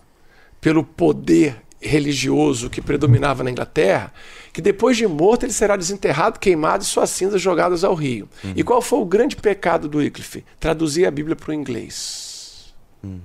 pelo 0.59 0.83
poder 0.83 1.62
religioso 1.83 2.69
que 2.69 2.81
predominava 2.81 3.43
na 3.43 3.51
Inglaterra, 3.51 4.13
que 4.51 4.61
depois 4.61 4.97
de 4.97 5.05
morto 5.07 5.43
ele 5.43 5.53
será 5.53 5.75
desenterrado, 5.75 6.39
queimado 6.39 6.83
e 6.83 6.87
suas 6.87 7.09
cinzas 7.09 7.41
jogadas 7.41 7.83
ao 7.83 7.93
rio. 7.93 8.29
Uhum. 8.43 8.53
E 8.55 8.63
qual 8.63 8.81
foi 8.81 8.99
o 8.99 9.05
grande 9.05 9.35
pecado 9.35 9.87
do 9.87 9.97
Wycliffe? 9.97 10.43
Traduzir 10.59 11.05
a 11.05 11.11
Bíblia 11.11 11.35
para 11.35 11.51
o 11.51 11.53
inglês. 11.53 12.73
Uhum. 13.03 13.19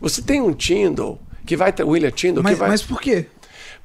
Você 0.00 0.20
tem 0.22 0.40
um 0.40 0.52
Tyndall, 0.52 1.20
que 1.46 1.56
vai 1.56 1.72
ter, 1.72 1.84
William 1.84 2.10
Tyndall, 2.10 2.42
mas, 2.42 2.54
que 2.54 2.58
vai... 2.58 2.68
Mas 2.68 2.82
por 2.82 3.00
quê? 3.00 3.26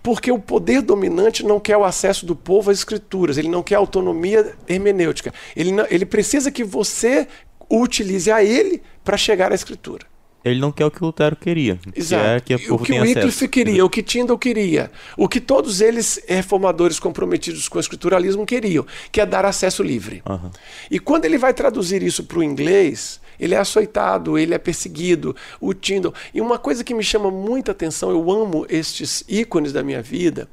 Porque 0.04 0.32
o 0.32 0.40
poder 0.40 0.82
dominante 0.82 1.44
não 1.44 1.60
quer 1.60 1.78
o 1.78 1.84
acesso 1.84 2.26
do 2.26 2.36
povo 2.36 2.72
às 2.72 2.78
escrituras, 2.78 3.38
ele 3.38 3.50
não 3.50 3.64
quer 3.64 3.76
autonomia 3.76 4.56
hermenêutica. 4.68 5.34
Ele, 5.56 5.72
não, 5.72 5.86
ele 5.90 6.06
precisa 6.06 6.52
que 6.52 6.64
você 6.64 7.28
utilize 7.70 8.32
a 8.32 8.44
ele 8.44 8.82
para 9.04 9.18
chegar 9.18 9.52
à 9.52 9.56
escritura. 9.56 10.06
Ele 10.44 10.60
não 10.60 10.72
quer 10.72 10.86
o 10.86 10.92
que 10.92 11.02
o 11.02 11.08
Lutero 11.08 11.36
queria. 11.36 11.80
Exato. 11.96 12.44
Que 12.46 12.54
é 12.54 12.58
que 12.58 12.72
o, 12.72 12.76
o 12.76 12.80
que 12.80 12.94
o 12.94 13.02
Wycliffe 13.02 13.48
queria, 13.48 13.86
o 13.86 13.90
que 13.90 14.02
Tyndall 14.02 14.38
queria, 14.38 14.92
o 15.18 15.28
que 15.28 15.42
todos 15.42 15.82
eles 15.82 16.22
reformadores 16.28 17.00
comprometidos 17.00 17.68
com 17.68 17.78
o 17.78 17.82
escrituralismo 17.82 18.46
queriam, 18.46 18.86
que 19.12 19.20
é 19.20 19.26
dar 19.26 19.46
acesso 19.46 19.84
livre. 19.84 20.22
Uhum. 20.28 20.52
E 20.90 21.00
quando 21.00 21.26
ele 21.26 21.38
vai 21.38 21.54
traduzir 21.54 22.02
isso 22.02 22.24
para 22.24 22.40
o 22.40 22.44
inglês, 22.44 23.20
ele 23.40 23.56
é 23.56 23.58
açoitado, 23.58 24.38
ele 24.38 24.54
é 24.54 24.58
perseguido, 24.58 25.36
o 25.60 25.74
Tyndall. 25.74 26.14
E 26.34 26.42
uma 26.42 26.58
coisa 26.58 26.84
que 26.84 26.94
me 26.94 27.04
chama 27.04 27.30
muita 27.30 27.72
atenção, 27.72 28.10
eu 28.10 28.32
amo 28.32 28.66
estes 28.70 29.24
ícones 29.28 29.74
da 29.74 29.84
minha 29.84 30.02
vida, 30.02 30.48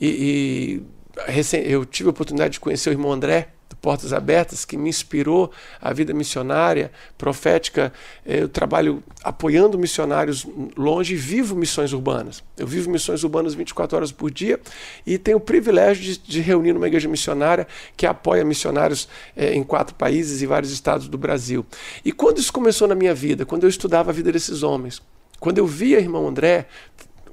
e, 0.00 0.82
e 1.26 1.68
eu 1.68 1.84
tive 1.84 2.08
a 2.08 2.10
oportunidade 2.10 2.54
de 2.54 2.60
conhecer 2.60 2.90
o 2.90 2.92
irmão 2.92 3.12
André, 3.12 3.48
Portas 3.76 4.12
Abertas, 4.12 4.64
que 4.64 4.76
me 4.76 4.88
inspirou 4.88 5.50
a 5.80 5.92
vida 5.92 6.12
missionária, 6.12 6.90
profética. 7.16 7.92
Eh, 8.24 8.42
eu 8.42 8.48
trabalho 8.48 9.02
apoiando 9.22 9.78
missionários 9.78 10.46
longe 10.76 11.14
e 11.14 11.16
vivo 11.16 11.54
missões 11.54 11.92
urbanas. 11.92 12.42
Eu 12.56 12.66
vivo 12.66 12.90
missões 12.90 13.22
urbanas 13.24 13.54
24 13.54 13.96
horas 13.96 14.12
por 14.12 14.30
dia 14.30 14.60
e 15.06 15.18
tenho 15.18 15.36
o 15.36 15.40
privilégio 15.40 16.02
de, 16.02 16.18
de 16.18 16.40
reunir 16.40 16.72
numa 16.72 16.86
igreja 16.86 17.08
missionária 17.08 17.66
que 17.96 18.06
apoia 18.06 18.44
missionários 18.44 19.08
eh, 19.36 19.54
em 19.54 19.62
quatro 19.62 19.94
países 19.94 20.42
e 20.42 20.46
vários 20.46 20.72
estados 20.72 21.08
do 21.08 21.18
Brasil. 21.18 21.64
E 22.04 22.12
quando 22.12 22.38
isso 22.38 22.52
começou 22.52 22.88
na 22.88 22.94
minha 22.94 23.14
vida, 23.14 23.46
quando 23.46 23.64
eu 23.64 23.68
estudava 23.68 24.10
a 24.10 24.12
vida 24.12 24.32
desses 24.32 24.62
homens, 24.62 25.00
quando 25.40 25.58
eu 25.58 25.66
via 25.66 26.00
irmão 26.00 26.26
André 26.26 26.66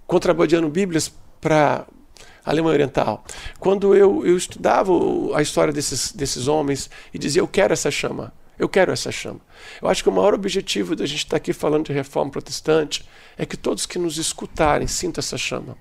contrabandeando 0.05 0.69
Bíblias 0.69 1.11
para 1.41 1.85
Alemanha 2.45 2.75
Oriental. 2.75 3.23
Quando 3.59 3.95
eu, 3.95 4.25
eu 4.25 4.37
estudava 4.37 4.91
a 5.33 5.41
história 5.41 5.73
desses, 5.73 6.11
desses 6.11 6.47
homens 6.47 6.89
e 7.13 7.17
dizia, 7.17 7.41
eu 7.41 7.47
quero 7.47 7.73
essa 7.73 7.89
chama, 7.89 8.31
eu 8.57 8.69
quero 8.69 8.91
essa 8.91 9.11
chama. 9.11 9.39
Eu 9.81 9.89
acho 9.89 10.03
que 10.03 10.09
o 10.09 10.11
maior 10.11 10.33
objetivo 10.33 10.95
da 10.95 11.05
gente 11.05 11.25
estar 11.25 11.37
aqui 11.37 11.51
falando 11.51 11.87
de 11.87 11.93
reforma 11.93 12.31
protestante 12.31 13.03
é 13.37 13.45
que 13.45 13.57
todos 13.57 13.85
que 13.85 13.97
nos 13.97 14.17
escutarem 14.17 14.87
sintam 14.87 15.21
essa 15.21 15.37
chama. 15.37 15.75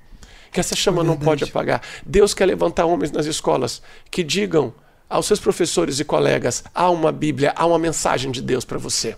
Que 0.51 0.61
essa 0.61 0.75
chama 0.75 1.03
é 1.03 1.05
não 1.05 1.17
pode 1.17 1.45
apagar. 1.45 1.83
Deus 2.07 2.33
quer 2.33 2.47
levantar 2.47 2.87
homens 2.87 3.11
nas 3.11 3.27
escolas 3.27 3.83
que 4.11 4.23
digam 4.23 4.73
aos 5.09 5.27
seus 5.27 5.41
professores 5.41 6.01
e 6.01 6.05
colegas: 6.05 6.65
há 6.75 6.91
uma 6.91 7.13
Bíblia, 7.13 7.53
há 7.57 7.67
uma 7.67 7.79
mensagem 7.79 8.31
de 8.31 8.41
Deus 8.41 8.65
para 8.65 8.79
você. 8.79 9.17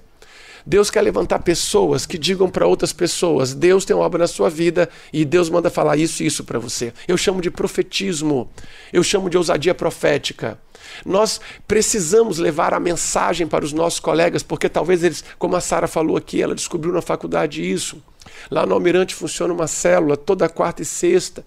Deus 0.66 0.90
quer 0.90 1.00
levantar 1.02 1.38
pessoas 1.38 2.04
que 2.04 2.18
digam 2.18 2.50
para 2.50 2.66
outras 2.66 2.92
pessoas: 2.92 3.54
Deus 3.54 3.84
tem 3.84 3.94
obra 3.94 4.18
na 4.18 4.26
sua 4.26 4.50
vida 4.50 4.88
e 5.12 5.24
Deus 5.24 5.48
manda 5.48 5.70
falar 5.70 5.96
isso 5.96 6.22
e 6.22 6.26
isso 6.26 6.42
para 6.42 6.58
você. 6.58 6.92
Eu 7.06 7.16
chamo 7.16 7.40
de 7.40 7.50
profetismo, 7.50 8.50
eu 8.92 9.04
chamo 9.04 9.30
de 9.30 9.36
ousadia 9.36 9.74
profética. 9.74 10.58
Nós 11.04 11.40
precisamos 11.68 12.38
levar 12.38 12.74
a 12.74 12.80
mensagem 12.80 13.46
para 13.46 13.64
os 13.64 13.72
nossos 13.72 14.00
colegas, 14.00 14.42
porque 14.42 14.68
talvez 14.68 15.04
eles, 15.04 15.24
como 15.38 15.54
a 15.54 15.60
Sara 15.60 15.86
falou 15.86 16.16
aqui, 16.16 16.42
ela 16.42 16.54
descobriu 16.54 16.92
na 16.92 17.02
faculdade 17.02 17.68
isso. 17.68 18.02
Lá 18.50 18.66
no 18.66 18.74
Almirante 18.74 19.14
funciona 19.14 19.54
uma 19.54 19.66
célula 19.66 20.16
toda 20.16 20.48
quarta 20.48 20.82
e 20.82 20.84
sexta. 20.84 21.44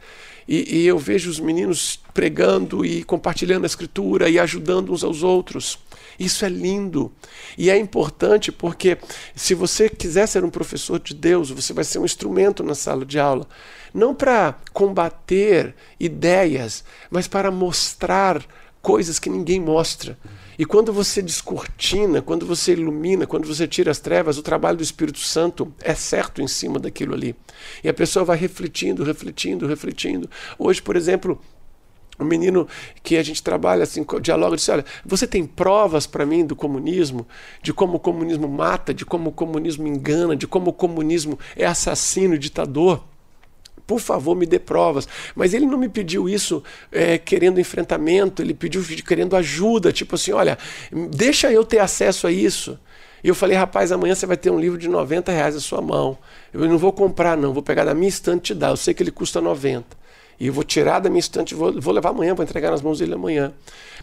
E, 0.48 0.80
e, 0.80 0.88
eu 0.88 0.98
vejo 0.98 1.30
os 1.30 1.40
meninos 1.40 2.00
pregando 2.12 2.84
e 2.84 3.04
compartilhando 3.04 3.66
a 3.66 3.68
escritura 3.68 4.30
e 4.30 4.40
ajudando 4.40 4.92
uns 4.92 5.04
aos 5.04 5.22
outros. 5.22 5.78
Isso 6.20 6.44
é 6.44 6.50
lindo. 6.50 7.12
E 7.58 7.70
é 7.70 7.78
importante 7.78 8.52
porque 8.52 8.98
se 9.34 9.54
você 9.54 9.90
quiser 9.90 10.28
ser 10.28 10.44
um 10.44 10.50
professor 10.50 11.00
de 11.00 11.14
Deus, 11.14 11.50
você 11.50 11.72
vai 11.72 11.84
ser 11.84 12.00
um 12.00 12.06
instrumento 12.06 12.62
na 12.64 12.76
sala 12.76 13.06
de 13.06 13.18
aula. 13.18 13.48
Não 13.94 14.14
para 14.14 14.56
combater 14.74 15.74
ideias, 16.00 16.84
mas 17.10 17.28
para 17.28 17.50
mostrar 17.50 18.46
coisas 18.82 19.20
que 19.20 19.30
ninguém 19.30 19.60
mostra. 19.60 20.18
E 20.58 20.66
quando 20.66 20.92
você 20.92 21.22
descortina, 21.22 22.22
quando 22.22 22.46
você 22.46 22.74
ilumina, 22.74 23.26
quando 23.26 23.48
você 23.48 23.66
tira 23.66 23.92
as 23.92 24.00
trevas, 24.00 24.38
o 24.38 24.44
trabalho 24.44 24.78
do 24.78 24.84
Espírito 24.84 25.20
Santo 25.20 25.74
é 25.80 25.96
certo 25.96 26.42
em 26.42 26.48
cima 26.48 26.78
daquilo 26.78 27.14
ali. 27.14 27.34
E 27.82 27.88
a 27.88 27.94
pessoa 27.94 28.26
vai 28.26 28.38
refletindo, 28.38 29.04
refletindo, 29.04 29.66
refletindo. 29.66 30.30
Hoje, 30.58 30.82
por 30.82 30.98
exemplo, 30.98 31.40
um 32.20 32.26
menino 32.26 32.68
que 33.02 33.18
a 33.18 33.24
gente 33.24 33.42
trabalha 33.42 33.84
assim, 33.84 34.06
dialoga, 34.22 34.56
disse: 34.56 34.72
Olha, 34.72 34.86
você 35.06 35.26
tem 35.26 35.46
provas 35.46 36.06
para 36.06 36.26
mim 36.26 36.46
do 36.46 36.56
comunismo, 36.56 37.26
de 37.62 37.74
como 37.74 37.98
o 37.98 38.00
comunismo 38.00 38.48
mata, 38.48 38.94
de 38.94 39.06
como 39.06 39.30
o 39.30 39.34
comunismo 39.34 39.88
engana, 39.88 40.36
de 40.36 40.46
como 40.46 40.72
o 40.72 40.74
comunismo 40.74 41.40
é 41.56 41.66
assassino 41.66 42.38
ditador? 42.38 43.04
Por 43.88 44.00
favor, 44.00 44.36
me 44.36 44.46
dê 44.46 44.60
provas. 44.60 45.08
Mas 45.36 45.54
ele 45.54 45.66
não 45.66 45.78
me 45.78 45.90
pediu 45.90 46.30
isso 46.30 46.64
é, 46.92 47.18
querendo 47.18 47.60
enfrentamento, 47.60 48.42
ele 48.42 48.54
pediu 48.54 48.84
querendo 49.08 49.36
ajuda, 49.36 49.92
tipo 49.92 50.16
assim: 50.16 50.32
olha, 50.32 50.58
deixa 51.12 51.52
eu 51.52 51.64
ter 51.64 51.80
acesso 51.80 52.28
a 52.28 52.32
isso. 52.32 52.78
E 53.24 53.28
eu 53.28 53.36
falei, 53.36 53.58
rapaz, 53.58 53.92
amanhã 53.92 54.16
você 54.16 54.26
vai 54.26 54.38
ter 54.38 54.50
um 54.50 54.60
livro 54.60 54.78
de 54.78 54.88
90 54.88 55.32
reais 55.32 55.54
na 55.54 55.60
sua 55.60 55.82
mão. 55.82 56.18
Eu 56.54 56.62
não 56.68 56.78
vou 56.78 56.94
comprar, 56.94 57.36
não, 57.36 57.54
vou 57.54 57.62
pegar 57.62 57.84
da 57.84 57.94
minha 57.94 58.08
estante 58.08 58.52
e 58.52 58.54
te 58.54 58.60
dar. 58.60 58.70
Eu 58.70 58.78
sei 58.78 58.94
que 58.94 59.04
ele 59.04 59.12
custa 59.12 59.42
90. 59.42 59.98
E 60.40 60.48
eu 60.48 60.54
vou 60.54 60.64
tirar 60.64 61.00
da 61.00 61.10
minha 61.10 61.20
estante, 61.20 61.54
vou, 61.54 61.80
vou 61.80 61.94
levar 61.94 62.10
amanhã, 62.10 62.34
vou 62.34 62.44
entregar 62.44 62.72
nas 62.72 62.82
mãos 62.82 63.00
dele 63.00 63.14
amanhã. 63.14 63.54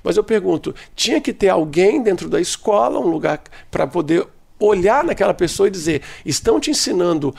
Mas 0.02 0.16
eu 0.16 0.24
pergunto: 0.24 0.74
tinha 0.94 1.20
que 1.20 1.32
ter 1.32 1.48
alguém 1.48 2.02
dentro 2.02 2.28
da 2.28 2.40
escola, 2.40 3.00
um 3.00 3.08
lugar 3.08 3.42
para 3.70 3.86
poder 3.86 4.26
olhar 4.58 5.02
naquela 5.02 5.34
pessoa 5.34 5.68
e 5.68 5.70
dizer: 5.70 6.02
estão 6.24 6.60
te 6.60 6.70
ensinando 6.70 7.34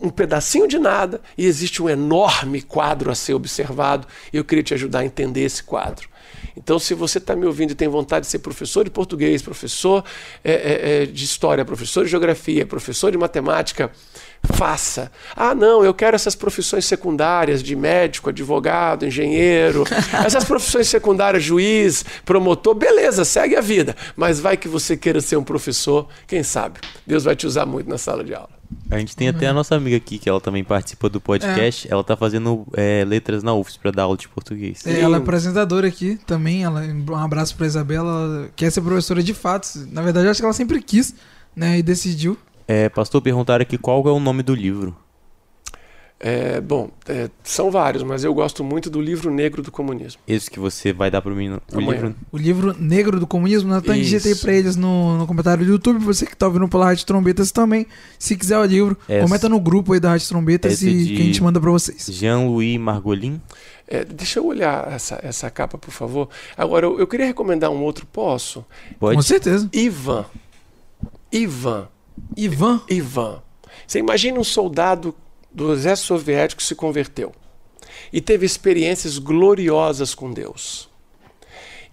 um 0.00 0.10
pedacinho 0.10 0.66
de 0.66 0.78
nada 0.78 1.20
e 1.38 1.46
existe 1.46 1.80
um 1.80 1.88
enorme 1.88 2.60
quadro 2.60 3.10
a 3.10 3.14
ser 3.14 3.34
observado 3.34 4.06
e 4.32 4.36
eu 4.36 4.44
queria 4.44 4.64
te 4.64 4.74
ajudar 4.74 5.00
a 5.00 5.04
entender 5.04 5.42
esse 5.42 5.62
quadro. 5.62 6.10
Então, 6.56 6.78
se 6.78 6.92
você 6.92 7.18
está 7.18 7.34
me 7.36 7.46
ouvindo 7.46 7.70
e 7.70 7.74
tem 7.74 7.88
vontade 7.88 8.26
de 8.26 8.30
ser 8.30 8.40
professor 8.40 8.84
de 8.84 8.90
português, 8.90 9.40
professor 9.40 10.04
é, 10.44 11.02
é, 11.02 11.06
de 11.06 11.24
história, 11.24 11.64
professor 11.64 12.04
de 12.04 12.10
geografia, 12.10 12.66
professor 12.66 13.10
de 13.10 13.16
matemática, 13.16 13.90
faça. 14.42 15.10
Ah, 15.36 15.54
não, 15.54 15.84
eu 15.84 15.94
quero 15.94 16.14
essas 16.14 16.34
profissões 16.34 16.84
secundárias 16.84 17.62
de 17.62 17.76
médico, 17.76 18.30
advogado, 18.30 19.06
engenheiro, 19.06 19.84
essas 20.24 20.44
profissões 20.44 20.88
secundárias, 20.88 21.42
juiz, 21.42 22.04
promotor, 22.24 22.74
beleza, 22.74 23.24
segue 23.24 23.56
a 23.56 23.60
vida. 23.60 23.94
Mas 24.16 24.40
vai 24.40 24.56
que 24.56 24.68
você 24.68 24.96
queira 24.96 25.20
ser 25.20 25.36
um 25.36 25.44
professor, 25.44 26.08
quem 26.26 26.42
sabe? 26.42 26.80
Deus 27.06 27.24
vai 27.24 27.36
te 27.36 27.46
usar 27.46 27.66
muito 27.66 27.88
na 27.88 27.98
sala 27.98 28.24
de 28.24 28.34
aula. 28.34 28.62
A 28.90 28.98
gente 28.98 29.16
tem 29.16 29.28
até 29.28 29.46
a 29.46 29.52
nossa 29.52 29.74
amiga 29.74 29.96
aqui, 29.96 30.18
que 30.18 30.28
ela 30.28 30.40
também 30.40 30.64
participa 30.64 31.08
do 31.08 31.20
podcast. 31.20 31.86
É. 31.86 31.92
Ela 31.92 32.02
tá 32.02 32.16
fazendo 32.16 32.66
é, 32.74 33.04
letras 33.04 33.42
na 33.42 33.54
UFS 33.54 33.76
para 33.76 33.90
dar 33.90 34.04
aula 34.04 34.16
de 34.16 34.28
português. 34.28 34.86
É, 34.86 35.00
ela 35.00 35.16
é 35.16 35.20
apresentadora 35.20 35.86
aqui 35.86 36.18
também. 36.26 36.64
Ela, 36.64 36.82
um 36.82 37.16
abraço 37.16 37.56
pra 37.56 37.66
Isabela. 37.66 38.10
Ela 38.10 38.50
quer 38.56 38.70
ser 38.70 38.80
professora 38.80 39.22
de 39.22 39.34
fato. 39.34 39.68
Na 39.90 40.02
verdade, 40.02 40.28
acho 40.28 40.40
que 40.40 40.44
ela 40.44 40.52
sempre 40.52 40.80
quis, 40.82 41.14
né? 41.54 41.78
E 41.78 41.82
decidiu. 41.82 42.38
É, 42.66 42.88
pastor, 42.88 43.20
perguntaram 43.20 43.62
aqui 43.62 43.76
qual 43.76 44.06
é 44.06 44.12
o 44.12 44.20
nome 44.20 44.42
do 44.42 44.54
livro. 44.54 44.96
É, 46.24 46.60
bom, 46.60 46.88
é, 47.08 47.28
são 47.42 47.68
vários, 47.68 48.04
mas 48.04 48.22
eu 48.22 48.32
gosto 48.32 48.62
muito 48.62 48.88
do 48.88 49.00
livro 49.00 49.28
negro 49.28 49.60
do 49.60 49.72
comunismo. 49.72 50.22
Esse 50.24 50.48
que 50.48 50.60
você 50.60 50.92
vai 50.92 51.10
dar 51.10 51.20
para 51.20 51.34
mim. 51.34 51.58
O 51.72 51.80
livro... 51.80 52.14
o 52.30 52.38
livro 52.38 52.76
negro 52.78 53.18
do 53.18 53.26
comunismo, 53.26 53.68
Natan, 53.68 53.94
digitei 53.94 54.36
para 54.36 54.52
eles 54.52 54.76
no, 54.76 55.18
no 55.18 55.26
comentário 55.26 55.66
do 55.66 55.72
YouTube. 55.72 55.98
Você 56.04 56.24
que 56.24 56.36
tá 56.36 56.46
ouvindo 56.46 56.68
pela 56.68 56.84
Rádio 56.84 57.04
Trombetas 57.06 57.50
também, 57.50 57.88
se 58.20 58.36
quiser 58.36 58.56
o 58.56 58.64
livro, 58.64 58.96
Essa... 59.08 59.26
comenta 59.26 59.48
no 59.48 59.58
grupo 59.58 59.94
aí 59.94 59.98
da 59.98 60.10
Rádio 60.10 60.28
Trombetas 60.28 60.74
Esse 60.74 60.88
e 60.88 61.16
que 61.16 61.22
a 61.22 61.24
gente 61.24 61.42
manda 61.42 61.60
para 61.60 61.72
vocês. 61.72 62.06
Jean-Louis 62.08 62.78
Margolin. 62.78 63.40
É, 63.88 64.04
deixa 64.04 64.38
eu 64.38 64.46
olhar 64.46 64.92
essa, 64.92 65.18
essa 65.24 65.50
capa, 65.50 65.76
por 65.76 65.90
favor. 65.90 66.28
Agora, 66.56 66.86
eu, 66.86 67.00
eu 67.00 67.06
queria 67.08 67.26
recomendar 67.26 67.68
um 67.68 67.82
outro, 67.82 68.06
posso? 68.06 68.64
Pode. 69.00 69.16
Com 69.16 69.22
certeza. 69.22 69.68
Ivan. 69.72 70.24
Ivan. 71.32 71.88
Ivan? 72.36 72.80
Ivan. 72.88 73.42
Você 73.86 73.98
imagina 73.98 74.38
um 74.38 74.44
soldado 74.44 75.14
do 75.50 75.72
exército 75.72 76.08
soviético 76.08 76.60
que 76.60 76.66
se 76.66 76.74
converteu 76.74 77.32
e 78.12 78.20
teve 78.20 78.46
experiências 78.46 79.18
gloriosas 79.18 80.14
com 80.14 80.32
Deus. 80.32 80.88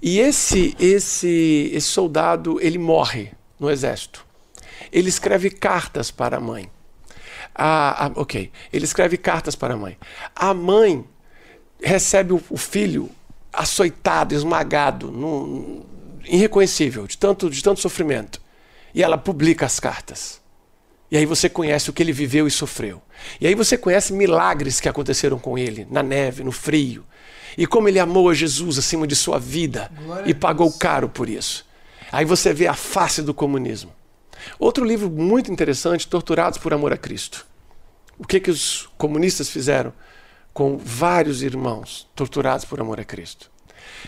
E 0.01 0.19
esse 0.19 0.75
esse 0.79 1.71
esse 1.73 1.87
soldado, 1.87 2.59
ele 2.61 2.77
morre 2.77 3.31
no 3.59 3.69
exército. 3.69 4.25
Ele 4.91 5.09
escreve 5.09 5.49
cartas 5.49 6.09
para 6.09 6.37
a 6.37 6.39
mãe. 6.39 6.71
A, 7.53 8.05
a, 8.05 8.11
ok, 8.15 8.51
ele 8.71 8.85
escreve 8.85 9.17
cartas 9.17 9.55
para 9.55 9.73
a 9.73 9.77
mãe. 9.77 9.97
A 10.35 10.53
mãe 10.53 11.03
recebe 11.81 12.33
o, 12.33 12.41
o 12.49 12.57
filho 12.57 13.09
açoitado, 13.51 14.33
esmagado, 14.33 15.11
irreconhecível, 16.25 17.05
de 17.07 17.17
tanto, 17.17 17.49
de 17.49 17.61
tanto 17.61 17.81
sofrimento. 17.81 18.41
E 18.93 19.03
ela 19.03 19.17
publica 19.17 19.65
as 19.65 19.79
cartas. 19.79 20.39
E 21.11 21.17
aí 21.17 21.25
você 21.25 21.49
conhece 21.49 21.89
o 21.89 21.93
que 21.93 22.03
ele 22.03 22.11
viveu 22.11 22.47
e 22.47 22.51
sofreu. 22.51 23.01
E 23.41 23.47
aí 23.47 23.55
você 23.55 23.77
conhece 23.77 24.13
milagres 24.13 24.79
que 24.79 24.87
aconteceram 24.87 25.39
com 25.39 25.57
ele, 25.57 25.87
na 25.89 26.03
neve, 26.03 26.43
no 26.43 26.51
frio. 26.51 27.03
E 27.57 27.65
como 27.65 27.87
ele 27.87 27.99
amou 27.99 28.29
a 28.29 28.33
Jesus 28.33 28.77
acima 28.77 29.07
de 29.07 29.15
sua 29.15 29.39
vida 29.39 29.91
Glória 30.03 30.29
e 30.29 30.33
pagou 30.33 30.71
caro 30.71 31.09
por 31.09 31.27
isso. 31.27 31.65
Aí 32.11 32.25
você 32.25 32.53
vê 32.53 32.67
a 32.67 32.73
face 32.73 33.21
do 33.21 33.33
comunismo. 33.33 33.91
Outro 34.57 34.85
livro 34.85 35.09
muito 35.09 35.51
interessante, 35.51 36.07
Torturados 36.07 36.57
por 36.57 36.73
Amor 36.73 36.93
a 36.93 36.97
Cristo. 36.97 37.45
O 38.17 38.25
que, 38.27 38.39
que 38.39 38.51
os 38.51 38.89
comunistas 38.97 39.49
fizeram 39.49 39.93
com 40.53 40.77
vários 40.77 41.41
irmãos 41.41 42.07
torturados 42.15 42.65
por 42.65 42.79
amor 42.81 42.99
a 42.99 43.05
Cristo? 43.05 43.49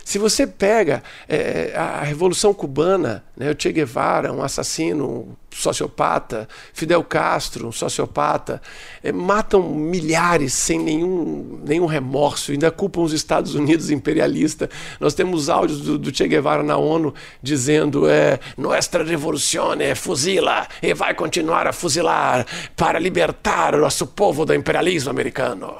Se 0.03 0.17
você 0.17 0.45
pega 0.45 1.03
é, 1.27 1.73
a 1.75 2.03
Revolução 2.03 2.53
Cubana, 2.53 3.23
né, 3.35 3.51
o 3.51 3.55
Che 3.57 3.71
Guevara, 3.71 4.31
um 4.31 4.41
assassino, 4.43 5.05
um 5.05 5.35
sociopata, 5.53 6.47
Fidel 6.73 7.03
Castro, 7.03 7.67
um 7.67 7.71
sociopata, 7.71 8.61
é, 9.03 9.11
matam 9.11 9.61
milhares 9.63 10.53
sem 10.53 10.79
nenhum, 10.79 11.61
nenhum 11.65 11.85
remorso, 11.85 12.51
ainda 12.51 12.71
culpam 12.71 13.01
os 13.01 13.13
Estados 13.13 13.55
Unidos 13.55 13.89
imperialista. 13.89 14.69
Nós 14.99 15.13
temos 15.13 15.49
áudios 15.49 15.81
do, 15.81 15.97
do 15.97 16.15
Che 16.15 16.27
Guevara 16.27 16.63
na 16.63 16.77
ONU 16.77 17.13
dizendo: 17.41 18.07
é, 18.07 18.39
Nuestra 18.57 19.03
revolução 19.03 19.73
é 19.73 19.95
fuzila 19.95 20.67
e 20.81 20.93
vai 20.93 21.13
continuar 21.13 21.67
a 21.67 21.73
fuzilar 21.73 22.45
para 22.75 22.99
libertar 22.99 23.75
o 23.75 23.81
nosso 23.81 24.07
povo 24.07 24.45
do 24.45 24.53
imperialismo 24.53 25.09
americano. 25.09 25.75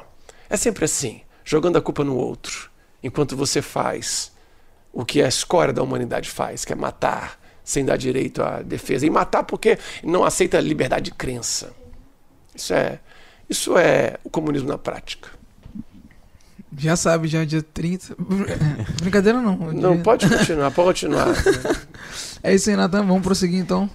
É 0.49 0.57
sempre 0.57 0.86
assim, 0.86 1.22
jogando 1.43 1.78
a 1.78 1.82
culpa 1.82 2.03
no 2.03 2.16
outro 2.16 2.70
enquanto 3.03 3.35
você 3.35 3.61
faz 3.61 4.31
o 4.93 5.05
que 5.05 5.21
a 5.21 5.27
escória 5.27 5.73
da 5.73 5.81
humanidade 5.81 6.29
faz, 6.29 6.65
que 6.65 6.73
é 6.73 6.75
matar 6.75 7.39
sem 7.63 7.85
dar 7.85 7.97
direito 7.97 8.43
à 8.43 8.61
defesa. 8.61 9.05
E 9.05 9.09
matar 9.09 9.43
porque 9.43 9.77
não 10.03 10.23
aceita 10.23 10.57
a 10.57 10.61
liberdade 10.61 11.05
de 11.05 11.11
crença. 11.11 11.73
Isso 12.53 12.73
é, 12.73 12.99
isso 13.49 13.77
é 13.77 14.17
o 14.23 14.29
comunismo 14.29 14.67
na 14.67 14.77
prática. 14.77 15.29
Já 16.77 16.95
sabe, 16.95 17.27
já 17.27 17.41
é 17.41 17.45
dia 17.45 17.61
30. 17.61 18.15
Brincadeira 19.01 19.41
não. 19.41 19.57
Não, 19.71 20.01
pode 20.01 20.27
continuar, 20.29 20.71
pode 20.71 20.87
continuar. 20.87 21.27
é 22.43 22.53
isso 22.53 22.69
aí, 22.69 22.75
Natan. 22.75 23.05
Vamos 23.05 23.23
prosseguir 23.23 23.59
então. 23.59 23.89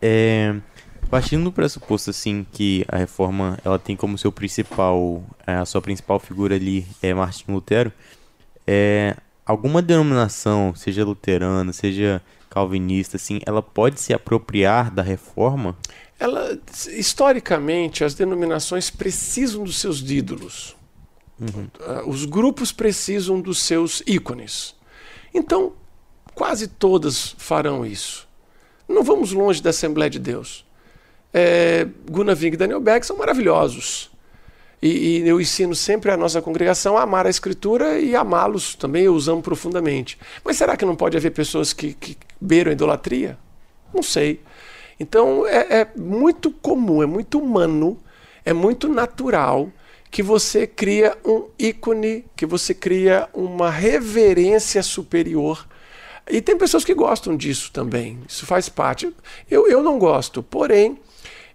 É, 0.00 0.54
partindo 1.10 1.44
do 1.44 1.52
pressuposto 1.52 2.10
assim 2.10 2.46
que 2.52 2.84
a 2.88 2.96
reforma 2.96 3.58
ela 3.64 3.78
tem 3.78 3.96
como 3.96 4.16
seu 4.18 4.32
principal, 4.32 5.22
é, 5.46 5.54
a 5.54 5.64
sua 5.64 5.80
principal 5.80 6.18
figura 6.18 6.54
ali 6.54 6.86
é 7.00 7.12
Martin 7.14 7.52
Lutero 7.52 7.92
é, 8.66 9.16
alguma 9.44 9.82
denominação, 9.82 10.74
seja 10.74 11.04
luterana, 11.04 11.72
seja 11.72 12.22
calvinista, 12.48 13.16
assim, 13.16 13.40
ela 13.46 13.62
pode 13.62 14.00
se 14.00 14.12
apropriar 14.12 14.90
da 14.90 15.02
reforma? 15.02 15.76
Ela, 16.18 16.58
historicamente, 16.90 18.04
as 18.04 18.14
denominações 18.14 18.90
precisam 18.90 19.64
dos 19.64 19.78
seus 19.78 20.00
ídolos. 20.08 20.76
Uhum. 21.40 21.66
Ah, 21.80 22.02
os 22.06 22.24
grupos 22.24 22.70
precisam 22.70 23.40
dos 23.40 23.58
seus 23.58 24.02
ícones. 24.06 24.76
Então, 25.34 25.72
quase 26.34 26.68
todas 26.68 27.34
farão 27.38 27.84
isso. 27.84 28.28
Não 28.86 29.02
vamos 29.02 29.32
longe 29.32 29.62
da 29.62 29.70
Assembleia 29.70 30.10
de 30.10 30.18
Deus. 30.18 30.64
É, 31.32 31.88
Gunnar 32.10 32.40
e 32.40 32.56
Daniel 32.56 32.80
Beck 32.80 33.04
são 33.04 33.16
maravilhosos. 33.16 34.11
E, 34.82 35.20
e, 35.20 35.28
eu 35.28 35.40
ensino 35.40 35.76
sempre 35.76 36.10
a 36.10 36.16
nossa 36.16 36.42
congregação 36.42 36.98
a 36.98 37.02
amar 37.02 37.24
a 37.24 37.30
Escritura 37.30 38.00
e 38.00 38.16
amá-los 38.16 38.74
também, 38.74 39.04
eu 39.04 39.14
os 39.14 39.28
amo 39.28 39.40
profundamente. 39.40 40.18
Mas 40.44 40.56
será 40.56 40.76
que 40.76 40.84
não 40.84 40.96
pode 40.96 41.16
haver 41.16 41.30
pessoas 41.30 41.72
que, 41.72 41.94
que 41.94 42.16
beiram 42.40 42.70
a 42.70 42.72
idolatria? 42.72 43.38
Não 43.94 44.02
sei. 44.02 44.40
Então 44.98 45.46
é, 45.46 45.82
é 45.82 45.88
muito 45.96 46.50
comum, 46.50 47.00
é 47.00 47.06
muito 47.06 47.38
humano, 47.38 47.96
é 48.44 48.52
muito 48.52 48.88
natural 48.88 49.70
que 50.10 50.22
você 50.22 50.66
cria 50.66 51.16
um 51.24 51.48
ícone, 51.58 52.24
que 52.36 52.44
você 52.44 52.74
cria 52.74 53.28
uma 53.32 53.70
reverência 53.70 54.82
superior. 54.82 55.66
E 56.28 56.42
tem 56.42 56.58
pessoas 56.58 56.84
que 56.84 56.92
gostam 56.92 57.36
disso 57.36 57.70
também, 57.72 58.18
isso 58.28 58.44
faz 58.46 58.68
parte. 58.68 59.12
Eu, 59.50 59.68
eu 59.68 59.82
não 59.82 59.98
gosto, 59.98 60.42
porém 60.42 60.98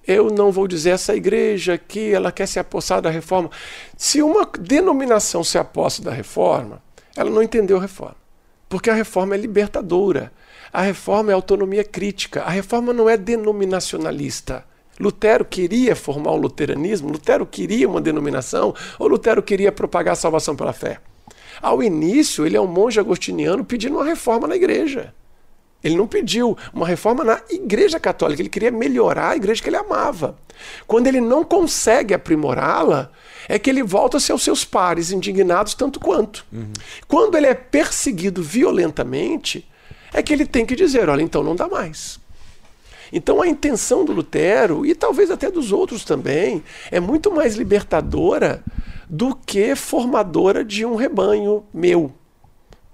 eu 0.08 0.30
não 0.30 0.52
vou 0.52 0.68
dizer 0.68 0.92
essa 0.92 1.16
igreja 1.16 1.74
aqui, 1.74 2.14
ela 2.14 2.32
quer 2.32 2.48
se 2.48 2.58
apossar 2.58 3.02
da 3.02 3.10
reforma. 3.10 3.52
Se 3.98 4.22
uma 4.22 4.50
denominação 4.58 5.44
se 5.44 5.58
aposta 5.58 6.02
da 6.02 6.12
reforma, 6.12 6.82
ela 7.16 7.30
não 7.30 7.44
entendeu 7.44 7.78
a 7.78 7.82
reforma. 7.82 8.16
Porque 8.70 8.90
a 8.90 8.94
reforma 8.94 9.36
é 9.36 9.38
libertadora. 9.38 10.32
A 10.72 10.82
reforma 10.82 11.32
é 11.32 11.34
autonomia 11.34 11.84
crítica. 11.84 12.42
A 12.44 12.50
reforma 12.50 12.94
não 12.94 13.10
é 13.10 13.18
denominacionalista. 13.18 14.64
Lutero 15.00 15.46
queria 15.46 15.96
formar 15.96 16.32
o 16.32 16.38
luteranismo, 16.38 17.12
Lutero 17.12 17.46
queria 17.46 17.88
uma 17.88 18.02
denominação, 18.02 18.74
ou 18.98 19.08
Lutero 19.08 19.44
queria 19.44 19.72
propagar 19.72 20.14
a 20.14 20.16
salvação 20.16 20.56
pela 20.56 20.74
fé. 20.74 21.00
Ao 21.62 21.84
início, 21.84 22.46
ele 22.46 22.58
é 22.58 22.62
um 22.62 22.68
monge 22.68 23.00
agostiniano 23.00 23.64
pedindo 23.64 23.96
uma 23.96 24.06
reforma 24.06 24.48
na 24.48 24.56
igreja. 24.56 25.14
Ele 25.84 25.96
não 25.96 26.08
pediu 26.08 26.58
uma 26.74 26.88
reforma 26.88 27.24
na 27.24 27.42
Igreja 27.50 28.00
Católica, 28.00 28.42
ele 28.42 28.50
queria 28.50 28.72
melhorar 28.72 29.30
a 29.30 29.36
igreja 29.36 29.62
que 29.62 29.70
ele 29.70 29.78
amava. 29.78 30.38
Quando 30.88 31.08
ele 31.08 31.22
não 31.22 31.44
consegue 31.44 32.14
aprimorá-la, 32.14 33.12
é 33.48 33.60
que 33.60 33.70
ele 33.70 33.84
volta 33.84 34.18
a 34.18 34.20
ser 34.20 34.34
os 34.34 34.44
seus 34.44 34.66
pares, 34.66 35.12
indignados 35.12 35.74
tanto 35.74 36.00
quanto. 36.00 36.46
Uhum. 36.52 36.74
Quando 37.08 37.38
ele 37.38 37.48
é 37.48 37.54
perseguido 37.54 38.42
violentamente, 38.42 39.68
é 40.14 40.22
que 40.22 40.34
ele 40.34 40.46
tem 40.46 40.66
que 40.66 40.76
dizer: 40.76 41.10
olha, 41.10 41.22
então 41.22 41.44
não 41.44 41.56
dá 41.56 41.68
mais. 41.68 42.20
Então 43.12 43.42
a 43.42 43.48
intenção 43.48 44.04
do 44.04 44.12
Lutero, 44.12 44.86
e 44.86 44.94
talvez 44.94 45.32
até 45.32 45.50
dos 45.50 45.72
outros 45.72 46.04
também, 46.04 46.64
é 46.92 47.00
muito 47.00 47.32
mais 47.32 47.56
libertadora 47.56 48.64
do 49.10 49.34
que 49.34 49.76
formadora 49.76 50.66
de 50.66 50.86
um 50.86 50.96
rebanho 50.96 51.64
meu 51.74 52.14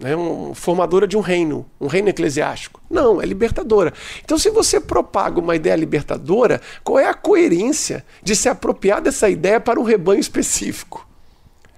né, 0.04 0.18
um, 0.18 0.54
formadora 0.54 1.08
de 1.08 1.16
um 1.16 1.22
reino, 1.22 1.66
um 1.80 1.88
reino 1.88 2.10
eclesiástico. 2.10 2.82
Não, 2.90 3.22
é 3.22 3.26
libertadora. 3.26 3.94
Então, 4.22 4.38
se 4.38 4.50
você 4.50 4.78
propaga 4.78 5.40
uma 5.40 5.56
ideia 5.56 5.76
libertadora, 5.78 6.60
qual 6.84 7.00
é 7.00 7.08
a 7.08 7.14
coerência 7.14 8.06
de 8.22 8.36
se 8.36 8.50
apropriar 8.50 9.02
dessa 9.02 9.30
ideia 9.30 9.62
para 9.62 9.80
um 9.80 9.84
rebanho 9.84 10.20
específico? 10.20 11.08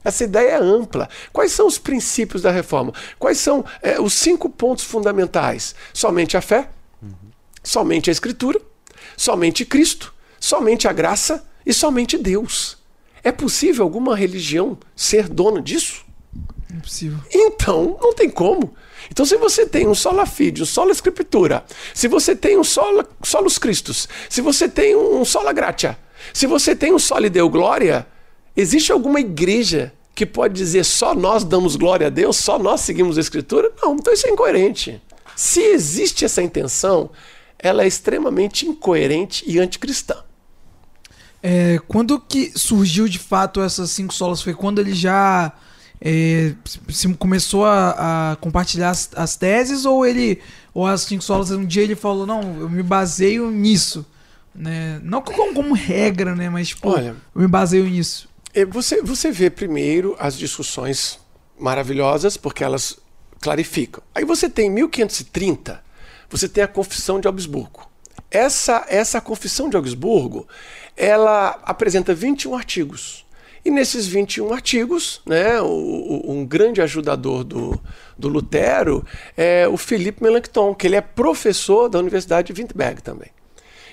Essa 0.04 0.24
ideia 0.24 0.54
é 0.54 0.56
ampla. 0.56 1.08
Quais 1.32 1.52
são 1.52 1.68
os 1.68 1.78
princípios 1.78 2.42
da 2.42 2.50
reforma? 2.50 2.94
Quais 3.20 3.38
são 3.38 3.64
é, 3.82 4.02
os 4.02 4.14
cinco 4.14 4.50
pontos 4.50 4.84
fundamentais? 4.84 5.76
Somente 5.94 6.36
a 6.36 6.42
fé, 6.42 6.70
uhum. 7.02 7.14
somente 7.64 8.10
a 8.10 8.14
Escritura, 8.14 8.60
somente 9.16 9.64
Cristo, 9.64 10.14
somente 10.40 10.88
a 10.88 10.94
graça 10.94 11.46
e 11.64 11.72
somente 11.72 12.18
Deus. 12.18 12.78
É 13.24 13.32
possível 13.32 13.84
alguma 13.84 14.16
religião 14.16 14.78
ser 14.96 15.30
dona 15.30 15.62
disso? 15.62 16.05
Impossível. 16.76 17.20
Então, 17.34 17.98
não 18.02 18.14
tem 18.14 18.30
como. 18.30 18.74
Então, 19.10 19.26
se 19.26 19.38
você 19.38 19.66
tem 19.66 19.88
um 19.88 19.96
sola 19.96 20.26
fide, 20.26 20.64
um 20.64 20.66
sola 20.66 20.92
escritura, 20.92 21.64
se 21.94 22.08
você 22.08 22.36
tem 22.36 22.58
um 22.58 22.64
sola, 22.64 23.08
solos 23.24 23.58
Christus, 23.58 24.10
se 24.30 24.42
você 24.42 24.68
tem 24.68 24.96
um 24.96 25.24
sola 25.24 25.54
gratia, 25.54 25.98
se 26.34 26.46
você 26.48 26.76
tem 26.76 26.94
um 26.94 27.00
soli 27.00 27.30
deu 27.30 27.50
glória, 27.50 28.06
existe 28.56 28.92
alguma 28.92 29.20
igreja 29.20 29.94
que 30.14 30.26
pode 30.26 30.54
dizer 30.54 30.84
só 30.84 31.14
nós 31.14 31.44
damos 31.44 31.76
glória 31.76 32.08
a 32.08 32.10
Deus, 32.10 32.38
só 32.38 32.58
nós 32.58 32.82
seguimos 32.82 33.18
a 33.18 33.22
escritura? 33.22 33.72
Não, 33.82 33.96
então 33.96 34.14
isso 34.14 34.28
é 34.28 34.30
incoerente. 34.30 35.02
Se 35.36 35.62
existe 35.62 36.24
essa 36.24 36.42
intenção, 36.42 37.10
ela 37.60 37.84
é 37.84 37.88
extremamente 37.88 38.66
incoerente 38.66 39.44
e 39.46 39.60
anticristã. 39.60 40.16
É, 41.44 41.80
quando 41.88 42.20
que 42.20 42.52
surgiu 42.56 43.08
de 43.08 43.20
fato 43.20 43.62
essas 43.62 43.92
cinco 43.92 44.14
solas? 44.14 44.42
Foi 44.42 44.54
quando 44.54 44.80
ele 44.80 44.94
já 44.94 45.54
é, 46.08 46.54
se 46.90 47.12
começou 47.16 47.66
a, 47.66 48.34
a 48.34 48.36
compartilhar 48.36 48.92
as, 48.92 49.10
as, 49.16 49.36
teses 49.36 49.86
ou 49.86 50.06
ele 50.06 50.40
ou 50.72 50.86
as 50.86 51.02
cinco 51.02 51.24
solas 51.24 51.50
um 51.50 51.66
dia 51.66 51.82
ele 51.82 51.96
falou 51.96 52.28
não 52.28 52.60
eu 52.60 52.70
me 52.70 52.84
baseio 52.84 53.50
nisso 53.50 54.06
né? 54.54 55.02
Não 55.04 55.20
como, 55.20 55.54
como 55.54 55.74
regra 55.74 56.36
né? 56.36 56.48
Mas 56.48 56.70
tipo, 56.70 56.88
Olha, 56.90 57.16
eu 57.34 57.42
me 57.42 57.48
baseio 57.48 57.86
nisso. 57.86 58.30
é, 58.54 58.64
você 58.64 59.02
você 59.02 59.32
vê 59.32 59.50
primeiro 59.50 60.16
as 60.20 60.38
discussões 60.38 61.20
maravilhosas 61.60 62.38
porque 62.38 62.64
elas 62.64 63.00
clarificam. 63.42 64.04
Aí 64.14 64.24
você 64.24 64.48
tem 64.48 64.70
1530 64.70 65.84
você 66.30 66.48
tem 66.48 66.64
a 66.64 66.68
confissão 66.68 67.20
de 67.20 67.28
Augsburgo. 67.28 67.90
Essa 68.30 68.86
essa 68.88 69.20
confissão 69.20 69.70
de 69.70 69.76
Augsburgo 69.76 70.48
ela 70.96 71.60
apresenta 71.64 72.14
21 72.14 72.56
artigos 72.56 73.25
e 73.66 73.72
nesses 73.72 74.06
21 74.06 74.54
artigos, 74.54 75.22
né, 75.26 75.60
o, 75.60 75.66
o, 75.66 76.32
um 76.32 76.46
grande 76.46 76.82
ajudador 76.82 77.44
do, 77.44 77.82
do 78.18 78.28
Lutero 78.28 79.04
é 79.36 79.68
o 79.68 79.76
Philippe 79.76 80.22
Melanchthon, 80.24 80.76
que 80.76 80.86
ele 80.88 80.96
é 80.96 81.02
professor 81.02 81.90
da 81.90 81.98
Universidade 82.00 82.54
de 82.54 82.62
Wittenberg 82.62 83.02
também. 83.02 83.30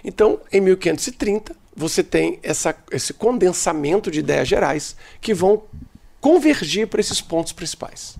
Então, 0.04 0.38
em 0.52 0.60
1530, 0.60 1.56
você 1.74 2.02
tem 2.02 2.38
essa, 2.42 2.74
esse 2.90 3.14
condensamento 3.14 4.10
de 4.10 4.18
ideias 4.20 4.46
gerais 4.46 4.94
que 5.20 5.32
vão 5.32 5.62
convergir 6.20 6.86
para 6.86 7.00
esses 7.00 7.20
pontos 7.20 7.52
principais. 7.52 8.16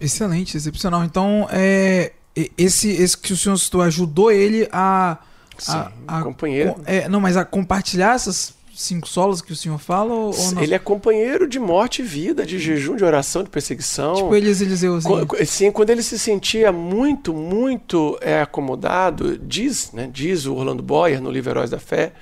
Excelente, 0.00 0.56
excepcional. 0.56 1.04
Então, 1.04 1.46
é, 1.50 2.12
esse, 2.56 2.88
esse 2.90 3.16
que 3.18 3.32
o 3.32 3.36
senhor 3.36 3.56
citou 3.58 3.82
ajudou 3.82 4.30
ele 4.32 4.68
a 4.72 5.18
Sim, 5.58 5.72
A- 5.72 5.92
a- 6.08 6.22
companheiro. 6.22 6.74
Com- 6.74 6.82
é, 6.86 7.08
não, 7.08 7.20
mas 7.20 7.36
a 7.36 7.44
compartilhar 7.44 8.14
essas 8.14 8.54
cinco 8.76 9.08
solas 9.08 9.40
que 9.40 9.52
o 9.52 9.56
senhor 9.56 9.78
fala 9.78 10.12
ou, 10.12 10.34
ou 10.36 10.52
não? 10.52 10.62
Ele 10.62 10.74
é 10.74 10.78
companheiro 10.78 11.46
de 11.48 11.58
morte 11.58 12.02
e 12.02 12.04
vida, 12.04 12.44
de 12.44 12.58
jejum, 12.58 12.96
de 12.96 13.04
oração, 13.04 13.42
de 13.42 13.50
perseguição. 13.50 14.14
Tipo 14.14 14.34
Elias 14.34 14.60
Eliseuzinho. 14.60 15.26
Sim, 15.46 15.70
quando 15.72 15.90
ele 15.90 16.02
se 16.02 16.18
sentia 16.18 16.70
muito, 16.72 17.32
muito 17.32 18.18
é, 18.20 18.40
acomodado, 18.40 19.38
diz, 19.38 19.92
né, 19.92 20.08
diz 20.12 20.46
o 20.46 20.54
Orlando 20.54 20.82
Boyer 20.82 21.20
no 21.20 21.30
livro 21.30 21.50
Heróis 21.50 21.70
da 21.70 21.78
Fé, 21.78 22.12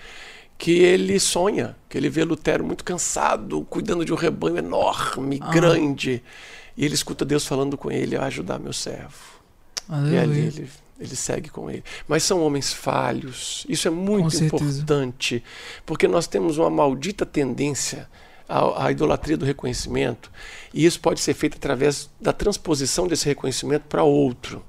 que 0.58 0.78
ele 0.78 1.18
sonha, 1.18 1.76
que 1.88 1.98
ele 1.98 2.08
vê 2.08 2.22
Lutero 2.24 2.64
muito 2.64 2.84
cansado, 2.84 3.66
cuidando 3.68 4.04
de 4.04 4.12
um 4.12 4.16
rebanho 4.16 4.58
enorme, 4.58 5.38
Ah. 5.42 5.50
grande, 5.50 6.22
e 6.76 6.84
ele 6.84 6.94
escuta 6.94 7.24
Deus 7.24 7.46
falando 7.46 7.76
com 7.76 7.90
ele 7.90 8.16
a 8.16 8.24
ajudar 8.26 8.58
meu 8.58 8.72
servo. 8.72 9.32
E 9.90 9.92
ali 9.94 10.16
Aleluia. 10.18 10.38
ele, 10.40 10.68
ele 11.02 11.16
segue 11.16 11.50
com 11.50 11.70
ele. 11.70 11.82
Mas 12.06 12.22
são 12.22 12.42
homens 12.42 12.72
falhos. 12.72 13.66
Isso 13.68 13.88
é 13.88 13.90
muito 13.90 14.36
importante, 14.44 15.42
porque 15.84 16.06
nós 16.06 16.26
temos 16.26 16.58
uma 16.58 16.70
maldita 16.70 17.26
tendência 17.26 18.08
à, 18.48 18.86
à 18.86 18.92
idolatria 18.92 19.36
do 19.36 19.44
reconhecimento, 19.44 20.30
e 20.72 20.84
isso 20.84 21.00
pode 21.00 21.20
ser 21.20 21.34
feito 21.34 21.56
através 21.56 22.08
da 22.20 22.32
transposição 22.32 23.06
desse 23.06 23.26
reconhecimento 23.26 23.84
para 23.88 24.02
outro. 24.02 24.62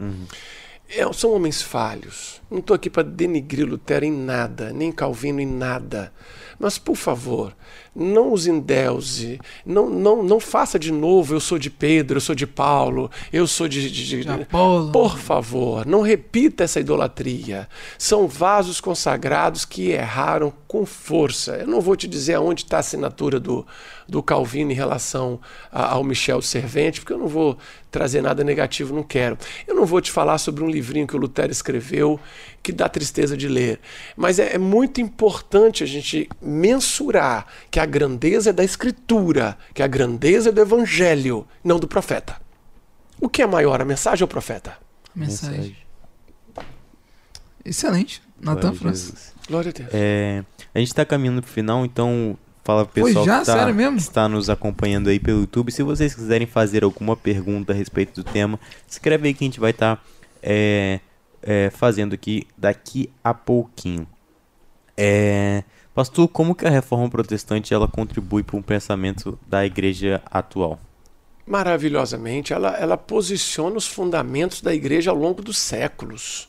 É, 0.89 1.11
são 1.13 1.31
homens 1.33 1.61
falhos. 1.61 2.41
Não 2.51 2.59
estou 2.59 2.75
aqui 2.75 2.89
para 2.89 3.03
denigrir 3.03 3.67
Lutero 3.67 4.05
em 4.05 4.11
nada, 4.11 4.71
nem 4.71 4.91
Calvino 4.91 5.39
em 5.39 5.45
nada. 5.45 6.13
Mas, 6.59 6.77
por 6.77 6.95
favor, 6.95 7.55
não 7.95 8.33
os 8.33 8.47
endeuse, 8.47 9.39
não, 9.65 9.89
não, 9.89 10.23
não 10.23 10.39
faça 10.39 10.79
de 10.79 10.91
novo, 10.91 11.35
eu 11.35 11.39
sou 11.39 11.59
de 11.59 11.69
Pedro, 11.69 12.17
eu 12.17 12.21
sou 12.21 12.33
de 12.35 12.47
Paulo, 12.47 13.09
eu 13.31 13.45
sou 13.47 13.67
de... 13.67 13.89
de- 13.89 14.07
de- 14.07 14.23
De 14.23 14.29
Apolo. 14.29 14.91
Por 14.91 15.17
favor, 15.17 15.85
não 15.85 16.01
repita 16.01 16.63
essa 16.63 16.79
idolatria. 16.79 17.67
São 17.97 18.27
vasos 18.27 18.79
consagrados 18.81 19.65
que 19.65 19.91
erraram 19.91 20.51
com 20.67 20.85
força. 20.85 21.53
Eu 21.57 21.67
não 21.67 21.81
vou 21.81 21.95
te 21.95 22.07
dizer 22.07 22.33
aonde 22.35 22.63
está 22.63 22.77
a 22.77 22.79
assinatura 22.79 23.39
do, 23.39 23.65
do 24.07 24.23
Calvino 24.23 24.71
em 24.71 24.75
relação 24.75 25.39
a- 25.71 25.93
ao 25.93 26.03
Michel 26.03 26.41
Servente, 26.41 26.99
porque 26.99 27.13
eu 27.13 27.17
não 27.19 27.27
vou 27.27 27.57
trazer 27.91 28.21
nada 28.23 28.43
negativo, 28.43 28.95
não 28.95 29.03
quero. 29.03 29.37
Eu 29.67 29.75
não 29.75 29.85
vou 29.85 30.01
te 30.01 30.11
falar 30.11 30.39
sobre 30.39 30.63
um 30.63 30.69
livrinho 30.69 31.05
que 31.05 31.15
o 31.15 31.19
Lutero 31.19 31.51
escreveu 31.51 32.19
que 32.63 32.71
dá 32.71 32.89
tristeza 32.89 33.35
de 33.37 33.47
ler. 33.47 33.79
Mas 34.17 34.39
é, 34.39 34.55
é 34.55 34.57
muito 34.57 34.99
importante 35.01 35.83
a 35.83 35.85
gente 35.87 36.27
mensurar 36.41 37.45
que 37.69 37.79
a 37.79 37.82
grandeza 37.85 38.49
é 38.49 38.53
da 38.53 38.63
Escritura, 38.63 39.57
que 39.73 39.83
a 39.83 39.87
grandeza 39.87 40.49
é 40.49 40.51
do 40.51 40.61
Evangelho, 40.61 41.47
não 41.63 41.79
do 41.79 41.87
profeta. 41.87 42.41
O 43.19 43.29
que 43.29 43.41
é 43.41 43.47
maior, 43.47 43.81
a 43.81 43.85
mensagem 43.85 44.23
ou 44.23 44.27
o 44.27 44.29
profeta? 44.29 44.77
Mensagem. 45.15 45.77
Excelente. 47.63 48.21
Natan 48.39 48.71
a. 48.71 48.73
Jesus. 48.73 49.33
Glória 49.47 49.69
a 49.69 49.73
Deus. 49.73 49.89
É, 49.93 50.43
a 50.73 50.79
gente 50.79 50.93
tá 50.93 51.05
caminhando 51.05 51.41
pro 51.41 51.51
final, 51.51 51.85
então 51.85 52.37
fala 52.63 52.85
pro 52.85 53.03
pessoal 53.03 53.25
já? 53.25 53.39
que, 53.39 53.45
tá, 53.45 53.57
Sério 53.57 53.75
mesmo? 53.75 53.97
que 53.97 54.01
está 54.01 54.27
nos 54.27 54.49
acompanhando 54.49 55.09
aí 55.09 55.19
pelo 55.19 55.41
YouTube. 55.41 55.71
Se 55.71 55.83
vocês 55.83 56.13
quiserem 56.13 56.47
fazer 56.47 56.83
alguma 56.83 57.15
pergunta 57.15 57.73
a 57.73 57.75
respeito 57.75 58.21
do 58.21 58.29
tema, 58.29 58.59
escreve 58.87 59.27
aí 59.27 59.33
que 59.33 59.43
a 59.43 59.47
gente 59.47 59.59
vai 59.59 59.71
estar 59.71 60.03
fazendo 61.71 62.13
aqui 62.13 62.47
daqui 62.57 63.09
a 63.23 63.33
pouquinho. 63.33 64.07
É, 64.97 65.63
pastor, 65.93 66.27
como 66.27 66.55
que 66.55 66.65
a 66.65 66.69
reforma 66.69 67.09
protestante 67.09 67.73
ela 67.73 67.87
contribui 67.87 68.43
para 68.43 68.57
um 68.57 68.61
pensamento 68.61 69.37
da 69.47 69.65
igreja 69.65 70.21
atual? 70.25 70.79
Maravilhosamente, 71.45 72.53
ela, 72.53 72.75
ela 72.77 72.97
posiciona 72.97 73.75
os 73.75 73.85
fundamentos 73.85 74.61
da 74.61 74.73
igreja 74.73 75.11
ao 75.11 75.17
longo 75.17 75.41
dos 75.41 75.57
séculos. 75.57 76.47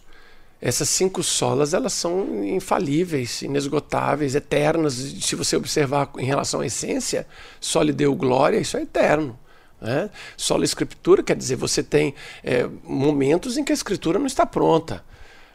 Essas 0.60 0.88
cinco 0.88 1.22
solas, 1.22 1.74
elas 1.74 1.92
são 1.92 2.44
infalíveis, 2.44 3.42
inesgotáveis, 3.42 4.34
eternas. 4.34 4.94
Se 4.94 5.34
você 5.34 5.56
observar 5.56 6.10
em 6.16 6.24
relação 6.24 6.60
à 6.60 6.66
essência, 6.66 7.26
só 7.60 7.82
lhe 7.82 7.92
deu 7.92 8.14
glória, 8.14 8.58
isso 8.58 8.76
é 8.76 8.82
eterno. 8.82 9.38
Né? 9.80 10.08
Só 10.36 10.56
a 10.56 10.64
escritura 10.64 11.22
quer 11.22 11.36
dizer, 11.36 11.56
você 11.56 11.82
tem 11.82 12.14
é, 12.42 12.66
momentos 12.82 13.58
em 13.58 13.64
que 13.64 13.72
a 13.72 13.74
escritura 13.74 14.18
não 14.18 14.26
está 14.26 14.46
pronta. 14.46 15.04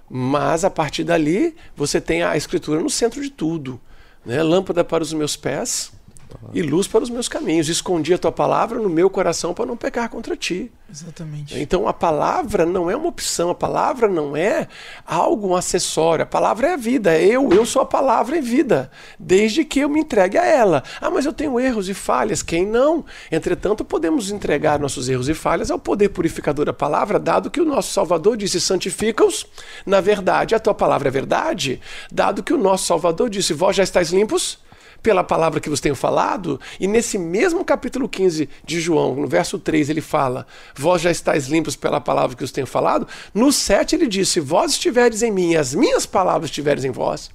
Mas 0.09 0.65
a 0.65 0.69
partir 0.69 1.03
dali, 1.03 1.55
você 1.75 2.01
tem 2.01 2.23
a 2.23 2.35
escritura 2.35 2.81
no 2.81 2.89
centro 2.89 3.21
de 3.21 3.29
tudo. 3.29 3.79
Né? 4.25 4.41
Lâmpada 4.41 4.83
para 4.83 5.03
os 5.03 5.13
meus 5.13 5.35
pés 5.35 5.91
e 6.53 6.61
luz 6.61 6.87
para 6.87 7.03
os 7.03 7.09
meus 7.09 7.27
caminhos. 7.27 7.69
Escondi 7.69 8.13
a 8.13 8.17
tua 8.17 8.31
palavra 8.31 8.79
no 8.79 8.89
meu 8.89 9.09
coração 9.09 9.53
para 9.53 9.65
não 9.65 9.77
pecar 9.77 10.09
contra 10.09 10.35
ti. 10.35 10.71
Exatamente. 10.91 11.59
Então 11.59 11.87
a 11.87 11.93
palavra 11.93 12.65
não 12.65 12.89
é 12.89 12.95
uma 12.95 13.09
opção, 13.09 13.51
a 13.51 13.55
palavra 13.55 14.07
não 14.07 14.35
é 14.35 14.67
algo 15.05 15.49
um 15.49 15.55
acessório, 15.55 16.23
a 16.23 16.25
palavra 16.25 16.69
é 16.69 16.73
a 16.73 16.77
vida. 16.77 17.19
Eu, 17.19 17.49
eu 17.51 17.65
sou 17.65 17.81
a 17.81 17.85
palavra 17.85 18.37
em 18.37 18.41
vida, 18.41 18.89
desde 19.19 19.63
que 19.63 19.81
eu 19.81 19.89
me 19.89 19.99
entregue 19.99 20.37
a 20.37 20.45
ela. 20.45 20.83
Ah, 20.99 21.11
mas 21.11 21.25
eu 21.25 21.33
tenho 21.33 21.59
erros 21.59 21.89
e 21.89 21.93
falhas, 21.93 22.41
quem 22.41 22.65
não? 22.65 23.05
Entretanto, 23.31 23.85
podemos 23.85 24.31
entregar 24.31 24.79
nossos 24.79 25.07
erros 25.07 25.29
e 25.29 25.33
falhas 25.35 25.69
ao 25.69 25.77
poder 25.77 26.09
purificador 26.09 26.65
da 26.65 26.73
palavra, 26.73 27.19
dado 27.19 27.51
que 27.51 27.61
o 27.61 27.65
nosso 27.65 27.93
Salvador 27.93 28.35
disse: 28.35 28.59
santifica-os 28.59 29.45
na 29.85 30.01
verdade. 30.01 30.55
A 30.55 30.59
tua 30.59 30.73
palavra 30.73 31.09
é 31.09 31.11
verdade, 31.11 31.79
dado 32.11 32.41
que 32.41 32.53
o 32.53 32.57
nosso 32.57 32.85
Salvador 32.85 33.29
disse: 33.29 33.53
vós 33.53 33.75
já 33.75 33.83
estáis 33.83 34.11
limpos 34.11 34.57
pela 35.01 35.23
palavra 35.23 35.59
que 35.59 35.69
vos 35.69 35.79
tenho 35.79 35.95
falado, 35.95 36.59
e 36.79 36.87
nesse 36.87 37.17
mesmo 37.17 37.63
capítulo 37.63 38.07
15 38.07 38.49
de 38.65 38.79
João, 38.79 39.15
no 39.15 39.27
verso 39.27 39.57
3, 39.57 39.89
ele 39.89 40.01
fala: 40.01 40.45
Vós 40.75 41.01
já 41.01 41.11
estáis 41.11 41.47
limpos 41.47 41.75
pela 41.75 42.01
palavra 42.01 42.35
que 42.35 42.43
vos 42.43 42.51
tenho 42.51 42.67
falado. 42.67 43.07
No 43.33 43.51
7 43.51 43.95
ele 43.95 44.07
diz: 44.07 44.29
Se 44.29 44.39
vós 44.39 44.71
estiverdes 44.71 45.23
em 45.23 45.31
mim 45.31 45.51
e 45.51 45.57
as 45.57 45.73
minhas 45.73 46.05
palavras 46.05 46.49
estiverem 46.49 46.85
em 46.87 46.91
vós. 46.91 47.29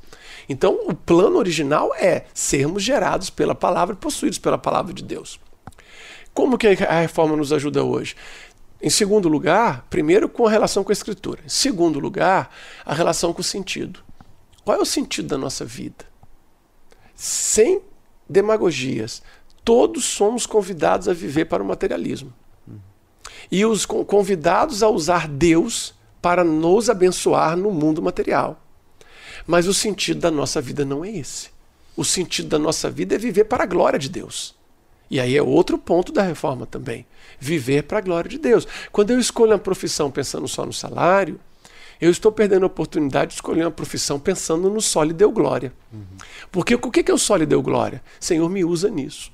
Então, 0.48 0.80
o 0.86 0.94
plano 0.94 1.38
original 1.38 1.94
é 1.94 2.24
sermos 2.34 2.82
gerados 2.82 3.30
pela 3.30 3.54
palavra 3.54 3.94
e 3.94 3.98
possuídos 3.98 4.38
pela 4.38 4.58
palavra 4.58 4.92
de 4.92 5.02
Deus. 5.02 5.40
Como 6.34 6.58
que 6.58 6.66
a 6.66 7.00
reforma 7.00 7.36
nos 7.36 7.52
ajuda 7.52 7.82
hoje? 7.82 8.14
Em 8.82 8.90
segundo 8.90 9.28
lugar, 9.28 9.86
primeiro 9.88 10.28
com 10.28 10.46
a 10.46 10.50
relação 10.50 10.84
com 10.84 10.90
a 10.90 10.92
escritura. 10.92 11.40
Em 11.44 11.48
segundo 11.48 11.98
lugar, 11.98 12.50
a 12.84 12.92
relação 12.92 13.32
com 13.32 13.40
o 13.40 13.44
sentido. 13.44 14.00
Qual 14.64 14.76
é 14.76 14.80
o 14.80 14.84
sentido 14.84 15.28
da 15.28 15.38
nossa 15.38 15.64
vida? 15.64 16.04
Sem 17.14 17.80
demagogias, 18.28 19.22
todos 19.64 20.04
somos 20.04 20.46
convidados 20.46 21.08
a 21.08 21.12
viver 21.12 21.46
para 21.46 21.62
o 21.62 21.66
materialismo. 21.66 22.32
E 23.50 23.64
os 23.64 23.84
con- 23.84 24.04
convidados 24.04 24.82
a 24.82 24.88
usar 24.88 25.28
Deus 25.28 25.94
para 26.20 26.42
nos 26.42 26.88
abençoar 26.88 27.56
no 27.56 27.70
mundo 27.70 28.00
material. 28.00 28.60
Mas 29.46 29.66
o 29.66 29.74
sentido 29.74 30.20
da 30.20 30.30
nossa 30.30 30.60
vida 30.60 30.84
não 30.84 31.04
é 31.04 31.10
esse. 31.10 31.50
O 31.96 32.04
sentido 32.04 32.48
da 32.48 32.58
nossa 32.58 32.90
vida 32.90 33.14
é 33.14 33.18
viver 33.18 33.44
para 33.44 33.64
a 33.64 33.66
glória 33.66 33.98
de 33.98 34.08
Deus. 34.08 34.54
E 35.10 35.20
aí 35.20 35.36
é 35.36 35.42
outro 35.42 35.76
ponto 35.76 36.10
da 36.12 36.22
reforma 36.22 36.66
também. 36.66 37.06
Viver 37.38 37.82
para 37.82 37.98
a 37.98 38.00
glória 38.00 38.28
de 38.28 38.38
Deus. 38.38 38.66
Quando 38.90 39.10
eu 39.10 39.20
escolho 39.20 39.52
uma 39.52 39.58
profissão 39.58 40.10
pensando 40.10 40.48
só 40.48 40.64
no 40.64 40.72
salário, 40.72 41.38
eu 42.04 42.10
estou 42.10 42.30
perdendo 42.30 42.64
a 42.64 42.66
oportunidade 42.66 43.30
de 43.30 43.34
escolher 43.34 43.64
uma 43.64 43.70
profissão 43.70 44.18
pensando 44.18 44.68
no 44.68 44.80
só 44.80 45.02
lhe 45.02 45.12
deu 45.12 45.30
glória. 45.30 45.72
Porque 46.50 46.74
o 46.74 46.90
que 46.90 47.02
que 47.02 47.10
é 47.10 47.14
o 47.14 47.18
só 47.18 47.36
lhe 47.36 47.46
deu 47.46 47.62
glória? 47.62 48.02
Senhor, 48.20 48.48
me 48.48 48.64
usa 48.64 48.90
nisso. 48.90 49.32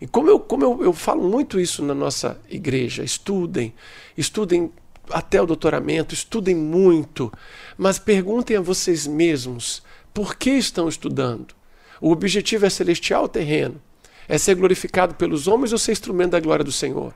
E 0.00 0.06
como, 0.06 0.28
eu, 0.28 0.38
como 0.38 0.64
eu, 0.64 0.82
eu 0.82 0.92
falo 0.92 1.28
muito 1.28 1.58
isso 1.58 1.82
na 1.82 1.94
nossa 1.94 2.40
igreja, 2.50 3.02
estudem, 3.02 3.72
estudem 4.16 4.70
até 5.10 5.40
o 5.40 5.46
doutoramento, 5.46 6.12
estudem 6.12 6.54
muito, 6.54 7.32
mas 7.78 7.98
perguntem 7.98 8.56
a 8.56 8.60
vocês 8.60 9.06
mesmos 9.06 9.82
por 10.12 10.36
que 10.36 10.50
estão 10.50 10.88
estudando. 10.88 11.54
O 12.00 12.10
objetivo 12.10 12.66
é 12.66 12.70
celestial 12.70 13.22
ou 13.22 13.28
terreno? 13.28 13.80
É 14.28 14.36
ser 14.36 14.56
glorificado 14.56 15.14
pelos 15.14 15.46
homens 15.46 15.72
ou 15.72 15.78
ser 15.78 15.92
instrumento 15.92 16.32
da 16.32 16.40
glória 16.40 16.64
do 16.64 16.72
Senhor? 16.72 17.14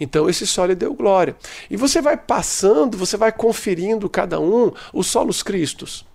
Então 0.00 0.28
esse 0.28 0.44
lhe 0.66 0.74
deu 0.74 0.94
glória. 0.94 1.36
E 1.70 1.76
você 1.76 2.00
vai 2.00 2.16
passando, 2.16 2.96
você 2.96 3.16
vai 3.16 3.32
conferindo 3.32 4.08
cada 4.08 4.40
um 4.40 4.72
os 4.92 5.06
solos 5.06 5.42
cristos. 5.42 6.06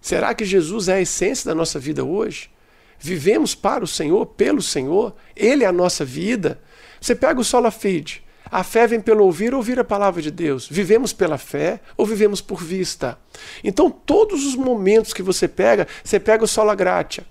Será 0.00 0.34
que 0.34 0.44
Jesus 0.44 0.88
é 0.88 0.94
a 0.94 1.00
essência 1.00 1.46
da 1.46 1.54
nossa 1.54 1.78
vida 1.78 2.04
hoje? 2.04 2.50
Vivemos 2.98 3.54
para 3.54 3.84
o 3.84 3.86
Senhor, 3.86 4.26
pelo 4.26 4.62
Senhor, 4.62 5.14
Ele 5.36 5.64
é 5.64 5.66
a 5.66 5.72
nossa 5.72 6.04
vida. 6.04 6.60
Você 7.00 7.14
pega 7.14 7.40
o 7.40 7.44
sola 7.44 7.70
fide. 7.70 8.22
A 8.50 8.64
fé 8.64 8.86
vem 8.86 9.00
pelo 9.00 9.24
ouvir 9.24 9.52
ou 9.52 9.58
ouvir 9.58 9.78
a 9.78 9.84
palavra 9.84 10.22
de 10.22 10.30
Deus. 10.30 10.66
Vivemos 10.68 11.12
pela 11.12 11.36
fé 11.36 11.80
ou 11.96 12.06
vivemos 12.06 12.40
por 12.40 12.62
vista? 12.62 13.18
Então, 13.62 13.90
todos 13.90 14.46
os 14.46 14.56
momentos 14.56 15.12
que 15.12 15.22
você 15.22 15.46
pega, 15.46 15.86
você 16.02 16.18
pega 16.18 16.44
o 16.44 16.48
sola 16.48 16.74
gratia. 16.74 17.24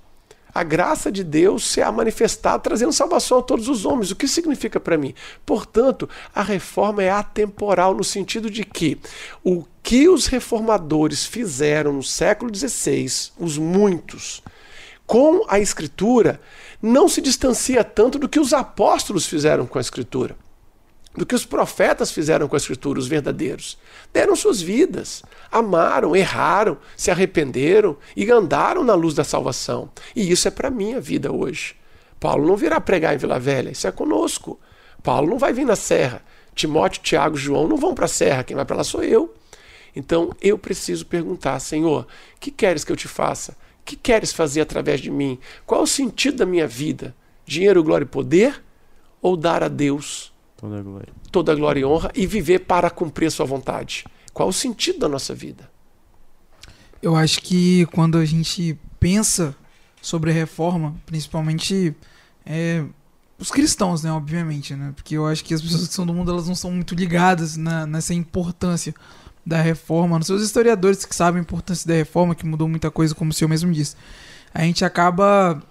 A 0.58 0.64
graça 0.64 1.12
de 1.12 1.24
Deus 1.24 1.68
se 1.68 1.84
há 1.84 1.92
manifestado, 1.92 2.64
trazendo 2.64 2.92
salvação 2.92 3.38
a 3.38 3.44
todos 3.44 3.70
os 3.70 3.86
homens. 3.86 4.10
O 4.10 4.16
que 4.16 4.28
significa 4.28 4.80
para 4.80 4.98
mim? 4.98 5.14
Portanto, 5.46 6.10
a 6.34 6.42
reforma 6.42 7.04
é 7.04 7.12
atemporal 7.12 7.94
no 7.94 8.04
sentido 8.04 8.50
de 8.50 8.66
que 8.66 9.00
o 9.44 9.64
que 9.84 10.10
os 10.10 10.26
reformadores 10.26 11.24
fizeram 11.24 11.94
no 11.94 12.02
século 12.02 12.52
XVI, 12.52 13.30
os 13.38 13.60
muitos, 13.60 14.42
com 15.06 15.46
a 15.48 15.60
Escritura, 15.60 16.42
não 16.82 17.08
se 17.08 17.22
distancia 17.22 17.84
tanto 17.84 18.18
do 18.18 18.28
que 18.28 18.40
os 18.40 18.52
apóstolos 18.52 19.28
fizeram 19.28 19.68
com 19.68 19.78
a 19.78 19.82
Escritura. 19.82 20.36
Do 21.18 21.26
que 21.26 21.34
os 21.34 21.44
profetas 21.44 22.12
fizeram 22.12 22.48
com 22.48 22.56
a 22.56 22.58
Escritura, 22.58 23.00
os 23.00 23.08
verdadeiros. 23.08 23.76
Deram 24.14 24.36
suas 24.36 24.62
vidas, 24.62 25.24
amaram, 25.52 26.16
erraram, 26.16 26.78
se 26.96 27.10
arrependeram 27.10 27.98
e 28.16 28.32
andaram 28.32 28.84
na 28.84 28.94
luz 28.94 29.16
da 29.16 29.24
salvação. 29.24 29.90
E 30.16 30.32
isso 30.32 30.48
é 30.48 30.52
para 30.52 30.68
a 30.68 30.72
minha 30.72 31.02
vida 31.02 31.32
hoje. 31.32 31.76
Paulo 32.20 32.46
não 32.46 32.56
virá 32.56 32.80
pregar 32.80 33.16
em 33.16 33.18
Vila 33.18 33.40
Velha, 33.40 33.72
isso 33.72 33.88
é 33.88 33.92
conosco. 33.92 34.60
Paulo 35.02 35.28
não 35.28 35.40
vai 35.40 35.52
vir 35.52 35.66
na 35.66 35.76
serra. 35.76 36.22
Timóteo, 36.54 37.02
Tiago, 37.02 37.36
João 37.36 37.68
não 37.68 37.78
vão 37.78 37.96
para 37.96 38.06
a 38.06 38.10
serra, 38.10 38.44
quem 38.44 38.56
vai 38.56 38.66
para 38.66 38.78
lá 38.78 38.84
sou 38.84 39.04
eu. 39.04 39.34
Então 39.96 40.36
eu 40.40 40.58
preciso 40.58 41.08
perguntar, 41.08 41.60
Senhor, 41.60 42.06
que 42.40 42.52
queres 42.52 42.84
que 42.84 42.92
eu 42.92 42.96
te 42.96 43.08
faça? 43.08 43.58
Que 43.84 43.96
queres 43.96 44.32
fazer 44.32 44.62
através 44.62 45.02
de 45.02 45.10
mim? 45.10 45.40
Qual 45.66 45.82
é 45.82 45.84
o 45.84 45.88
sentido 45.88 46.38
da 46.38 46.46
minha 46.46 46.68
vida? 46.68 47.16
Dinheiro, 47.44 47.84
glória 47.84 48.06
e 48.06 48.08
poder? 48.08 48.62
Ou 49.20 49.36
dar 49.36 49.64
a 49.64 49.68
Deus 49.68 50.32
Toda 50.58 50.80
a 50.80 50.82
glória. 50.82 51.14
toda 51.32 51.52
a 51.52 51.56
glória 51.56 51.80
e 51.82 51.86
honra 51.86 52.12
e 52.16 52.26
viver 52.26 52.60
para 52.60 52.90
cumprir 52.90 53.28
a 53.28 53.32
sua 53.32 53.46
vontade? 53.46 54.06
Qual 54.34 54.48
é 54.48 54.50
o 54.50 54.54
sentido 54.54 55.00
da 55.00 55.08
nossa 55.08 55.36
vida? 55.36 55.70
Eu 57.02 57.16
acho 57.16 57.42
que 57.42 57.86
quando 57.88 58.18
a 58.18 58.26
gente 58.26 58.78
pensa 59.00 59.56
sobre 60.02 60.32
a 60.32 60.34
reforma, 60.34 60.96
principalmente 61.06 61.96
é, 62.44 62.84
os 63.38 63.52
cristãos, 63.52 64.02
né, 64.04 64.12
obviamente, 64.12 64.76
né, 64.76 64.92
porque 64.96 65.16
eu 65.16 65.28
acho 65.28 65.44
que 65.44 65.54
as 65.54 65.62
pessoas 65.62 65.88
que 65.88 65.94
são 65.94 66.06
do 66.06 66.14
mundo 66.14 66.32
elas 66.32 66.48
não 66.48 66.56
são 66.56 66.72
muito 66.72 66.96
ligadas 66.96 67.56
na, 67.56 67.86
nessa 67.86 68.14
importância 68.14 68.96
da 69.46 69.62
reforma, 69.62 70.18
nos 70.18 70.28
seus 70.28 70.42
historiadores 70.42 71.06
que 71.06 71.16
sabem 71.16 71.40
a 71.40 71.44
importância 71.44 71.88
da 71.88 71.94
reforma, 71.94 72.36
que 72.36 72.46
mudou 72.46 72.68
muita 72.68 72.90
coisa, 72.90 73.14
como 73.14 73.32
o 73.32 73.34
senhor 73.34 73.48
mesmo 73.48 73.72
disse. 73.72 73.96
A 74.54 74.64
gente 74.64 74.84
acaba 74.84 75.62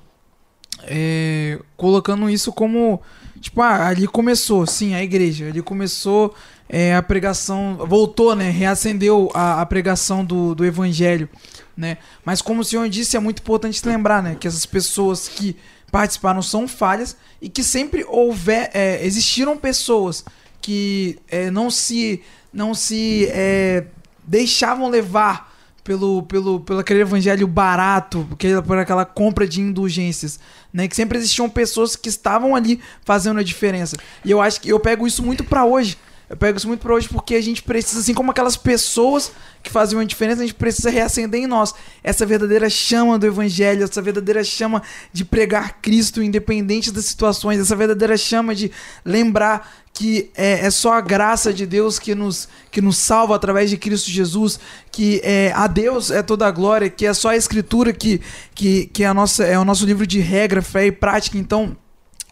é, 0.84 1.60
colocando 1.76 2.30
isso 2.30 2.52
como 2.52 3.02
tipo, 3.40 3.60
ah, 3.60 3.86
ali 3.86 4.06
começou, 4.06 4.66
sim, 4.66 4.94
a 4.94 5.02
igreja, 5.02 5.48
ali 5.48 5.62
começou 5.62 6.34
é, 6.68 6.94
a 6.94 7.02
pregação, 7.02 7.76
voltou, 7.86 8.34
né, 8.34 8.50
reacendeu 8.50 9.30
a, 9.34 9.60
a 9.60 9.66
pregação 9.66 10.24
do, 10.24 10.54
do 10.54 10.64
evangelho, 10.64 11.28
né, 11.76 11.98
mas 12.24 12.42
como 12.42 12.60
o 12.60 12.64
senhor 12.64 12.88
disse, 12.88 13.16
é 13.16 13.20
muito 13.20 13.40
importante 13.40 13.86
lembrar, 13.86 14.22
né, 14.22 14.36
que 14.38 14.48
essas 14.48 14.66
pessoas 14.66 15.28
que 15.28 15.56
participaram 15.90 16.42
são 16.42 16.66
falhas 16.66 17.16
e 17.40 17.48
que 17.48 17.62
sempre 17.62 18.04
houver, 18.08 18.70
é, 18.74 19.04
existiram 19.04 19.56
pessoas 19.56 20.24
que 20.60 21.18
é, 21.28 21.50
não 21.50 21.70
se, 21.70 22.22
não 22.52 22.74
se 22.74 23.28
é, 23.30 23.84
deixavam 24.26 24.88
levar 24.88 25.55
pelo, 25.86 26.24
pelo, 26.24 26.58
pelo 26.58 26.80
aquele 26.80 27.00
evangelho 27.00 27.46
barato, 27.46 28.26
aquele- 28.32 28.60
por 28.60 28.76
aquela 28.76 29.04
compra 29.04 29.46
de 29.46 29.60
indulgências, 29.60 30.40
né? 30.72 30.88
Que 30.88 30.96
sempre 30.96 31.16
existiam 31.16 31.48
pessoas 31.48 31.94
que 31.94 32.08
estavam 32.08 32.56
ali 32.56 32.80
fazendo 33.04 33.38
a 33.38 33.42
diferença. 33.42 33.96
E 34.24 34.30
eu 34.32 34.42
acho 34.42 34.60
que 34.60 34.68
eu 34.68 34.80
pego 34.80 35.06
isso 35.06 35.22
muito 35.22 35.44
pra 35.44 35.64
hoje. 35.64 35.96
Eu 36.28 36.36
pego 36.36 36.58
isso 36.58 36.66
muito 36.66 36.80
pra 36.80 36.92
hoje 36.92 37.08
porque 37.08 37.36
a 37.36 37.40
gente 37.40 37.62
precisa, 37.62 38.00
assim 38.00 38.12
como 38.12 38.32
aquelas 38.32 38.56
pessoas 38.56 39.30
que 39.62 39.70
faziam 39.70 40.00
a 40.00 40.04
diferença, 40.04 40.42
a 40.42 40.46
gente 40.46 40.56
precisa 40.56 40.90
reacender 40.90 41.40
em 41.40 41.46
nós 41.46 41.72
essa 42.02 42.26
verdadeira 42.26 42.68
chama 42.68 43.16
do 43.16 43.26
evangelho, 43.26 43.84
essa 43.84 44.02
verdadeira 44.02 44.42
chama 44.42 44.82
de 45.12 45.24
pregar 45.24 45.80
Cristo 45.80 46.20
independente 46.20 46.90
das 46.90 47.04
situações, 47.04 47.60
essa 47.60 47.76
verdadeira 47.76 48.16
chama 48.16 48.56
de 48.56 48.72
lembrar 49.04 49.70
que 49.92 50.30
é, 50.36 50.66
é 50.66 50.70
só 50.70 50.94
a 50.94 51.00
graça 51.00 51.52
de 51.52 51.64
Deus 51.64 51.98
que 51.98 52.14
nos, 52.14 52.48
que 52.72 52.82
nos 52.82 52.98
salva 52.98 53.34
através 53.34 53.70
de 53.70 53.76
Cristo 53.76 54.10
Jesus, 54.10 54.58
que 54.90 55.20
é, 55.24 55.52
a 55.54 55.66
Deus 55.68 56.10
é 56.10 56.22
toda 56.22 56.46
a 56.46 56.50
glória, 56.50 56.90
que 56.90 57.06
é 57.06 57.14
só 57.14 57.30
a 57.30 57.36
Escritura 57.36 57.92
que, 57.92 58.20
que, 58.54 58.86
que 58.86 59.04
é, 59.04 59.06
a 59.06 59.14
nossa, 59.14 59.44
é 59.44 59.58
o 59.58 59.64
nosso 59.64 59.86
livro 59.86 60.06
de 60.06 60.18
regra, 60.18 60.60
fé 60.60 60.86
e 60.86 60.92
prática. 60.92 61.38
Então, 61.38 61.76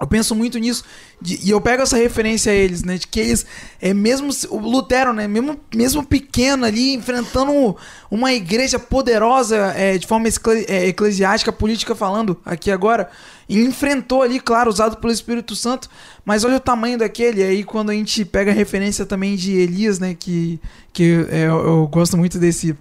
eu 0.01 0.07
penso 0.09 0.35
muito 0.35 0.59
nisso 0.59 0.85
de- 1.23 1.39
e 1.43 1.51
eu 1.51 1.61
pego 1.61 1.83
essa 1.83 1.97
referência 1.97 2.51
a 2.51 2.55
eles, 2.55 2.83
né? 2.83 2.99
De 2.99 3.07
que 3.07 3.21
eles, 3.21 3.47
é 3.81 3.95
mesmo 3.95 4.29
o 4.51 4.59
Lutero, 4.59 5.13
né? 5.13 5.29
Mesmo, 5.29 5.59
mesmo 5.73 6.05
pequeno 6.05 6.65
ali, 6.65 6.95
enfrentando 6.95 7.77
uma 8.11 8.33
igreja 8.33 8.79
poderosa 8.79 9.57
é, 9.77 9.97
de 9.97 10.07
forma 10.07 10.27
é, 10.67 10.89
eclesiástica, 10.89 11.53
política 11.53 11.95
falando 11.95 12.37
aqui 12.45 12.71
agora, 12.73 13.09
e 13.49 13.61
enfrentou 13.63 14.23
ali, 14.23 14.41
claro, 14.41 14.69
usado 14.69 14.97
pelo 14.97 15.13
Espírito 15.13 15.55
Santo, 15.55 15.89
mas 16.25 16.45
olha 16.45 16.57
o 16.57 16.61
tamanho 16.61 16.99
daquele. 16.99 17.43
Aí 17.43 17.63
quando 17.63 17.91
a 17.91 17.95
gente 17.95 18.25
pega 18.25 18.51
a 18.51 18.55
referência 18.55 19.07
também 19.07 19.37
de 19.37 19.53
Elias, 19.53 20.01
né? 20.01 20.15
Que, 20.19 20.61
que 20.93 21.25
é, 21.31 21.47
eu, 21.47 21.67
eu 21.67 21.87
gosto 21.87 22.17
muito 22.17 22.39
desse 22.39 22.77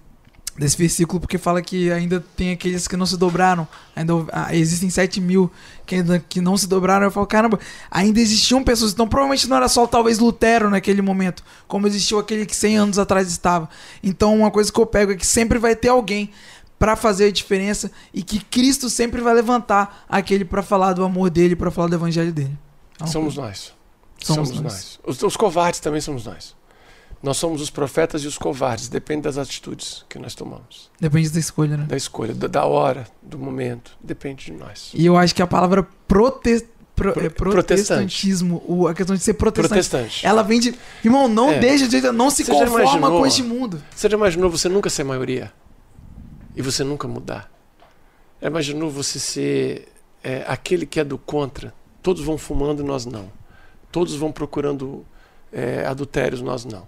desse 0.57 0.77
versículo 0.77 1.19
porque 1.19 1.37
fala 1.37 1.61
que 1.61 1.91
ainda 1.91 2.23
tem 2.35 2.51
aqueles 2.51 2.87
que 2.87 2.95
não 2.95 3.05
se 3.05 3.17
dobraram, 3.17 3.67
ainda 3.95 4.13
ah, 4.31 4.55
existem 4.55 4.89
7 4.89 5.19
mil 5.19 5.51
que, 5.85 5.95
ainda, 5.95 6.19
que 6.19 6.39
não 6.39 6.55
se 6.55 6.67
dobraram. 6.67 7.05
Eu 7.05 7.11
falo, 7.11 7.25
caramba, 7.25 7.59
ainda 7.89 8.19
existiam 8.19 8.63
pessoas, 8.63 8.93
então 8.93 9.07
provavelmente 9.07 9.47
não 9.47 9.57
era 9.57 9.67
só 9.67 9.87
talvez 9.87 10.19
Lutero 10.19 10.69
naquele 10.69 11.01
momento, 11.01 11.43
como 11.67 11.87
existiu 11.87 12.19
aquele 12.19 12.45
que 12.45 12.55
100 12.55 12.77
anos 12.77 12.99
atrás 12.99 13.27
estava. 13.27 13.69
Então 14.03 14.35
uma 14.35 14.51
coisa 14.51 14.71
que 14.71 14.79
eu 14.79 14.85
pego 14.85 15.11
é 15.11 15.15
que 15.15 15.25
sempre 15.25 15.57
vai 15.57 15.75
ter 15.75 15.89
alguém 15.89 16.29
para 16.77 16.95
fazer 16.95 17.25
a 17.25 17.31
diferença 17.31 17.91
e 18.13 18.21
que 18.21 18.39
Cristo 18.43 18.89
sempre 18.89 19.21
vai 19.21 19.33
levantar 19.33 20.05
aquele 20.09 20.43
para 20.43 20.61
falar 20.61 20.93
do 20.93 21.03
amor 21.03 21.29
dele, 21.29 21.55
para 21.55 21.71
falar 21.71 21.87
do 21.87 21.95
evangelho 21.95 22.33
dele. 22.33 22.57
Então, 22.95 23.07
Somos 23.07 23.37
nós. 23.37 23.73
Somos 24.21 24.49
Somos, 24.49 24.61
nós. 24.61 24.73
nós. 24.73 24.99
Os, 25.05 25.23
os 25.23 25.37
covardes 25.37 25.79
também 25.79 26.01
somos 26.01 26.25
nós. 26.25 26.55
Nós 27.23 27.37
somos 27.37 27.61
os 27.61 27.69
profetas 27.69 28.21
e 28.23 28.27
os 28.27 28.37
covardes, 28.37 28.89
depende 28.89 29.21
das 29.21 29.37
atitudes 29.37 30.05
que 30.09 30.19
nós 30.19 30.35
tomamos, 30.35 30.91
Depende 30.99 31.29
da 31.29 31.39
escolha, 31.39 31.77
né? 31.77 31.85
da 31.85 31.95
escolha, 31.95 32.33
da, 32.33 32.47
da 32.47 32.65
hora, 32.65 33.07
do 33.21 33.39
momento, 33.39 33.97
depende 34.03 34.45
de 34.47 34.51
nós. 34.51 34.91
E 34.93 35.05
eu 35.05 35.15
acho 35.15 35.33
que 35.33 35.41
a 35.41 35.47
palavra 35.47 35.87
prote... 36.07 36.59
pro- 36.93 37.13
Pro- 37.13 37.25
é, 37.25 37.29
protestantismo, 37.29 38.61
o- 38.67 38.87
a 38.89 38.93
questão 38.93 39.15
de 39.15 39.23
ser 39.23 39.35
protestante, 39.35 39.69
Protestante. 39.89 40.25
ela 40.27 40.43
vem 40.43 40.59
de. 40.59 40.75
Irmão, 41.03 41.27
não 41.29 41.49
É. 41.51 41.59
deixa 41.59 41.87
de. 41.87 42.01
Não 42.11 42.29
se 42.29 42.43
Você 42.43 42.51
conforma 42.51 42.83
imaginou? 42.83 43.19
com 43.21 43.25
este 43.25 43.41
mundo. 43.41 43.81
Você 43.95 44.09
já 44.09 44.15
imaginou 44.17 44.49
você 44.49 44.67
nunca 44.69 44.89
ser 44.91 45.03
maioria? 45.03 45.51
E 46.55 46.61
você 46.61 46.83
nunca 46.83 47.07
mudar? 47.07 47.49
Já 48.41 48.47
imaginou 48.47 48.91
você 48.91 49.17
ser 49.17 49.87
é, 50.23 50.43
aquele 50.47 50.85
que 50.85 50.99
é 50.99 51.03
do 51.03 51.17
contra? 51.17 51.73
Todos 52.01 52.21
vão 52.23 52.37
fumando, 52.37 52.83
nós 52.83 53.05
não. 53.05 53.31
Todos 53.91 54.13
vão 54.15 54.31
procurando 54.31 55.03
é, 55.51 55.85
adultérios, 55.87 56.41
nós 56.41 56.63
não. 56.65 56.85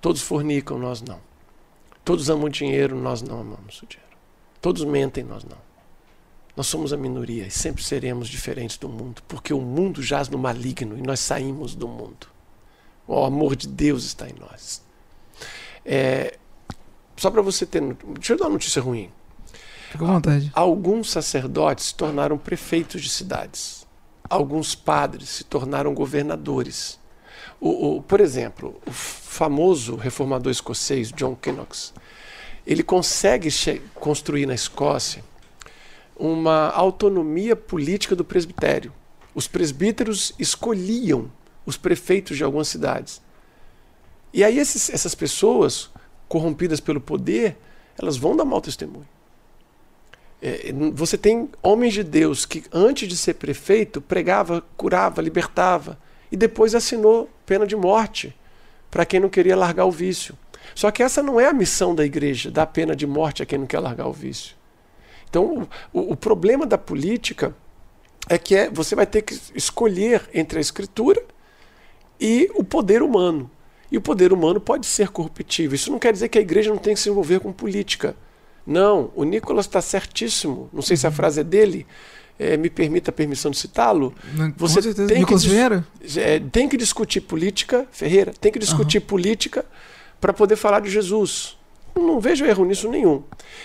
Todos 0.00 0.22
fornicam, 0.22 0.78
nós 0.78 1.02
não. 1.02 1.20
Todos 2.04 2.30
amam 2.30 2.48
dinheiro, 2.48 2.96
nós 2.96 3.20
não 3.22 3.40
amamos 3.40 3.82
o 3.82 3.86
dinheiro. 3.86 4.16
Todos 4.60 4.84
mentem, 4.84 5.24
nós 5.24 5.44
não. 5.44 5.58
Nós 6.56 6.66
somos 6.66 6.92
a 6.92 6.96
minoria 6.96 7.46
e 7.46 7.50
sempre 7.50 7.84
seremos 7.84 8.28
diferentes 8.28 8.76
do 8.76 8.88
mundo, 8.88 9.22
porque 9.28 9.54
o 9.54 9.60
mundo 9.60 10.02
jaz 10.02 10.28
no 10.28 10.36
maligno 10.36 10.98
e 10.98 11.02
nós 11.02 11.20
saímos 11.20 11.74
do 11.74 11.86
mundo. 11.86 12.26
O 13.06 13.24
amor 13.24 13.54
de 13.54 13.68
Deus 13.68 14.04
está 14.04 14.28
em 14.28 14.34
nós. 14.34 14.82
É, 15.84 16.36
só 17.16 17.30
para 17.30 17.42
você 17.42 17.64
ter. 17.64 17.80
Deixa 18.14 18.32
eu 18.32 18.36
dar 18.36 18.46
uma 18.46 18.52
notícia 18.52 18.82
ruim. 18.82 19.10
Fica 19.90 20.04
à 20.04 20.06
vontade. 20.08 20.50
Alguns 20.54 21.10
sacerdotes 21.10 21.86
se 21.86 21.94
tornaram 21.94 22.36
prefeitos 22.36 23.02
de 23.02 23.08
cidades. 23.08 23.86
Alguns 24.28 24.74
padres 24.74 25.28
se 25.28 25.44
tornaram 25.44 25.94
governadores. 25.94 26.97
O, 27.60 27.96
o- 27.96 28.02
por 28.02 28.20
exemplo, 28.20 28.80
o 28.86 28.90
famoso 28.92 29.96
reformador 29.96 30.50
escocês 30.50 31.10
John 31.12 31.36
Knox, 31.44 31.92
ele 32.66 32.82
consegue 32.82 33.48
construir 33.94 34.46
na 34.46 34.54
Escócia 34.54 35.24
uma 36.16 36.68
autonomia 36.70 37.56
política 37.56 38.14
do 38.14 38.24
presbitério. 38.24 38.92
Os 39.34 39.46
presbíteros 39.48 40.32
escolhiam 40.38 41.30
os 41.64 41.76
prefeitos 41.76 42.36
de 42.36 42.44
algumas 42.44 42.68
cidades. 42.68 43.20
E 44.32 44.42
aí 44.44 44.58
esses- 44.58 44.90
essas 44.90 45.14
pessoas, 45.14 45.90
corrompidas 46.28 46.80
pelo 46.80 47.00
poder, 47.00 47.56
elas 47.96 48.16
vão 48.16 48.36
dar 48.36 48.44
mau 48.44 48.60
testemunho. 48.60 49.08
É, 50.40 50.72
você 50.92 51.18
tem 51.18 51.48
homens 51.62 51.94
de 51.94 52.04
Deus 52.04 52.44
que, 52.46 52.62
antes 52.72 53.08
de 53.08 53.16
ser 53.16 53.34
prefeito, 53.34 54.00
pregava, 54.00 54.62
curava, 54.76 55.20
libertava 55.20 55.98
e 56.30 56.36
depois 56.36 56.74
assinou 56.74 57.28
pena 57.46 57.66
de 57.66 57.76
morte 57.76 58.34
para 58.90 59.04
quem 59.06 59.20
não 59.20 59.28
queria 59.28 59.56
largar 59.56 59.84
o 59.84 59.90
vício. 59.90 60.34
Só 60.74 60.90
que 60.90 61.02
essa 61.02 61.22
não 61.22 61.40
é 61.40 61.46
a 61.46 61.52
missão 61.52 61.94
da 61.94 62.04
igreja, 62.04 62.50
dar 62.50 62.66
pena 62.66 62.94
de 62.94 63.06
morte 63.06 63.42
a 63.42 63.46
quem 63.46 63.58
não 63.58 63.66
quer 63.66 63.80
largar 63.80 64.06
o 64.06 64.12
vício. 64.12 64.54
Então, 65.28 65.68
o, 65.92 66.12
o- 66.12 66.16
problema 66.16 66.66
da 66.66 66.78
política 66.78 67.54
é 68.28 68.38
que 68.38 68.54
é, 68.54 68.70
você 68.70 68.94
vai 68.94 69.06
ter 69.06 69.22
que 69.22 69.38
escolher 69.54 70.28
entre 70.34 70.58
a 70.58 70.60
escritura 70.60 71.22
e 72.20 72.50
o 72.54 72.64
poder 72.64 73.02
humano. 73.02 73.50
E 73.90 73.96
o 73.96 74.00
poder 74.00 74.32
humano 74.32 74.60
pode 74.60 74.86
ser 74.86 75.08
corruptível. 75.08 75.74
Isso 75.74 75.90
não 75.90 75.98
quer 75.98 76.12
dizer 76.12 76.28
que 76.28 76.38
a 76.38 76.42
igreja 76.42 76.70
não 76.70 76.78
tem 76.78 76.92
que 76.94 77.00
se 77.00 77.08
envolver 77.08 77.40
com 77.40 77.52
política. 77.52 78.14
Não, 78.66 79.10
o 79.14 79.24
Nicolas 79.24 79.64
está 79.64 79.80
certíssimo. 79.80 80.68
Não 80.72 80.82
sei 80.82 80.96
se 80.96 81.06
a 81.06 81.10
frase 81.10 81.40
é 81.40 81.44
dele. 81.44 81.86
Eh, 82.38 82.56
me 82.56 82.70
permita 82.70 83.10
a 83.10 83.12
permissão 83.12 83.50
de 83.50 83.58
citá-lo. 83.58 84.14
Você 84.56 84.80
certeza. 84.82 85.08
tem 85.08 85.16
que 85.16 85.20
Nicolas? 85.20 85.42
É, 86.16 86.40
tem 86.40 86.68
que 86.68 86.76
discutir 86.76 87.20
política, 87.20 87.86
Ferreira, 87.90 88.32
tem 88.40 88.52
que 88.52 88.58
discutir 88.58 89.00
política 89.00 89.64
para 90.20 90.32
poder 90.32 90.56
falar 90.56 90.80
de 90.80 90.90
Jesus. 90.90 91.56
Eu 91.94 92.02
Não 92.02 92.20
vejo 92.20 92.44
erro 92.44 92.64
nisso 92.64 92.88
nenhum. 92.88 93.22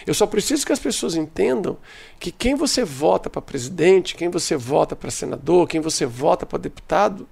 Eu 0.07 0.13
só 0.13 0.25
preciso 0.25 0.65
que 0.65 0.73
as 0.73 0.79
pessoas 0.79 1.15
entendam 1.15 1.77
que 2.19 2.31
quem 2.31 2.55
você 2.55 2.83
vota 2.83 3.29
para 3.29 3.41
presidente, 3.41 4.15
quem 4.15 4.29
você 4.29 4.55
vota 4.55 4.95
para 4.95 5.11
senador, 5.11 5.67
quem 5.67 5.79
você 5.79 6.05
vota 6.05 6.45
para 6.45 6.57
deputado, 6.57 7.27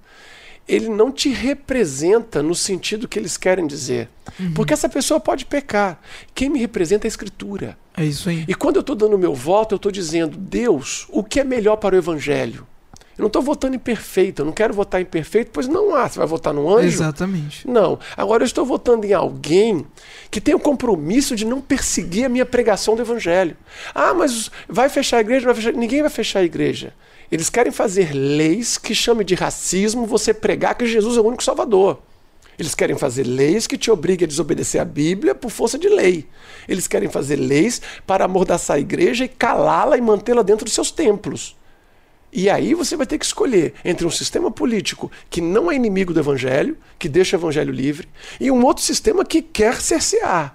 ele 0.66 0.88
não 0.88 1.10
te 1.10 1.28
representa 1.28 2.42
no 2.42 2.54
sentido 2.54 3.08
que 3.08 3.18
eles 3.18 3.36
querem 3.36 3.66
dizer. 3.66 4.08
Uhum. 4.38 4.54
Porque 4.54 4.72
essa 4.72 4.88
pessoa 4.88 5.18
pode 5.18 5.44
pecar. 5.44 6.00
Quem 6.34 6.48
me 6.48 6.58
representa 6.58 7.06
é 7.06 7.08
a 7.08 7.10
Escritura. 7.10 7.76
É 7.96 8.04
isso 8.04 8.28
aí. 8.28 8.44
E 8.48 8.54
quando 8.54 8.76
eu 8.76 8.80
estou 8.80 8.96
dando 8.96 9.18
meu 9.18 9.34
voto, 9.34 9.74
eu 9.74 9.76
estou 9.76 9.92
dizendo, 9.92 10.36
Deus, 10.36 11.06
o 11.10 11.22
que 11.22 11.40
é 11.40 11.44
melhor 11.44 11.76
para 11.76 11.94
o 11.94 11.98
Evangelho? 11.98 12.66
Eu 13.18 13.22
não 13.22 13.26
estou 13.26 13.42
votando 13.42 13.76
em 13.76 13.78
perfeito, 13.78 14.40
eu 14.40 14.46
não 14.46 14.52
quero 14.52 14.72
votar 14.72 15.00
em 15.00 15.04
perfeito, 15.04 15.50
pois 15.52 15.68
não 15.68 15.94
há. 15.94 16.08
Você 16.08 16.18
vai 16.18 16.26
votar 16.26 16.54
no 16.54 16.74
anjo? 16.74 16.88
Exatamente. 16.88 17.68
Não. 17.68 17.98
Agora 18.16 18.42
eu 18.42 18.46
estou 18.46 18.64
votando 18.64 19.04
em 19.04 19.12
alguém 19.12 19.86
que 20.30 20.40
tem 20.40 20.54
o 20.54 20.58
compromisso 20.58 21.36
de 21.36 21.44
não 21.44 21.60
perseguir 21.60 22.24
a 22.24 22.28
minha 22.30 22.46
pregação 22.46 22.96
do 22.96 23.02
evangelho. 23.02 23.54
Ah, 23.94 24.14
mas 24.14 24.50
vai 24.66 24.88
fechar 24.88 25.18
a 25.18 25.20
igreja? 25.20 25.44
Vai 25.44 25.54
fechar... 25.54 25.72
Ninguém 25.74 26.00
vai 26.00 26.10
fechar 26.10 26.38
a 26.38 26.44
igreja. 26.44 26.94
Eles 27.32 27.48
querem 27.48 27.72
fazer 27.72 28.12
leis 28.12 28.76
que 28.76 28.94
chame 28.94 29.24
de 29.24 29.34
racismo 29.34 30.04
você 30.04 30.34
pregar 30.34 30.74
que 30.74 30.84
Jesus 30.84 31.16
é 31.16 31.20
o 31.20 31.26
único 31.26 31.42
salvador. 31.42 31.98
Eles 32.58 32.74
querem 32.74 32.98
fazer 32.98 33.24
leis 33.24 33.66
que 33.66 33.78
te 33.78 33.90
obriguem 33.90 34.26
a 34.26 34.28
desobedecer 34.28 34.78
a 34.78 34.84
Bíblia 34.84 35.34
por 35.34 35.50
força 35.50 35.78
de 35.78 35.88
lei. 35.88 36.28
Eles 36.68 36.86
querem 36.86 37.08
fazer 37.08 37.36
leis 37.36 37.80
para 38.06 38.26
amordaçar 38.26 38.76
a 38.76 38.80
igreja 38.80 39.24
e 39.24 39.28
calá-la 39.28 39.96
e 39.96 40.00
mantê-la 40.02 40.42
dentro 40.42 40.66
dos 40.66 40.74
seus 40.74 40.90
templos. 40.90 41.56
E 42.30 42.50
aí 42.50 42.74
você 42.74 42.96
vai 42.96 43.06
ter 43.06 43.16
que 43.16 43.24
escolher 43.24 43.72
entre 43.82 44.06
um 44.06 44.10
sistema 44.10 44.50
político 44.50 45.10
que 45.30 45.40
não 45.40 45.72
é 45.72 45.74
inimigo 45.74 46.12
do 46.12 46.20
evangelho, 46.20 46.76
que 46.98 47.08
deixa 47.08 47.38
o 47.38 47.40
evangelho 47.40 47.72
livre, 47.72 48.10
e 48.38 48.50
um 48.50 48.62
outro 48.62 48.84
sistema 48.84 49.24
que 49.24 49.40
quer 49.40 49.80
cercear. 49.80 50.54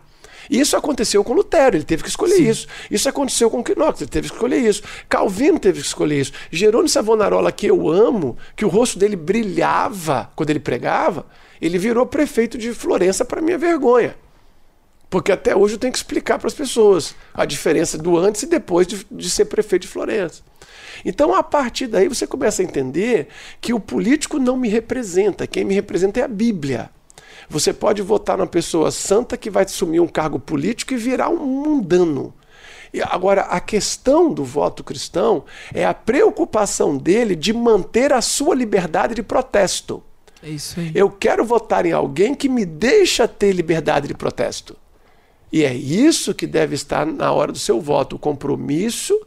Isso 0.49 0.77
aconteceu 0.77 1.23
com 1.23 1.33
Lutero, 1.33 1.75
ele 1.75 1.83
teve 1.83 2.03
que 2.03 2.09
escolher 2.09 2.35
Sim. 2.35 2.49
isso. 2.49 2.67
Isso 2.89 3.09
aconteceu 3.09 3.49
com 3.49 3.63
Quinox, 3.63 4.01
ele 4.01 4.09
teve 4.09 4.29
que 4.29 4.35
escolher 4.35 4.59
isso. 4.59 4.81
Calvino 5.09 5.59
teve 5.59 5.81
que 5.81 5.87
escolher 5.87 6.21
isso. 6.21 6.31
Jerônimo 6.51 6.89
Savonarola, 6.89 7.51
que 7.51 7.67
eu 7.67 7.89
amo, 7.89 8.37
que 8.55 8.65
o 8.65 8.69
rosto 8.69 8.97
dele 8.97 9.15
brilhava 9.15 10.31
quando 10.35 10.49
ele 10.49 10.59
pregava, 10.59 11.25
ele 11.61 11.77
virou 11.77 12.05
prefeito 12.05 12.57
de 12.57 12.73
Florença 12.73 13.25
para 13.25 13.41
minha 13.41 13.57
vergonha. 13.57 14.15
Porque 15.09 15.31
até 15.31 15.55
hoje 15.55 15.75
eu 15.75 15.79
tenho 15.79 15.93
que 15.93 15.99
explicar 15.99 16.37
para 16.37 16.47
as 16.47 16.53
pessoas 16.53 17.15
a 17.33 17.45
diferença 17.45 17.97
do 17.97 18.17
antes 18.17 18.43
e 18.43 18.47
depois 18.47 18.85
de, 18.85 19.05
de 19.09 19.29
ser 19.29 19.45
prefeito 19.45 19.83
de 19.83 19.87
Florença. 19.87 20.41
Então, 21.05 21.33
a 21.33 21.43
partir 21.43 21.87
daí, 21.87 22.07
você 22.07 22.27
começa 22.27 22.61
a 22.61 22.65
entender 22.65 23.27
que 23.61 23.73
o 23.73 23.79
político 23.79 24.39
não 24.39 24.57
me 24.57 24.67
representa, 24.67 25.47
quem 25.47 25.63
me 25.63 25.73
representa 25.73 26.19
é 26.19 26.23
a 26.23 26.27
Bíblia. 26.27 26.89
Você 27.49 27.71
pode 27.71 28.01
votar 28.01 28.37
numa 28.37 28.47
pessoa 28.47 28.91
santa 28.91 29.37
que 29.37 29.49
vai 29.49 29.63
assumir 29.63 29.99
um 29.99 30.07
cargo 30.07 30.39
político 30.39 30.93
e 30.93 30.97
virar 30.97 31.29
um 31.29 31.45
mundano. 31.45 32.33
E 32.93 33.01
agora, 33.01 33.41
a 33.41 33.59
questão 33.59 34.33
do 34.33 34.43
voto 34.43 34.83
cristão 34.83 35.43
é 35.73 35.85
a 35.85 35.93
preocupação 35.93 36.97
dele 36.97 37.35
de 37.35 37.53
manter 37.53 38.13
a 38.13 38.21
sua 38.21 38.55
liberdade 38.55 39.15
de 39.15 39.23
protesto. 39.23 40.03
É 40.41 40.49
isso 40.49 40.79
aí. 40.79 40.91
Eu 40.93 41.09
quero 41.09 41.43
votar 41.43 41.85
em 41.85 41.91
alguém 41.91 42.35
que 42.35 42.49
me 42.49 42.65
deixa 42.65 43.27
ter 43.27 43.51
liberdade 43.53 44.07
de 44.07 44.13
protesto. 44.13 44.75
E 45.51 45.63
é 45.63 45.73
isso 45.73 46.33
que 46.33 46.45
deve 46.45 46.75
estar 46.75 47.05
na 47.05 47.31
hora 47.31 47.51
do 47.51 47.59
seu 47.59 47.79
voto: 47.79 48.15
o 48.15 48.19
compromisso 48.19 49.19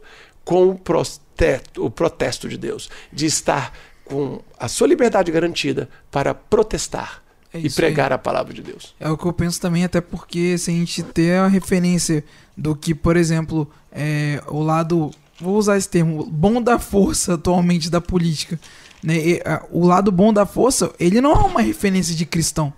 com 0.43 0.69
o 0.69 0.77
protesto, 0.77 1.85
o 1.85 1.89
protesto 1.89 2.47
de 2.47 2.57
Deus, 2.57 2.89
de 3.11 3.25
estar 3.25 3.73
com 4.05 4.39
a 4.59 4.67
sua 4.67 4.87
liberdade 4.87 5.31
garantida 5.31 5.89
para 6.09 6.33
protestar 6.33 7.23
é 7.53 7.59
e 7.59 7.69
pregar 7.69 8.11
aí. 8.11 8.15
a 8.15 8.17
palavra 8.17 8.53
de 8.53 8.61
Deus. 8.61 8.95
É 8.99 9.09
o 9.09 9.17
que 9.17 9.25
eu 9.25 9.33
penso 9.33 9.59
também, 9.59 9.83
até 9.83 9.99
porque 9.99 10.57
se 10.57 10.71
a 10.71 10.73
gente 10.73 11.03
ter 11.03 11.37
a 11.37 11.47
referência 11.47 12.23
do 12.55 12.75
que, 12.75 12.95
por 12.95 13.17
exemplo, 13.17 13.69
é, 13.91 14.41
o 14.47 14.61
lado, 14.61 15.11
vou 15.39 15.57
usar 15.57 15.77
esse 15.77 15.89
termo, 15.89 16.25
bom 16.25 16.61
da 16.61 16.79
força 16.79 17.33
atualmente 17.33 17.89
da 17.89 17.99
política, 17.99 18.59
né? 19.03 19.17
E, 19.17 19.41
a, 19.45 19.63
o 19.71 19.85
lado 19.85 20.11
bom 20.11 20.31
da 20.31 20.45
força, 20.45 20.91
ele 20.99 21.19
não 21.19 21.33
é 21.33 21.39
uma 21.39 21.61
referência 21.61 22.15
de 22.15 22.25
cristão. 22.25 22.73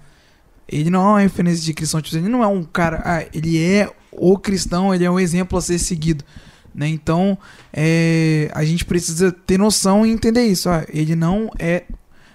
Ele 0.67 0.89
não 0.89 1.01
é 1.01 1.09
uma 1.09 1.19
referência 1.19 1.63
de 1.63 1.73
cristão, 1.73 2.01
tipo, 2.01 2.17
ele 2.17 2.29
não 2.29 2.43
é 2.43 2.47
um 2.47 2.63
cara, 2.63 3.01
ah, 3.05 3.25
ele 3.33 3.61
é 3.61 3.91
o 4.11 4.37
cristão, 4.37 4.93
ele 4.93 5.03
é 5.03 5.11
um 5.11 5.19
exemplo 5.19 5.57
a 5.57 5.61
ser 5.61 5.77
seguido. 5.77 6.23
Né? 6.73 6.87
Então, 6.87 7.37
é, 7.71 8.49
a 8.53 8.63
gente 8.63 8.85
precisa 8.85 9.31
ter 9.31 9.59
noção 9.59 10.05
e 10.05 10.11
entender 10.11 10.43
isso. 10.45 10.69
Ó, 10.69 10.81
ele 10.87 11.15
não 11.15 11.51
é 11.59 11.83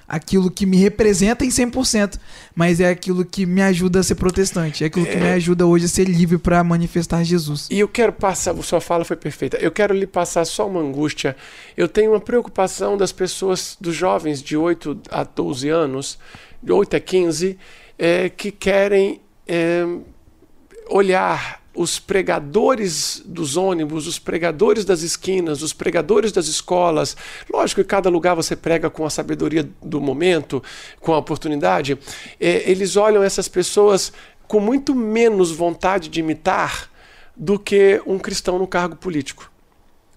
aquilo 0.09 0.51
que 0.51 0.65
me 0.65 0.79
representa 0.79 1.45
em 1.45 1.49
100%, 1.49 2.19
mas 2.55 2.81
é 2.81 2.89
aquilo 2.89 3.25
que 3.25 3.45
me 3.45 3.61
ajuda 3.61 4.01
a 4.01 4.03
ser 4.03 4.15
protestante, 4.15 4.83
é 4.83 4.87
aquilo 4.87 5.07
é... 5.07 5.11
que 5.11 5.17
me 5.17 5.27
é. 5.27 5.33
ajuda 5.35 5.67
hoje 5.67 5.85
a 5.85 5.89
ser 5.89 6.05
livre 6.05 6.39
para 6.39 6.65
manifestar 6.65 7.23
Jesus. 7.23 7.69
E 7.71 7.79
eu 7.79 7.89
quero 7.89 8.13
passar, 8.13 8.55
sua 8.63 8.81
fala 8.81 9.05
foi 9.05 9.17
perfeita. 9.17 9.59
Eu 9.59 9.71
quero 9.71 9.95
lhe 9.95 10.07
passar 10.07 10.45
só 10.47 10.67
uma 10.67 10.81
angústia. 10.81 11.37
Eu 11.77 11.89
tenho 11.89 12.13
uma 12.13 12.21
preocupação 12.21 12.97
das 12.97 13.13
pessoas, 13.13 13.77
dos 13.79 13.95
jovens 13.95 14.43
de 14.43 14.57
8 14.57 14.99
a 15.11 15.25
12 15.25 15.69
anos, 15.69 16.19
de 16.63 16.73
8 16.73 16.97
a 16.97 17.01
15, 17.01 17.59
é, 17.99 18.29
que 18.31 18.51
querem 18.51 19.21
é, 19.47 19.85
olhar 20.89 21.58
os 21.79 22.01
pregadores 22.01 23.23
dos 23.25 23.57
ônibus, 23.57 24.09
os 24.09 24.19
pregadores 24.19 24.85
das 24.85 25.03
esquinas, 25.03 25.63
os 25.63 25.73
pregadores 25.73 26.33
das 26.33 26.49
escolas. 26.49 27.17
Lógico 27.49 27.83
que 27.83 27.87
cada 27.87 28.11
lugar 28.11 28.35
você 28.35 28.57
prega 28.57 28.91
com 28.91 29.07
a 29.07 29.11
sabedoria 29.11 29.69
do 29.81 30.01
momento, 30.01 30.61
com 31.01 31.15
a 31.15 31.19
oportunidade. 31.19 31.97
É, 32.41 32.69
eles 32.69 32.97
olham 32.97 33.23
essas 33.23 33.47
pessoas 33.47 34.13
com 34.49 34.59
muito 34.59 34.93
menos 34.93 35.53
vontade 35.53 36.09
de 36.09 36.19
imitar 36.19 36.91
do 37.37 37.57
que 37.57 38.03
um 38.05 38.19
cristão 38.19 38.59
no 38.59 38.67
cargo 38.67 38.97
político. 38.97 39.49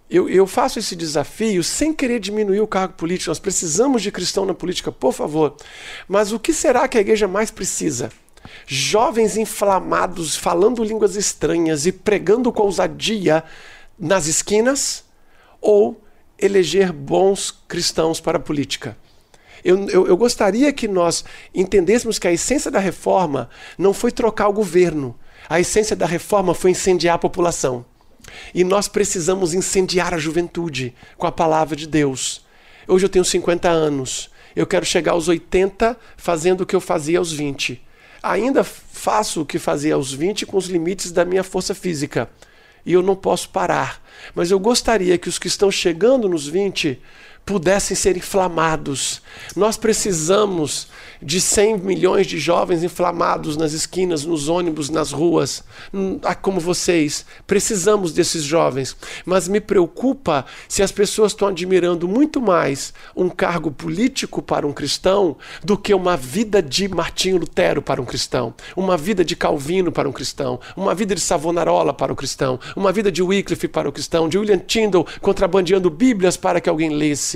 Eu, 0.10 0.28
eu, 0.28 0.48
faço 0.48 0.80
esse 0.80 0.96
desafio 0.96 1.64
sem 1.64 1.94
querer 1.94 2.20
diminuir 2.20 2.60
o 2.60 2.68
cargo 2.68 2.96
político. 2.96 3.30
Nós 3.30 3.40
precisamos 3.40 4.02
de 4.02 4.12
cristão 4.12 4.48
na 4.48 4.54
política, 4.54 4.92
por 4.92 5.14
favor. 5.14 5.56
Mas 6.08 6.32
o 6.32 6.40
que 6.40 6.54
será 6.54 6.88
que 6.88 6.98
a 6.98 7.02
igreja 7.02 7.28
mais 7.28 7.52
precisa? 7.52 8.10
Jovens 8.66 9.38
inflamados 9.38 10.36
falando 10.36 10.84
línguas 10.84 11.16
estranhas 11.16 11.86
e 11.86 11.92
pregando 11.92 12.52
com 12.52 12.64
ousadia 12.64 13.44
nas 13.98 14.28
esquinas 14.28 15.04
ou 15.60 16.02
eleger 16.40 16.92
bons 16.92 17.52
cristãos 17.68 18.20
para 18.20 18.38
a 18.38 18.42
política. 18.42 18.98
Eu, 19.64 19.88
eu, 19.90 20.08
eu, 20.08 20.18
gostaria 20.18 20.74
que 20.74 20.88
nós 20.88 21.24
entendêssemos 21.54 22.18
que 22.18 22.28
a 22.28 22.34
essência 22.34 22.72
da 22.72 22.80
reforma 22.80 23.48
não 23.78 23.94
foi 23.94 24.12
trocar 24.12 24.48
o 24.48 24.54
governo, 24.54 25.16
a 25.48 25.60
essência 25.60 25.96
da 25.96 26.08
reforma 26.08 26.56
foi 26.56 26.72
incendiar 26.72 27.16
a 27.16 27.20
população. 27.20 27.86
E 28.56 28.64
nós 28.64 28.88
precisamos 28.88 29.54
incendiar 29.54 30.16
a 30.16 30.18
juventude 30.18 30.96
com 31.16 31.28
a 31.28 31.32
palavra 31.32 31.76
de 31.76 31.86
Deus. 31.86 32.44
Hoje 32.88 33.06
eu 33.06 33.10
tenho 33.10 33.26
50 33.26 33.70
anos, 33.70 34.32
eu 34.56 34.66
quero 34.66 34.86
chegar 34.86 35.12
aos 35.12 35.28
80 35.28 35.96
fazendo 36.18 36.62
o 36.62 36.66
que 36.66 36.76
eu 36.76 36.82
fazia 36.82 37.20
aos 37.20 37.32
20 37.32 37.91
ainda 38.22 38.64
faço 38.64 39.42
o 39.42 39.46
que 39.46 39.58
fazia 39.58 39.96
aos 39.96 40.14
20 40.14 40.46
com 40.46 40.58
os 40.58 40.68
limites 40.68 41.12
da 41.12 41.26
minha 41.26 41.44
força 41.44 41.74
física. 41.74 42.30
E 42.86 42.94
eu 42.94 43.02
não 43.02 43.16
posso 43.16 43.50
parar. 43.50 44.02
Mas 44.34 44.52
eu 44.52 44.60
gostaria 44.60 45.18
que 45.18 45.30
os 45.30 45.40
que 45.40 45.48
estão 45.48 45.72
chegando 45.72 46.28
nos 46.28 46.48
20 46.48 47.00
pudessem 47.46 47.96
ser 47.96 48.16
inflamados. 48.18 49.22
Nós 49.56 49.78
precisamos 49.78 50.88
de 51.22 51.40
100 51.40 51.80
milhões 51.80 52.26
de 52.26 52.40
jovens 52.40 52.84
inflamados 52.84 53.58
nas 53.58 53.74
esquinas, 53.74 54.26
nos 54.26 54.48
ônibus, 54.48 54.90
nas 54.90 55.12
ruas, 55.12 55.64
hum, 55.94 56.20
ah, 56.24 56.34
como 56.34 56.60
vocês. 56.60 57.26
Precisamos 57.46 58.14
desses 58.14 58.44
jovens. 58.44 58.96
Mas 59.26 59.48
me 59.48 59.60
preocupa 59.60 60.46
se 60.68 60.82
as 60.82 60.92
pessoas 60.92 61.32
estão 61.32 61.48
admirando 61.48 62.08
muito 62.08 62.42
mais 62.42 62.94
um 63.16 63.30
cargo 63.30 63.72
político 63.72 64.42
para 64.42 64.66
um 64.66 64.74
cristão 64.74 65.36
do 65.64 65.78
que 65.78 65.94
uma 65.94 66.16
vida 66.18 66.62
de 66.62 66.88
Martinho 66.88 67.38
Lutero 67.38 67.82
para 67.82 68.02
um 68.02 68.06
cristão, 68.06 68.54
uma 68.76 68.98
vida 68.98 69.24
de 69.26 69.36
Calvino 69.36 69.92
para 69.92 70.08
um 70.08 70.12
cristão, 70.12 70.60
uma 70.76 70.96
vida 70.96 71.14
de 71.14 71.22
Savonarola 71.22 71.94
para 71.94 72.14
o 72.14 72.16
cristão, 72.16 72.60
uma 72.76 72.92
vida 72.92 73.12
de 73.12 73.22
Wycliffe 73.22 73.68
para 73.68 73.90
o 73.90 73.92
cristão, 73.92 74.30
de 74.30 74.38
William 74.38 74.60
Tyndale 74.60 75.06
contrabandeando 75.22 75.90
Bíblias 75.90 76.38
para 76.38 76.62
que 76.62 76.70
alguém 76.70 76.90
lesse. 76.90 77.31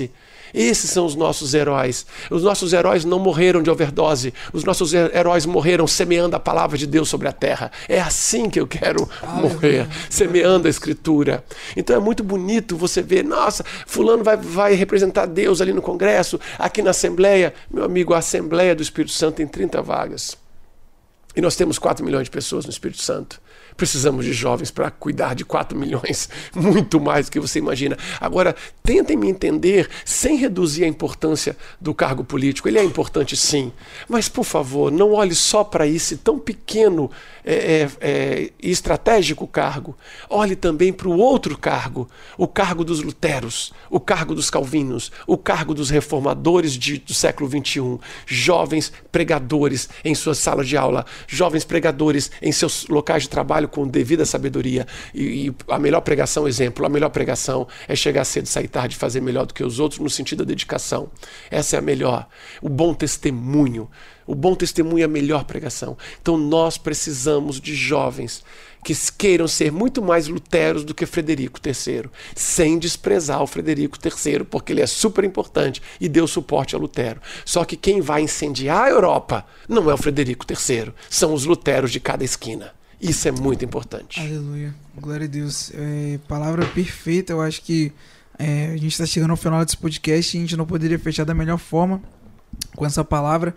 Esses 0.54 0.90
são 0.90 1.04
os 1.04 1.14
nossos 1.14 1.54
heróis. 1.54 2.06
Os 2.30 2.42
nossos 2.42 2.72
heróis 2.72 3.04
não 3.04 3.18
morreram 3.18 3.62
de 3.62 3.70
overdose. 3.70 4.32
Os 4.52 4.64
nossos 4.64 4.94
heróis 4.94 5.44
morreram 5.44 5.86
semeando 5.86 6.36
a 6.36 6.40
palavra 6.40 6.78
de 6.78 6.86
Deus 6.86 7.08
sobre 7.08 7.28
a 7.28 7.32
terra. 7.32 7.70
É 7.88 8.00
assim 8.00 8.48
que 8.48 8.60
eu 8.60 8.66
quero 8.66 9.08
morrer, 9.40 9.86
semeando 10.08 10.66
a 10.66 10.70
Escritura. 10.70 11.44
Então 11.76 11.96
é 11.96 11.98
muito 11.98 12.22
bonito 12.22 12.76
você 12.76 13.02
ver, 13.02 13.24
nossa, 13.24 13.64
Fulano 13.86 14.22
vai, 14.22 14.36
vai 14.36 14.74
representar 14.74 15.26
Deus 15.26 15.60
ali 15.60 15.72
no 15.72 15.82
Congresso, 15.82 16.40
aqui 16.58 16.82
na 16.82 16.90
Assembleia. 16.90 17.52
Meu 17.70 17.84
amigo, 17.84 18.14
a 18.14 18.18
Assembleia 18.18 18.74
do 18.74 18.82
Espírito 18.82 19.12
Santo 19.12 19.36
tem 19.36 19.46
30 19.46 19.82
vagas. 19.82 20.36
E 21.34 21.40
nós 21.40 21.54
temos 21.54 21.78
4 21.78 22.04
milhões 22.04 22.24
de 22.24 22.30
pessoas 22.30 22.64
no 22.64 22.70
Espírito 22.70 23.02
Santo. 23.02 23.40
Precisamos 23.76 24.24
de 24.24 24.32
jovens 24.32 24.70
para 24.70 24.90
cuidar 24.90 25.34
de 25.34 25.44
4 25.44 25.78
milhões, 25.78 26.28
muito 26.54 27.00
mais 27.00 27.26
do 27.26 27.32
que 27.32 27.40
você 27.40 27.58
imagina. 27.58 27.96
Agora, 28.20 28.54
tentem 28.82 29.16
me 29.16 29.28
entender 29.28 29.88
sem 30.04 30.36
reduzir 30.36 30.84
a 30.84 30.88
importância 30.88 31.56
do 31.80 31.94
cargo 31.94 32.24
político. 32.24 32.68
Ele 32.68 32.78
é 32.78 32.84
importante 32.84 33.36
sim, 33.36 33.72
mas 34.08 34.28
por 34.28 34.44
favor, 34.44 34.90
não 34.90 35.12
olhe 35.12 35.34
só 35.34 35.62
para 35.62 35.86
esse 35.86 36.16
tão 36.16 36.38
pequeno 36.38 37.10
é, 37.46 37.54
é, 37.54 37.90
é, 38.00 38.52
estratégico 38.60 39.46
cargo. 39.46 39.96
Olhe 40.28 40.56
também 40.56 40.92
para 40.92 41.08
o 41.08 41.16
outro 41.16 41.56
cargo, 41.56 42.08
o 42.36 42.48
cargo 42.48 42.84
dos 42.84 43.00
luteros, 43.00 43.72
o 43.88 44.00
cargo 44.00 44.34
dos 44.34 44.50
calvinos, 44.50 45.12
o 45.28 45.38
cargo 45.38 45.72
dos 45.72 45.88
reformadores 45.88 46.72
de, 46.72 46.98
do 46.98 47.14
século 47.14 47.48
XXI, 47.48 48.00
jovens 48.26 48.92
pregadores 49.12 49.88
em 50.04 50.12
suas 50.12 50.38
salas 50.38 50.68
de 50.68 50.76
aula, 50.76 51.06
jovens 51.28 51.64
pregadores 51.64 52.32
em 52.42 52.50
seus 52.50 52.88
locais 52.88 53.22
de 53.22 53.28
trabalho 53.28 53.68
com 53.68 53.86
devida 53.86 54.26
sabedoria. 54.26 54.84
E, 55.14 55.46
e 55.46 55.54
a 55.68 55.78
melhor 55.78 56.00
pregação, 56.00 56.48
exemplo, 56.48 56.84
a 56.84 56.88
melhor 56.88 57.10
pregação 57.10 57.68
é 57.86 57.94
chegar 57.94 58.24
cedo, 58.24 58.46
sair 58.46 58.66
tarde, 58.66 58.96
fazer 58.96 59.20
melhor 59.20 59.46
do 59.46 59.54
que 59.54 59.62
os 59.62 59.78
outros 59.78 60.00
no 60.00 60.10
sentido 60.10 60.38
da 60.38 60.48
dedicação. 60.48 61.08
Essa 61.48 61.76
é 61.76 61.78
a 61.78 61.82
melhor. 61.82 62.26
O 62.60 62.68
bom 62.68 62.92
testemunho. 62.92 63.88
O 64.26 64.34
bom 64.34 64.54
testemunho 64.54 65.02
é 65.02 65.04
a 65.04 65.08
melhor 65.08 65.44
pregação. 65.44 65.96
Então 66.20 66.36
nós 66.36 66.76
precisamos 66.76 67.60
de 67.60 67.74
jovens 67.74 68.42
que 68.84 68.94
queiram 69.18 69.48
ser 69.48 69.72
muito 69.72 70.00
mais 70.00 70.28
luteros 70.28 70.84
do 70.84 70.94
que 70.94 71.06
Frederico 71.06 71.58
III, 71.64 72.04
sem 72.36 72.78
desprezar 72.78 73.42
o 73.42 73.46
Frederico 73.46 73.98
III, 74.00 74.44
porque 74.44 74.72
ele 74.72 74.80
é 74.80 74.86
super 74.86 75.24
importante 75.24 75.82
e 76.00 76.08
deu 76.08 76.26
suporte 76.28 76.76
a 76.76 76.78
Lutero. 76.78 77.20
Só 77.44 77.64
que 77.64 77.76
quem 77.76 78.00
vai 78.00 78.22
incendiar 78.22 78.84
a 78.84 78.90
Europa 78.90 79.44
não 79.68 79.90
é 79.90 79.94
o 79.94 79.96
Frederico 79.96 80.46
III, 80.48 80.92
são 81.10 81.34
os 81.34 81.44
luteros 81.44 81.90
de 81.90 81.98
cada 81.98 82.24
esquina. 82.24 82.72
Isso 83.00 83.26
é 83.26 83.32
muito 83.32 83.64
importante. 83.64 84.20
Aleluia. 84.20 84.74
Glória 84.96 85.26
a 85.26 85.28
Deus. 85.28 85.72
É, 85.74 86.18
palavra 86.28 86.64
perfeita. 86.66 87.32
Eu 87.32 87.40
acho 87.40 87.62
que 87.62 87.92
é, 88.38 88.66
a 88.66 88.76
gente 88.76 88.92
está 88.92 89.04
chegando 89.04 89.32
ao 89.32 89.36
final 89.36 89.64
desse 89.64 89.76
podcast 89.76 90.36
e 90.36 90.38
a 90.38 90.42
gente 90.42 90.56
não 90.56 90.64
poderia 90.64 90.98
fechar 90.98 91.24
da 91.24 91.34
melhor 91.34 91.58
forma 91.58 92.00
com 92.74 92.86
essa 92.86 93.04
palavra. 93.04 93.54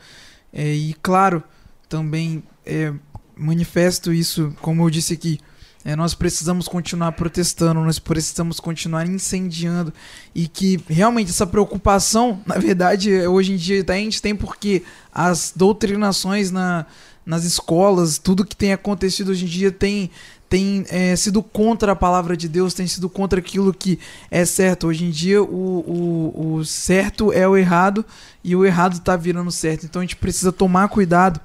É, 0.51 0.73
e 0.73 0.93
claro, 1.01 1.43
também 1.87 2.43
é, 2.65 2.93
manifesto 3.35 4.11
isso, 4.11 4.53
como 4.61 4.83
eu 4.83 4.89
disse 4.89 5.13
aqui, 5.13 5.39
é, 5.85 5.95
nós 5.95 6.13
precisamos 6.13 6.67
continuar 6.67 7.13
protestando, 7.13 7.79
nós 7.81 7.99
precisamos 7.99 8.59
continuar 8.59 9.07
incendiando 9.07 9.93
e 10.35 10.47
que 10.47 10.79
realmente 10.89 11.29
essa 11.29 11.47
preocupação, 11.47 12.41
na 12.45 12.55
verdade, 12.55 13.11
hoje 13.27 13.53
em 13.53 13.55
dia 13.55 13.85
a 13.87 13.93
gente 13.93 14.21
tem 14.21 14.35
porque 14.35 14.83
as 15.13 15.53
doutrinações 15.55 16.51
na, 16.51 16.85
nas 17.25 17.43
escolas, 17.45 18.17
tudo 18.17 18.45
que 18.45 18.55
tem 18.55 18.73
acontecido 18.73 19.29
hoje 19.29 19.45
em 19.45 19.47
dia 19.47 19.71
tem 19.71 20.11
tem 20.49 20.83
é, 20.89 21.15
sido 21.15 21.43
contra 21.43 21.91
a 21.91 21.95
palavra 21.95 22.35
de 22.35 22.49
Deus, 22.49 22.73
tem 22.73 22.87
sido 22.87 23.07
contra 23.07 23.39
aquilo 23.39 23.71
que 23.71 23.99
é 24.31 24.43
certo. 24.43 24.87
Hoje 24.87 25.05
em 25.05 25.11
dia, 25.11 25.43
o, 25.43 25.45
o, 25.45 26.55
o 26.55 26.65
certo 26.65 27.31
é 27.31 27.47
o 27.47 27.55
errado 27.55 28.03
e 28.43 28.55
o 28.55 28.65
errado 28.65 28.93
está 28.93 29.15
virando 29.15 29.51
certo. 29.51 29.85
Então 29.85 30.01
a 30.01 30.03
gente 30.03 30.15
precisa 30.15 30.51
tomar 30.51 30.89
cuidado 30.89 31.39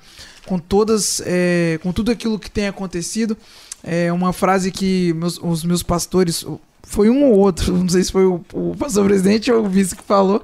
com 0.46 0.58
todas, 0.58 1.22
é, 1.26 1.78
com 1.82 1.92
tudo 1.92 2.10
aquilo 2.10 2.38
que 2.38 2.50
tem 2.50 2.66
acontecido. 2.66 3.36
É 3.82 4.10
uma 4.10 4.32
frase 4.32 4.70
que 4.70 5.12
meus, 5.12 5.38
os 5.38 5.62
meus 5.62 5.82
pastores, 5.82 6.46
foi 6.82 7.10
um 7.10 7.24
ou 7.24 7.38
outro, 7.38 7.72
não 7.76 7.88
sei 7.88 8.02
se 8.02 8.10
foi 8.10 8.24
o, 8.24 8.42
o 8.54 8.74
pastor 8.74 9.04
presidente 9.04 9.52
ou 9.52 9.66
o 9.66 9.68
vice 9.68 9.94
que 9.94 10.02
falou, 10.02 10.42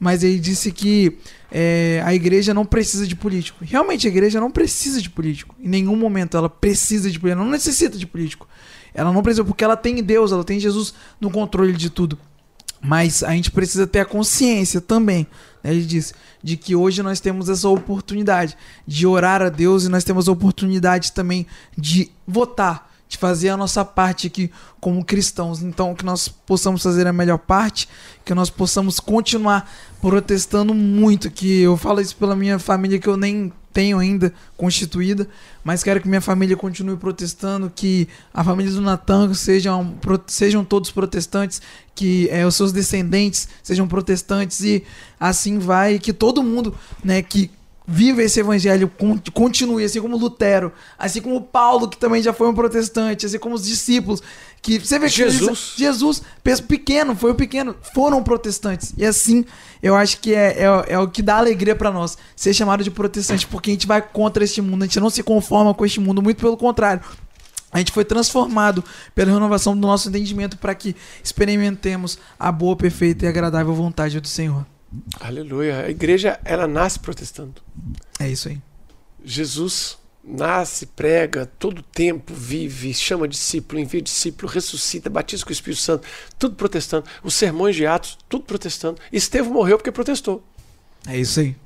mas 0.00 0.24
ele 0.24 0.40
disse 0.40 0.72
que 0.72 1.16
é, 1.54 2.02
a 2.02 2.14
igreja 2.14 2.54
não 2.54 2.64
precisa 2.64 3.06
de 3.06 3.14
político. 3.14 3.62
Realmente 3.62 4.06
a 4.06 4.10
igreja 4.10 4.40
não 4.40 4.50
precisa 4.50 5.02
de 5.02 5.10
político. 5.10 5.54
Em 5.60 5.68
nenhum 5.68 5.94
momento 5.94 6.34
ela 6.34 6.48
precisa 6.48 7.10
de 7.10 7.20
político. 7.20 7.38
Ela 7.38 7.44
não 7.44 7.52
necessita 7.52 7.98
de 7.98 8.06
político. 8.06 8.48
Ela 8.94 9.12
não 9.12 9.22
precisa, 9.22 9.44
porque 9.44 9.62
ela 9.62 9.76
tem 9.76 10.02
Deus, 10.02 10.32
ela 10.32 10.44
tem 10.44 10.58
Jesus 10.58 10.94
no 11.20 11.30
controle 11.30 11.74
de 11.74 11.90
tudo. 11.90 12.18
Mas 12.80 13.22
a 13.22 13.32
gente 13.32 13.50
precisa 13.50 13.86
ter 13.86 14.00
a 14.00 14.04
consciência 14.04 14.80
também, 14.80 15.26
né, 15.62 15.70
ele 15.70 15.84
disse, 15.84 16.14
de 16.42 16.56
que 16.56 16.74
hoje 16.74 17.02
nós 17.02 17.20
temos 17.20 17.48
essa 17.48 17.68
oportunidade 17.68 18.56
de 18.86 19.06
orar 19.06 19.40
a 19.40 19.48
Deus 19.48 19.84
e 19.84 19.88
nós 19.88 20.02
temos 20.02 20.28
a 20.28 20.32
oportunidade 20.32 21.12
também 21.12 21.46
de 21.78 22.10
votar 22.26 22.91
de 23.12 23.18
fazer 23.18 23.50
a 23.50 23.58
nossa 23.58 23.84
parte 23.84 24.26
aqui 24.26 24.50
como 24.80 25.04
cristãos. 25.04 25.62
Então, 25.62 25.94
que 25.94 26.02
nós 26.04 26.28
possamos 26.28 26.82
fazer 26.82 27.06
a 27.06 27.12
melhor 27.12 27.38
parte, 27.38 27.86
que 28.24 28.34
nós 28.34 28.48
possamos 28.48 28.98
continuar 28.98 29.70
protestando 30.00 30.72
muito. 30.72 31.30
Que 31.30 31.60
eu 31.60 31.76
falo 31.76 32.00
isso 32.00 32.16
pela 32.16 32.34
minha 32.34 32.58
família 32.58 32.98
que 32.98 33.06
eu 33.06 33.16
nem 33.18 33.52
tenho 33.70 33.98
ainda 33.98 34.32
constituída, 34.56 35.28
mas 35.62 35.82
quero 35.82 36.00
que 36.00 36.08
minha 36.08 36.20
família 36.20 36.56
continue 36.56 36.96
protestando, 36.96 37.70
que 37.74 38.08
a 38.32 38.42
família 38.42 38.72
do 38.72 38.80
Natan 38.80 39.32
sejam, 39.34 39.94
sejam 40.26 40.64
todos 40.64 40.90
protestantes, 40.90 41.60
que 41.94 42.28
é, 42.30 42.46
os 42.46 42.54
seus 42.54 42.72
descendentes 42.72 43.48
sejam 43.62 43.88
protestantes 43.88 44.60
e 44.60 44.84
assim 45.18 45.58
vai, 45.58 45.98
que 45.98 46.12
todo 46.12 46.42
mundo, 46.42 46.74
né, 47.02 47.22
que 47.22 47.50
viva 47.92 48.22
esse 48.22 48.40
evangelho, 48.40 48.90
continue, 49.34 49.84
assim 49.84 50.00
como 50.00 50.16
Lutero, 50.16 50.72
assim 50.98 51.20
como 51.20 51.42
Paulo, 51.42 51.86
que 51.86 51.98
também 51.98 52.22
já 52.22 52.32
foi 52.32 52.48
um 52.48 52.54
protestante, 52.54 53.26
assim 53.26 53.38
como 53.38 53.54
os 53.54 53.64
discípulos, 53.64 54.22
que 54.62 54.78
você 54.78 54.98
vê 54.98 55.10
que 55.10 55.16
Jesus, 55.16 55.74
Jesus 55.76 56.22
pequeno, 56.66 57.14
foi 57.14 57.32
o 57.32 57.34
pequeno, 57.34 57.76
foram 57.94 58.22
protestantes. 58.22 58.94
E 58.96 59.04
assim, 59.04 59.44
eu 59.82 59.94
acho 59.94 60.20
que 60.20 60.34
é, 60.34 60.62
é, 60.62 60.94
é 60.94 60.98
o 60.98 61.06
que 61.06 61.20
dá 61.20 61.36
alegria 61.36 61.76
para 61.76 61.90
nós, 61.90 62.16
ser 62.34 62.54
chamado 62.54 62.82
de 62.82 62.90
protestante, 62.90 63.46
porque 63.46 63.70
a 63.70 63.74
gente 63.74 63.86
vai 63.86 64.00
contra 64.00 64.42
este 64.42 64.62
mundo, 64.62 64.84
a 64.84 64.86
gente 64.86 64.98
não 64.98 65.10
se 65.10 65.22
conforma 65.22 65.74
com 65.74 65.84
este 65.84 66.00
mundo, 66.00 66.22
muito 66.22 66.40
pelo 66.40 66.56
contrário. 66.56 67.02
A 67.70 67.78
gente 67.78 67.92
foi 67.92 68.06
transformado 68.06 68.82
pela 69.14 69.32
renovação 69.32 69.76
do 69.76 69.86
nosso 69.86 70.08
entendimento 70.08 70.56
para 70.56 70.74
que 70.74 70.96
experimentemos 71.22 72.18
a 72.38 72.50
boa, 72.50 72.74
perfeita 72.74 73.26
e 73.26 73.28
agradável 73.28 73.74
vontade 73.74 74.18
do 74.18 74.28
Senhor. 74.28 74.71
Aleluia. 75.20 75.84
A 75.86 75.90
igreja, 75.90 76.38
ela 76.44 76.66
nasce 76.66 76.98
protestando. 76.98 77.54
É 78.18 78.28
isso 78.28 78.48
aí. 78.48 78.60
Jesus 79.24 79.98
nasce, 80.24 80.86
prega, 80.86 81.46
todo 81.46 81.82
tempo 81.82 82.32
vive, 82.32 82.94
chama 82.94 83.26
discípulo, 83.26 83.80
envia 83.80 84.00
discípulo, 84.00 84.50
ressuscita, 84.50 85.10
batiza 85.10 85.44
com 85.44 85.50
o 85.50 85.52
Espírito 85.52 85.80
Santo, 85.80 86.06
tudo 86.38 86.54
protestando. 86.54 87.06
Os 87.22 87.34
sermões 87.34 87.74
de 87.74 87.86
Atos, 87.86 88.18
tudo 88.28 88.44
protestando. 88.44 89.00
Estevão 89.12 89.52
morreu 89.52 89.78
porque 89.78 89.90
protestou. 89.90 90.44
É 91.06 91.18
isso 91.18 91.40
aí. 91.40 91.56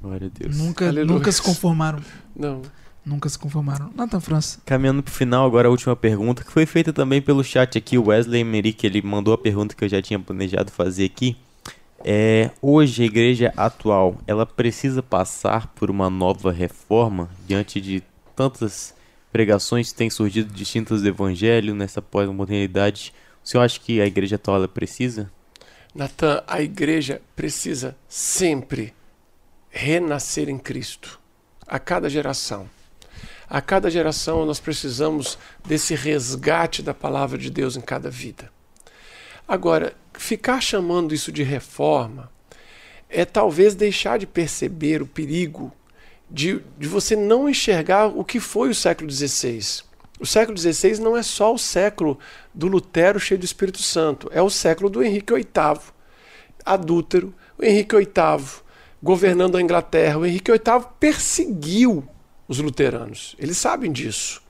Glória 0.00 0.26
a 0.28 0.38
Deus. 0.38 0.56
Nunca, 0.56 0.92
nunca 0.92 1.32
se 1.32 1.42
conformaram. 1.42 2.00
Não. 2.36 2.62
Nunca 3.04 3.28
se 3.28 3.38
conformaram. 3.38 3.90
Nathan 3.94 4.20
França. 4.20 4.60
Caminhando 4.64 5.02
pro 5.02 5.12
final, 5.12 5.44
agora 5.44 5.68
a 5.68 5.70
última 5.70 5.94
pergunta, 5.94 6.42
que 6.42 6.50
foi 6.50 6.64
feita 6.64 6.92
também 6.92 7.20
pelo 7.20 7.44
chat 7.44 7.76
aqui. 7.76 7.98
O 7.98 8.06
Wesley 8.06 8.42
Merick, 8.44 8.86
ele 8.86 9.02
mandou 9.02 9.34
a 9.34 9.38
pergunta 9.38 9.74
que 9.74 9.84
eu 9.84 9.88
já 9.88 10.00
tinha 10.00 10.18
planejado 10.18 10.70
fazer 10.70 11.04
aqui. 11.04 11.36
É, 12.06 12.50
hoje 12.60 13.02
a 13.02 13.06
igreja 13.06 13.50
atual, 13.56 14.18
ela 14.26 14.44
precisa 14.44 15.02
passar 15.02 15.68
por 15.68 15.90
uma 15.90 16.10
nova 16.10 16.52
reforma 16.52 17.30
diante 17.46 17.80
de 17.80 18.02
tantas 18.36 18.94
pregações 19.32 19.90
que 19.90 19.96
têm 19.96 20.10
surgido 20.10 20.52
distintas 20.52 21.00
do 21.00 21.08
evangelho 21.08 21.74
nessa 21.74 22.02
pós-modernidade. 22.02 23.14
O 23.42 23.48
senhor 23.48 23.64
acha 23.64 23.80
que 23.80 24.02
a 24.02 24.06
igreja 24.06 24.36
atual 24.36 24.58
ela 24.58 24.68
precisa? 24.68 25.30
Natan, 25.94 26.42
a 26.46 26.60
igreja 26.60 27.22
precisa 27.34 27.96
sempre 28.06 28.92
renascer 29.70 30.50
em 30.50 30.58
Cristo. 30.58 31.18
A 31.66 31.78
cada 31.78 32.10
geração. 32.10 32.68
A 33.48 33.62
cada 33.62 33.90
geração 33.90 34.44
nós 34.44 34.60
precisamos 34.60 35.38
desse 35.66 35.94
resgate 35.94 36.82
da 36.82 36.92
palavra 36.92 37.38
de 37.38 37.48
Deus 37.48 37.76
em 37.76 37.80
cada 37.80 38.10
vida. 38.10 38.52
Agora, 39.46 39.94
ficar 40.14 40.60
chamando 40.60 41.14
isso 41.14 41.30
de 41.30 41.42
reforma 41.42 42.30
é 43.10 43.24
talvez 43.24 43.74
deixar 43.74 44.18
de 44.18 44.26
perceber 44.26 45.02
o 45.02 45.06
perigo 45.06 45.70
de, 46.30 46.60
de 46.78 46.88
você 46.88 47.14
não 47.14 47.48
enxergar 47.48 48.06
o 48.06 48.24
que 48.24 48.40
foi 48.40 48.70
o 48.70 48.74
século 48.74 49.10
XVI. 49.10 49.82
O 50.18 50.24
século 50.24 50.56
XVI 50.56 50.98
não 50.98 51.16
é 51.16 51.22
só 51.22 51.52
o 51.52 51.58
século 51.58 52.18
do 52.54 52.66
Lutero 52.66 53.20
cheio 53.20 53.38
do 53.38 53.44
Espírito 53.44 53.82
Santo, 53.82 54.30
é 54.32 54.40
o 54.40 54.48
século 54.48 54.88
do 54.88 55.02
Henrique 55.02 55.34
VIII, 55.34 55.80
adúltero, 56.64 57.34
o 57.58 57.64
Henrique 57.64 57.96
VIII 57.96 58.64
governando 59.02 59.56
a 59.56 59.62
Inglaterra. 59.62 60.18
O 60.18 60.24
Henrique 60.24 60.50
VIII 60.50 60.86
perseguiu 60.98 62.08
os 62.48 62.58
luteranos, 62.58 63.36
eles 63.38 63.58
sabem 63.58 63.92
disso 63.92 64.43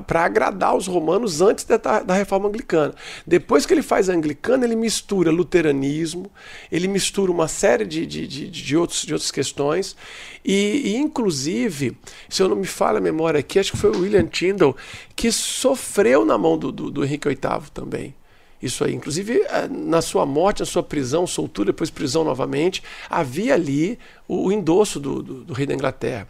para 0.00 0.24
agradar 0.24 0.74
os 0.74 0.86
romanos 0.86 1.40
antes 1.40 1.64
da, 1.64 1.76
da, 1.76 2.14
reforma 2.14 2.48
anglicana. 2.48 2.94
Depois 3.26 3.66
que 3.66 3.74
ele 3.74 3.82
faz 3.82 4.08
a 4.08 4.14
anglicana, 4.14 4.64
ele 4.64 4.76
mistura 4.76 5.30
luteranismo, 5.30 6.30
ele 6.70 6.88
mistura 6.88 7.30
uma 7.30 7.48
série 7.48 7.84
de, 7.84 8.06
de, 8.06 8.26
de, 8.26 8.48
de, 8.48 8.76
outros, 8.76 9.02
de 9.02 9.12
outras 9.12 9.30
questões, 9.30 9.96
e, 10.44 10.92
e, 10.92 10.96
inclusive, 10.96 11.96
se 12.28 12.42
eu 12.42 12.48
não 12.48 12.56
me 12.56 12.66
falha 12.66 12.98
a 12.98 13.00
memória 13.00 13.40
aqui, 13.40 13.58
acho 13.58 13.72
que 13.72 13.78
foi 13.78 13.90
o 13.90 14.00
William 14.00 14.26
Tyndall 14.26 14.76
que 15.14 15.30
sofreu 15.30 16.24
na 16.24 16.38
mão 16.38 16.56
do, 16.56 16.72
do, 16.72 16.90
do 16.90 17.04
Henrique 17.04 17.28
VIII 17.28 17.70
também. 17.74 18.14
Isso 18.62 18.84
aí. 18.84 18.94
Inclusive, 18.94 19.42
eh, 19.42 19.68
na 19.68 20.00
sua 20.00 20.24
morte, 20.24 20.60
na 20.60 20.66
sua 20.66 20.82
prisão, 20.82 21.26
soltura, 21.26 21.66
depois 21.66 21.90
prisão 21.90 22.22
novamente, 22.22 22.82
havia 23.10 23.54
ali 23.54 23.98
o, 24.28 24.46
o 24.46 24.52
endosso 24.52 25.00
do, 25.00 25.22
do, 25.22 25.44
do, 25.44 25.52
rei 25.52 25.66
da 25.66 25.74
Inglaterra. 25.74 26.28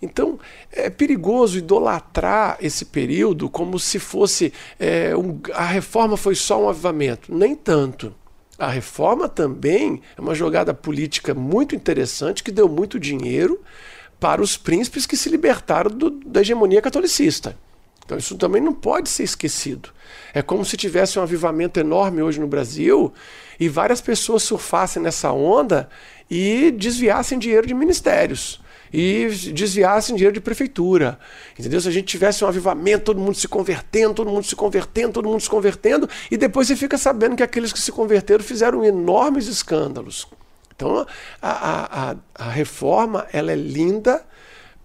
Então, 0.00 0.38
é 0.72 0.88
perigoso 0.88 1.58
idolatrar 1.58 2.56
esse 2.60 2.86
período 2.86 3.50
como 3.50 3.78
se 3.78 3.98
fosse 3.98 4.52
é, 4.78 5.14
um, 5.16 5.38
a 5.52 5.64
reforma 5.64 6.16
foi 6.16 6.34
só 6.34 6.62
um 6.62 6.68
avivamento. 6.68 7.34
Nem 7.34 7.54
tanto. 7.54 8.14
A 8.58 8.68
reforma 8.68 9.28
também 9.28 10.00
é 10.16 10.20
uma 10.20 10.34
jogada 10.34 10.72
política 10.72 11.34
muito 11.34 11.74
interessante 11.74 12.42
que 12.42 12.52
deu 12.52 12.68
muito 12.68 12.98
dinheiro 13.00 13.60
para 14.20 14.40
os 14.40 14.56
príncipes 14.56 15.06
que 15.06 15.16
se 15.16 15.28
libertaram 15.28 15.90
do, 15.90 16.10
da 16.10 16.40
hegemonia 16.40 16.80
catolicista. 16.80 17.56
Então 18.04 18.18
isso 18.18 18.36
também 18.36 18.60
não 18.60 18.72
pode 18.72 19.08
ser 19.08 19.22
esquecido. 19.22 19.90
É 20.32 20.42
como 20.42 20.64
se 20.64 20.76
tivesse 20.76 21.18
um 21.18 21.22
avivamento 21.22 21.80
enorme 21.80 22.22
hoje 22.22 22.40
no 22.40 22.46
Brasil 22.46 23.12
e 23.58 23.68
várias 23.68 24.00
pessoas 24.00 24.42
surfassem 24.42 25.02
nessa 25.02 25.32
onda 25.32 25.88
e 26.30 26.70
desviassem 26.70 27.38
dinheiro 27.38 27.66
de 27.66 27.74
ministérios 27.74 28.60
e 28.92 29.28
desviassem 29.52 30.14
dinheiro 30.14 30.34
de 30.34 30.40
prefeitura. 30.40 31.18
Entendeu? 31.58 31.80
Se 31.80 31.88
a 31.88 31.90
gente 31.90 32.06
tivesse 32.06 32.44
um 32.44 32.48
avivamento, 32.48 33.06
todo 33.06 33.20
mundo 33.20 33.34
se 33.34 33.48
convertendo, 33.48 34.14
todo 34.14 34.30
mundo 34.30 34.44
se 34.44 34.54
convertendo, 34.54 35.14
todo 35.14 35.28
mundo 35.28 35.40
se 35.40 35.50
convertendo, 35.50 36.08
e 36.30 36.36
depois 36.36 36.68
você 36.68 36.76
fica 36.76 36.96
sabendo 36.96 37.34
que 37.34 37.42
aqueles 37.42 37.72
que 37.72 37.80
se 37.80 37.90
converteram 37.90 38.44
fizeram 38.44 38.84
enormes 38.84 39.48
escândalos. 39.48 40.28
Então 40.76 41.06
a, 41.42 42.10
a, 42.10 42.16
a 42.34 42.50
reforma 42.50 43.26
ela 43.32 43.50
é 43.50 43.56
linda 43.56 44.24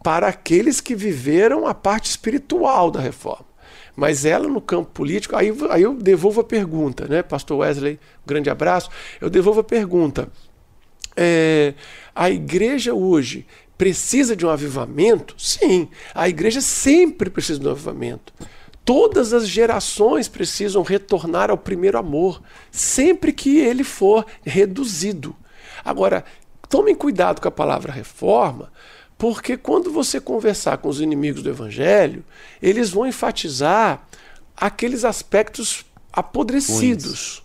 para 0.04 0.28
aqueles 0.28 0.80
que 0.80 0.95
viveram 0.95 1.68
a 1.68 1.74
parte 1.74 2.10
espiritual 2.10 2.89
da 2.89 3.00
reforma. 3.00 3.45
Mas 3.95 4.24
ela 4.24 4.47
no 4.47 4.62
campo 4.62 4.91
político, 4.91 5.36
aí, 5.36 5.52
aí 5.70 5.84
eu 5.84 5.93
devolvo 5.93 6.41
a 6.41 6.43
pergunta, 6.43 7.06
né, 7.08 7.22
Pastor 7.22 7.58
Wesley, 7.58 8.00
um 8.24 8.28
grande 8.28 8.50
abraço. 8.50 8.89
Eu 9.20 9.30
devolvo 9.30 9.60
a 9.60 9.64
pergunta. 9.64 10.30
É, 11.18 11.74
a 12.16 12.30
igreja 12.30 12.93
hoje 12.93 13.45
precisa 13.78 14.36
de 14.36 14.45
um 14.45 14.50
avivamento? 14.50 15.36
Sim, 15.38 15.89
a 16.14 16.30
igreja 16.30 16.62
sempre 16.62 17.30
precisa 17.30 17.60
de 17.60 17.68
um 17.68 17.72
avivamento. 17.72 18.34
Todas 18.86 19.34
as 19.34 19.47
gerações 19.47 20.28
precisam 20.28 20.82
retornar 20.82 21.50
ao 21.52 21.58
primeiro 21.58 21.97
amor, 21.97 22.41
sempre 22.72 23.32
que 23.32 23.58
ele 23.58 23.84
for 23.84 24.26
reduzido. 24.43 25.36
Agora, 25.84 26.24
tomem 26.68 26.95
cuidado 26.95 27.41
com 27.41 27.47
a 27.47 27.52
palavra 27.52 27.91
reforma, 27.91 28.72
porque 29.20 29.57
quando 29.57 29.91
você 29.91 30.22
conversar 30.22 30.78
com 30.78 30.88
os 30.88 31.01
inimigos 31.01 31.43
do 31.43 31.49
evangelho, 31.49 32.24
eles 32.61 32.89
vão 32.89 33.05
enfatizar 33.05 34.07
aqueles 34.55 35.03
aspectos 35.03 35.86
apodrecidos. 36.11 37.43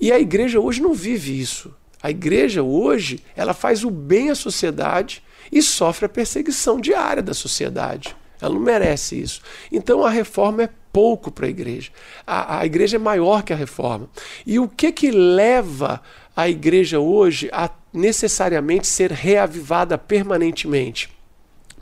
E 0.00 0.10
a 0.10 0.18
igreja 0.18 0.58
hoje 0.58 0.82
não 0.82 0.92
vive 0.92 1.40
isso. 1.40 1.72
A 2.02 2.10
igreja 2.10 2.64
hoje, 2.64 3.22
ela 3.36 3.54
faz 3.54 3.84
o 3.84 3.90
bem 3.90 4.30
à 4.30 4.34
sociedade 4.34 5.22
e 5.52 5.62
sofre 5.62 6.06
a 6.06 6.08
perseguição 6.08 6.80
diária 6.80 7.22
da 7.22 7.32
sociedade. 7.32 8.16
Ela 8.40 8.54
não 8.54 8.60
merece 8.60 9.20
isso. 9.20 9.40
Então 9.70 10.04
a 10.04 10.10
reforma 10.10 10.64
é 10.64 10.70
pouco 10.92 11.30
para 11.30 11.46
a 11.46 11.48
igreja. 11.50 11.92
A, 12.26 12.58
a 12.58 12.66
igreja 12.66 12.96
é 12.96 12.98
maior 12.98 13.44
que 13.44 13.52
a 13.52 13.56
reforma. 13.56 14.10
E 14.44 14.58
o 14.58 14.68
que 14.68 14.90
que 14.90 15.12
leva 15.12 16.02
a 16.38 16.48
igreja 16.48 17.00
hoje 17.00 17.50
a 17.52 17.68
necessariamente 17.92 18.86
ser 18.86 19.10
reavivada 19.10 19.98
permanentemente? 19.98 21.12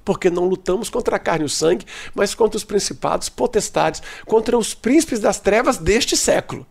Porque 0.03 0.31
não 0.31 0.49
lutamos 0.49 0.89
contra 0.89 1.17
a 1.17 1.19
carne 1.19 1.43
e 1.43 1.47
o 1.47 1.51
sangue, 1.51 1.85
mas 2.15 2.35
contra 2.35 2.57
os 2.57 2.65
principados, 2.65 3.29
potestades, 3.29 4.01
contra 4.25 4.57
os 4.57 4.73
príncipes 4.73 5.21
das 5.21 5.39
trevas 5.39 5.77
deste 5.77 6.17
século. 6.17 6.67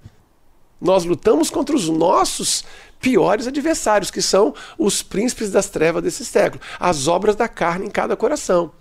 Nós 0.81 1.05
lutamos 1.05 1.51
contra 1.51 1.75
os 1.75 1.87
nossos 1.87 2.65
piores 2.99 3.45
adversários, 3.45 4.09
que 4.09 4.21
são 4.21 4.55
os 4.79 5.03
príncipes 5.03 5.51
das 5.51 5.69
trevas 5.69 6.01
desse 6.01 6.25
século, 6.25 6.63
as 6.79 7.07
obras 7.07 7.35
da 7.35 7.47
carne 7.47 7.85
em 7.85 7.91
cada 7.91 8.15
coração. 8.15 8.71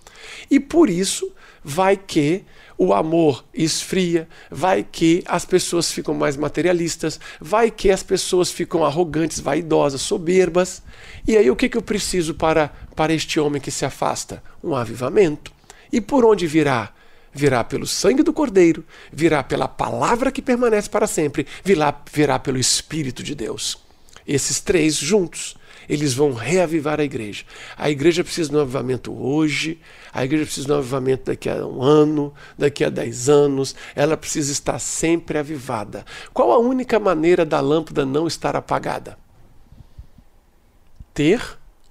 E 0.51 0.59
por 0.59 0.89
isso 0.89 1.31
vai 1.63 1.95
que 1.95 2.43
o 2.77 2.93
amor 2.93 3.45
esfria, 3.55 4.29
vai 4.51 4.83
que 4.83 5.23
as 5.27 5.45
pessoas 5.45 5.93
ficam 5.93 6.15
mais 6.15 6.37
materialistas, 6.37 7.21
vai 7.41 7.71
que 7.71 7.91
as 7.91 8.03
pessoas 8.03 8.51
ficam 8.51 8.85
arrogantes, 8.85 9.41
vaidosas, 9.41 10.01
soberbas. 10.01 10.83
E 11.27 11.37
aí 11.37 11.51
o 11.51 11.57
que, 11.57 11.69
que 11.69 11.77
eu 11.77 11.83
preciso 11.83 12.35
para, 12.35 12.69
para 12.97 13.13
este 13.13 13.39
homem 13.39 13.61
que 13.61 13.71
se 13.71 13.85
afasta? 13.85 14.43
Um 14.63 14.75
avivamento. 14.75 15.53
E 15.93 16.01
por 16.01 16.25
onde 16.25 16.47
virá? 16.47 16.93
Virá 17.33 17.65
pelo 17.65 17.87
sangue 17.87 18.23
do 18.23 18.33
Cordeiro, 18.33 18.85
virá 19.13 19.43
pela 19.43 19.67
palavra 19.67 20.31
que 20.31 20.41
permanece 20.41 20.89
para 20.89 21.07
sempre, 21.07 21.47
virá, 21.65 21.93
virá 22.13 22.39
pelo 22.39 22.59
Espírito 22.59 23.25
de 23.25 23.35
Deus. 23.35 23.79
Esses 24.27 24.61
três 24.61 24.97
juntos 24.97 25.57
eles 25.89 26.15
vão 26.15 26.33
reavivar 26.33 27.01
a 27.01 27.05
igreja. 27.05 27.45
A 27.77 27.91
igreja 27.91 28.25
precisa 28.25 28.51
de 28.51 28.57
um 28.57 28.61
avivamento 28.61 29.13
hoje, 29.13 29.81
a 30.13 30.25
igreja 30.25 30.45
precisa 30.45 30.67
de 30.67 30.73
um 30.73 30.77
avivamento 30.77 31.25
daqui 31.27 31.49
a 31.49 31.67
um 31.67 31.83
ano, 31.83 32.33
daqui 32.59 32.85
a 32.85 32.91
dez 32.91 33.29
anos, 33.29 33.75
ela 33.95 34.17
precisa 34.17 34.53
estar 34.53 34.79
sempre 34.79 35.39
avivada. 35.39 36.05
Qual 36.33 36.53
a 36.53 36.59
única 36.59 36.99
maneira 36.99 37.45
da 37.45 37.61
lâmpada 37.61 38.05
não 38.05 38.27
estar 38.27 38.57
apagada? 38.57 39.19
Ter 41.13 41.41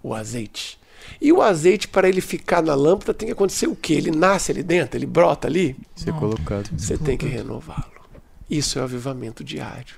o 0.02 0.14
azeite. 0.14 0.80
E 1.22 1.32
o 1.32 1.42
azeite, 1.42 1.88
para 1.88 2.10
ele 2.10 2.22
ficar 2.22 2.62
na 2.62 2.76
lâmpada, 2.76 3.14
tem 3.14 3.28
que 3.28 3.34
acontecer 3.34 3.68
o 3.68 3.76
quê? 3.76 3.94
Ele 3.94 4.12
nasce 4.12 4.52
ali 4.52 4.64
dentro, 4.64 4.98
ele 4.98 5.06
brota 5.06 5.48
ali? 5.48 5.76
Ser 5.96 6.14
colocado. 6.14 6.70
Você 6.78 6.98
tem 6.98 7.18
que 7.18 7.26
renová-lo. 7.26 7.94
Isso 8.50 8.78
é 8.78 8.82
o 8.82 8.86
avivamento 8.86 9.44
diário. 9.44 9.96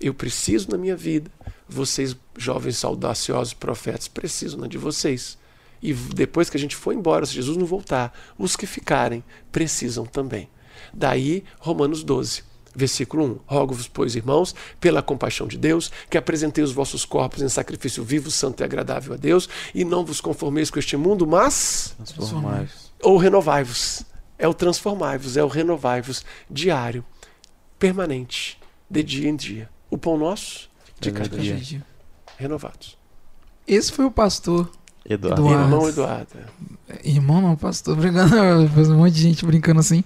Eu 0.00 0.14
preciso 0.14 0.70
na 0.70 0.78
minha 0.78 0.96
vida. 0.96 1.30
Vocês, 1.68 2.16
jovens 2.36 2.84
audaciosos 2.84 3.54
profetas, 3.54 4.08
precisam 4.08 4.60
né, 4.60 4.68
de 4.68 4.78
vocês. 4.78 5.38
E 5.82 5.92
depois 5.92 6.48
que 6.48 6.56
a 6.56 6.60
gente 6.60 6.76
for 6.76 6.92
embora, 6.92 7.26
se 7.26 7.34
Jesus 7.34 7.56
não 7.56 7.66
voltar, 7.66 8.16
os 8.38 8.56
que 8.56 8.66
ficarem 8.66 9.22
precisam 9.52 10.06
também. 10.06 10.48
Daí, 10.92 11.44
Romanos 11.58 12.02
12, 12.02 12.42
versículo 12.74 13.24
1. 13.24 13.40
Rogo-vos, 13.46 13.88
pois, 13.88 14.14
irmãos, 14.14 14.54
pela 14.80 15.02
compaixão 15.02 15.46
de 15.46 15.58
Deus, 15.58 15.90
que 16.08 16.16
apresentei 16.16 16.62
os 16.62 16.72
vossos 16.72 17.04
corpos 17.04 17.42
em 17.42 17.48
sacrifício 17.48 18.04
vivo, 18.04 18.30
santo 18.30 18.62
e 18.62 18.64
agradável 18.64 19.14
a 19.14 19.16
Deus, 19.16 19.48
e 19.74 19.84
não 19.84 20.04
vos 20.04 20.20
conformeis 20.20 20.70
com 20.70 20.78
este 20.78 20.96
mundo, 20.96 21.26
mas 21.26 21.94
transformai-vos. 22.14 22.92
Ou 23.02 23.16
renovai-vos. 23.16 24.04
É 24.38 24.46
o 24.46 24.54
transformai-vos, 24.54 25.36
é 25.36 25.44
o 25.44 25.48
renovai-vos 25.48 26.24
diário, 26.50 27.04
permanente, 27.78 28.58
de 28.90 29.02
dia 29.02 29.28
em 29.28 29.36
dia 29.36 29.68
o 29.90 29.96
pão 29.96 30.18
nosso 30.18 30.68
de 31.00 31.10
cada 31.12 31.36
dia. 31.36 31.56
dia. 31.56 31.84
Renovados. 32.38 32.96
Esse 33.66 33.92
foi 33.92 34.04
o 34.04 34.10
pastor 34.10 34.70
Eduardo. 35.08 35.42
Eduardo. 35.42 35.64
Irmão 35.64 35.88
Eduardo. 35.88 36.28
Irmão 37.04 37.40
não, 37.40 37.56
pastor, 37.56 37.96
brincando, 37.96 38.34
um 38.92 38.96
monte 38.96 39.14
de 39.14 39.22
gente 39.22 39.46
brincando 39.46 39.80
assim. 39.80 40.02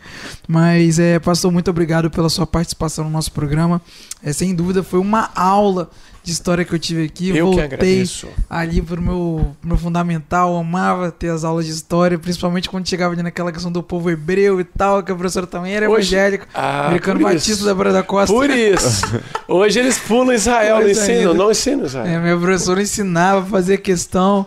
Mas, 0.46 0.98
é, 0.98 1.18
pastor, 1.18 1.50
muito 1.50 1.70
obrigado 1.70 2.10
pela 2.10 2.28
sua 2.28 2.46
participação 2.46 3.04
no 3.04 3.10
nosso 3.10 3.32
programa. 3.32 3.80
É, 4.22 4.32
sem 4.32 4.54
dúvida, 4.54 4.82
foi 4.82 4.98
uma 4.98 5.30
aula 5.34 5.90
de 6.22 6.32
história 6.32 6.64
que 6.64 6.74
eu 6.74 6.78
tive 6.78 7.04
aqui. 7.04 7.36
Eu 7.36 7.46
Voltei 7.46 8.04
ali 8.48 8.82
pro 8.82 9.00
meu, 9.00 9.56
meu 9.62 9.76
fundamental, 9.76 10.56
amava 10.56 11.10
ter 11.10 11.28
as 11.28 11.44
aulas 11.44 11.66
de 11.66 11.72
história, 11.72 12.18
principalmente 12.18 12.68
quando 12.68 12.88
chegava 12.88 13.14
ali 13.14 13.22
naquela 13.22 13.50
questão 13.50 13.72
do 13.72 13.82
povo 13.82 14.10
hebreu 14.10 14.60
e 14.60 14.64
tal, 14.64 15.02
que 15.02 15.12
a 15.12 15.14
professora 15.14 15.46
também 15.46 15.74
era 15.74 15.88
Hoje, 15.88 16.14
evangélica, 16.14 16.46
ah, 16.54 16.88
americano 16.88 17.20
batista 17.20 17.64
da 17.64 17.74
Praia 17.74 17.92
da 17.92 18.02
Costa. 18.02 18.32
Por 18.32 18.50
isso. 18.50 19.02
Hoje 19.48 19.78
eles 19.78 19.98
pulam 19.98 20.34
Israel, 20.34 20.80
não 20.80 20.88
ensinam, 20.88 21.34
não 21.34 21.50
ensinam 21.50 21.86
Israel. 21.86 22.06
É, 22.06 22.18
minha 22.18 22.36
professora 22.36 22.82
ensinava, 22.82 23.46
fazia 23.46 23.78
questão 23.78 24.46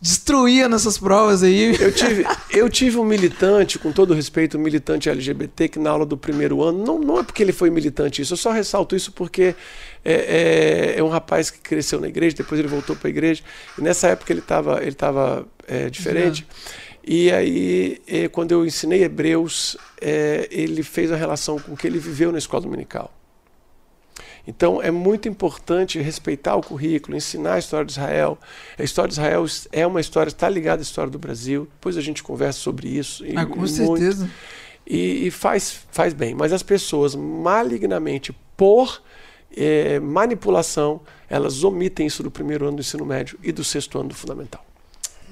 destruía 0.00 0.68
nessas 0.68 0.96
provas 0.96 1.42
aí. 1.42 1.76
Eu 1.78 1.92
tive, 1.92 2.26
eu 2.50 2.70
tive 2.70 2.96
um 2.96 3.04
militante, 3.04 3.78
com 3.78 3.92
todo 3.92 4.14
respeito, 4.14 4.56
um 4.56 4.60
militante 4.60 5.10
LGBT, 5.10 5.68
que 5.68 5.78
na 5.78 5.90
aula 5.90 6.06
do 6.06 6.16
primeiro 6.16 6.62
ano, 6.62 6.84
não, 6.84 6.98
não 6.98 7.18
é 7.20 7.22
porque 7.22 7.42
ele 7.42 7.52
foi 7.52 7.68
militante 7.68 8.22
isso, 8.22 8.32
eu 8.32 8.38
só 8.38 8.50
ressalto 8.50 8.96
isso 8.96 9.12
porque 9.12 9.54
é, 10.04 10.94
é, 10.94 10.98
é 10.98 11.02
um 11.02 11.08
rapaz 11.08 11.50
que 11.50 11.58
cresceu 11.58 12.00
na 12.00 12.08
igreja, 12.08 12.36
depois 12.36 12.58
ele 12.58 12.68
voltou 12.68 12.96
para 12.96 13.08
a 13.08 13.10
igreja, 13.10 13.42
e 13.78 13.82
nessa 13.82 14.08
época 14.08 14.32
ele 14.32 14.40
estava 14.40 14.82
ele 14.82 14.94
tava, 14.94 15.46
é, 15.66 15.88
diferente. 15.88 16.46
E 17.02 17.30
aí, 17.32 18.00
é, 18.06 18.28
quando 18.28 18.52
eu 18.52 18.64
ensinei 18.64 19.02
Hebreus, 19.02 19.76
é, 20.00 20.46
ele 20.50 20.82
fez 20.82 21.10
a 21.10 21.16
relação 21.16 21.58
com 21.58 21.72
o 21.72 21.76
que 21.76 21.86
ele 21.86 21.98
viveu 21.98 22.30
na 22.30 22.38
escola 22.38 22.62
dominical. 22.62 23.12
Então 24.46 24.82
é 24.82 24.90
muito 24.90 25.28
importante 25.28 26.00
respeitar 26.00 26.56
o 26.56 26.62
currículo, 26.62 27.16
ensinar 27.16 27.54
a 27.54 27.58
história 27.58 27.86
de 27.86 27.92
Israel. 27.92 28.38
A 28.78 28.82
história 28.82 29.08
de 29.08 29.14
Israel 29.14 29.44
é 29.70 29.86
uma 29.86 30.00
história, 30.00 30.28
está 30.28 30.48
ligada 30.48 30.80
à 30.80 30.84
história 30.84 31.10
do 31.10 31.18
Brasil. 31.18 31.68
Depois 31.74 31.96
a 31.96 32.00
gente 32.00 32.22
conversa 32.22 32.58
sobre 32.58 32.88
isso. 32.88 33.24
E, 33.24 33.36
ah, 33.36 33.46
com 33.46 33.66
certeza. 33.66 34.28
E, 34.86 35.26
e, 35.26 35.30
faz, 35.30 35.84
faz 35.90 36.12
bem. 36.12 36.34
Mas 36.34 36.52
as 36.52 36.62
pessoas 36.62 37.14
malignamente, 37.14 38.34
por 38.56 39.00
é, 39.56 39.98
manipulação, 40.00 41.00
elas 41.28 41.64
omitem 41.64 42.06
isso 42.06 42.22
do 42.22 42.30
primeiro 42.30 42.66
ano 42.66 42.76
do 42.76 42.80
ensino 42.80 43.04
médio 43.04 43.38
e 43.42 43.52
do 43.52 43.64
sexto 43.64 43.98
ano 43.98 44.10
do 44.10 44.14
fundamental. 44.14 44.64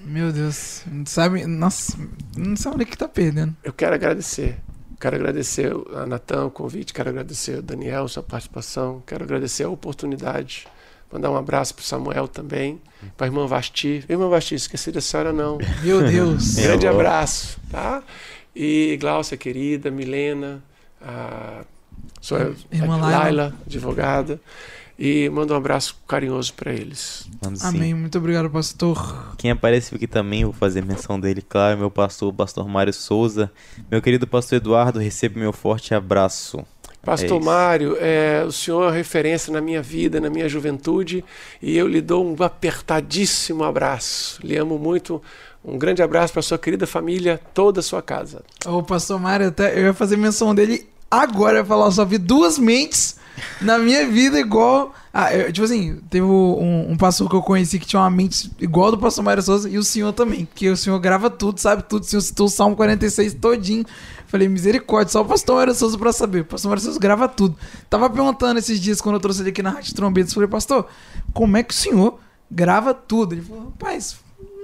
Meu 0.04 0.32
Deus, 0.32 0.82
não 0.86 1.04
sabe, 1.04 1.44
nossa, 1.46 1.98
não 2.36 2.56
sabe 2.56 2.84
o 2.84 2.86
que 2.86 2.94
está 2.94 3.08
perdendo. 3.08 3.56
Eu 3.64 3.72
quero 3.72 3.94
agradecer 3.94 4.58
Quero 5.00 5.14
agradecer 5.14 5.72
a 5.94 6.06
Natan 6.06 6.46
o 6.46 6.50
convite, 6.50 6.92
quero 6.92 7.10
agradecer 7.10 7.58
a 7.58 7.60
Daniel 7.60 8.08
sua 8.08 8.22
participação, 8.22 9.00
quero 9.06 9.22
agradecer 9.22 9.62
a 9.62 9.68
oportunidade. 9.68 10.66
Mandar 11.10 11.30
um 11.30 11.36
abraço 11.36 11.72
para 11.74 11.84
Samuel 11.84 12.26
também, 12.26 12.82
para 13.16 13.26
a 13.26 13.28
irmã 13.28 13.46
Vasti. 13.46 14.04
Irmã 14.08 14.28
Vasti, 14.28 14.56
esqueci 14.56 14.90
da 14.90 15.00
senhora 15.00 15.32
não. 15.32 15.58
Meu 15.84 16.02
Deus. 16.02 16.56
Grande 16.56 16.88
abraço, 16.88 17.60
tá? 17.70 18.02
E 18.54 18.98
Glaucia, 19.00 19.36
querida, 19.36 19.88
Milena, 19.88 20.64
a 21.00 21.64
sua 22.20 22.54
Irmã 22.72 22.94
a 22.94 22.98
Laila. 22.98 23.18
Laila, 23.18 23.54
advogada. 23.66 24.40
E 24.98 25.28
manda 25.28 25.54
um 25.54 25.56
abraço 25.56 25.96
carinhoso 26.08 26.52
para 26.54 26.72
eles. 26.72 27.28
Amém. 27.62 27.94
Muito 27.94 28.18
obrigado, 28.18 28.50
pastor. 28.50 29.32
Quem 29.38 29.48
apareceu 29.48 29.94
aqui 29.94 30.08
também, 30.08 30.44
vou 30.44 30.52
fazer 30.52 30.84
menção 30.84 31.20
dele, 31.20 31.40
claro, 31.40 31.78
meu 31.78 31.88
pastor, 31.90 32.32
pastor 32.32 32.66
Mário 32.66 32.92
Souza. 32.92 33.48
Meu 33.88 34.02
querido 34.02 34.26
pastor 34.26 34.56
Eduardo, 34.56 34.98
receba 34.98 35.38
meu 35.38 35.52
forte 35.52 35.94
abraço. 35.94 36.66
Pastor 37.00 37.40
É. 37.40 37.44
Mário, 37.44 37.96
é, 38.00 38.42
o 38.44 38.50
senhor 38.50 38.92
é 38.92 38.96
referência 38.96 39.52
na 39.52 39.60
minha 39.60 39.80
vida, 39.80 40.20
na 40.20 40.28
minha 40.28 40.48
juventude, 40.48 41.24
e 41.62 41.78
eu 41.78 41.86
lhe 41.86 42.00
dou 42.00 42.26
um 42.26 42.42
apertadíssimo 42.42 43.62
abraço. 43.62 44.44
Lhe 44.44 44.56
amo 44.56 44.78
muito. 44.78 45.22
Um 45.64 45.78
grande 45.78 46.02
abraço 46.02 46.32
para 46.32 46.42
sua 46.42 46.58
querida 46.58 46.88
família, 46.88 47.40
toda 47.54 47.78
a 47.78 47.82
sua 47.84 48.02
casa. 48.02 48.42
O 48.66 48.82
pastor 48.82 49.20
Mário, 49.20 49.46
até 49.46 49.78
eu 49.78 49.84
ia 49.84 49.94
fazer 49.94 50.16
menção 50.16 50.52
dele 50.54 50.88
agora. 51.10 51.58
Eu 51.58 51.64
falar, 51.64 51.90
só 51.90 52.04
vi 52.04 52.18
duas 52.18 52.58
mentes 52.58 53.16
na 53.60 53.78
minha 53.78 54.06
vida 54.08 54.38
igual. 54.38 54.94
Ah, 55.12 55.34
eu- 55.34 55.52
tipo 55.52 55.64
assim, 55.64 55.98
teve 56.10 56.24
um, 56.26 56.92
um 56.92 56.96
pastor 56.96 57.28
que 57.28 57.34
eu 57.34 57.42
conheci 57.42 57.78
que 57.78 57.86
tinha 57.86 58.00
uma 58.00 58.10
mente 58.10 58.50
igual 58.60 58.90
do 58.90 58.98
pastor 58.98 59.24
Mário 59.24 59.42
Souza 59.42 59.68
e 59.68 59.78
o 59.78 59.82
senhor 59.82 60.12
também. 60.12 60.44
Porque 60.44 60.68
o 60.68 60.76
senhor 60.76 60.98
grava 61.00 61.28
tudo, 61.30 61.58
sabe 61.58 61.82
tudo. 61.82 62.02
O 62.02 62.06
senhor 62.06 62.20
citou 62.20 62.46
o 62.46 62.50
Salmo 62.50 62.76
46 62.76 63.34
todinho. 63.34 63.84
Falei, 64.26 64.46
misericórdia, 64.46 65.10
só 65.10 65.22
o 65.22 65.24
pastor 65.24 65.56
Mário 65.56 65.74
Souza 65.74 65.96
pra 65.98 66.12
saber. 66.12 66.40
O 66.40 66.44
pastor 66.44 66.68
Mário 66.68 66.82
Souza 66.84 66.98
grava 67.00 67.26
tudo. 67.28 67.56
Tava 67.88 68.08
perguntando 68.10 68.58
esses 68.58 68.78
dias 68.78 69.00
quando 69.00 69.14
eu 69.16 69.20
trouxe 69.20 69.40
ele 69.40 69.50
aqui 69.50 69.62
na 69.62 69.70
Rádio 69.70 69.94
Trombetas. 69.94 70.34
Falei, 70.34 70.48
pastor, 70.48 70.86
como 71.32 71.56
é 71.56 71.62
que 71.62 71.72
o 71.72 71.76
senhor 71.76 72.18
grava 72.50 72.92
tudo? 72.92 73.34
Ele 73.34 73.42
falou, 73.42 73.64
rapaz, 73.64 74.16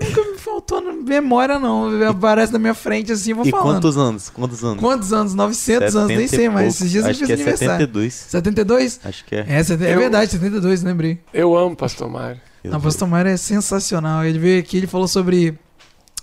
nunca 0.03 0.23
me 0.33 0.39
faltou 0.39 0.81
na 0.81 0.93
memória, 0.93 1.59
não. 1.59 2.09
Aparece 2.09 2.53
na 2.53 2.59
minha 2.59 2.75
frente 2.75 3.12
assim, 3.12 3.31
eu 3.31 3.37
vou 3.37 3.47
E 3.47 3.51
falando. 3.51 3.66
quantos 3.75 3.97
anos? 3.99 4.29
Quantos 4.31 4.65
anos? 4.65 4.81
Quantos 4.81 5.12
anos? 5.12 5.35
900 5.35 5.97
anos, 5.97 6.09
nem 6.09 6.19
70 6.19 6.23
e 6.23 6.29
sei 6.37 6.49
mais. 6.49 6.66
pouco. 6.66 6.77
Esses 6.79 6.91
dias 6.91 7.05
eu 7.05 7.11
Acho 7.11 7.19
fiz 7.21 7.27
que 7.27 7.33
é 7.33 7.35
aniversário. 7.35 7.73
72. 7.87 8.15
72? 8.15 9.01
Acho 9.05 9.25
que 9.25 9.35
é. 9.35 9.45
É, 9.49 9.62
sete- 9.62 9.85
é 9.85 9.95
Eu- 9.95 9.99
verdade, 9.99 10.31
72, 10.31 10.83
lembrei. 10.83 11.19
Eu 11.33 11.57
amo 11.57 11.75
Pastor 11.77 12.09
Mário. 12.11 12.41
Não, 12.65 12.79
o 12.79 12.81
pastor 12.83 13.07
Mário 13.07 13.31
é 13.31 13.37
sensacional. 13.37 14.25
Ele 14.25 14.39
veio 14.39 14.59
aqui, 14.61 14.79
ele 14.79 14.87
falou 14.87 15.07
sobre, 15.07 15.59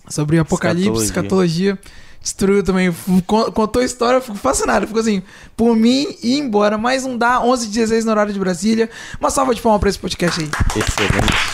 sobre 0.10 0.40
Apocalipse, 0.40 1.04
escatologia. 1.04 1.78
Destruiu 2.20 2.64
também. 2.64 2.92
Contou 3.26 3.82
a 3.82 3.86
história, 3.86 4.18
eu 4.18 4.22
fico 4.22 4.38
fascinado. 4.38 4.86
Ficou 4.88 5.02
assim, 5.02 5.22
por 5.58 5.76
mim, 5.76 6.08
ir 6.24 6.38
embora. 6.40 6.78
Mas 6.78 7.04
não 7.04 7.18
dá, 7.18 7.40
11 7.42 7.66
h 7.66 7.74
16 7.74 8.06
no 8.06 8.12
horário 8.12 8.32
de 8.34 8.40
Brasília. 8.40 8.90
Uma 9.20 9.30
salva 9.30 9.54
de 9.56 9.62
palmas 9.62 9.80
pra 9.80 9.90
esse 9.90 10.00
podcast 10.00 10.40
aí. 10.42 10.50
Excelente. 10.76 11.51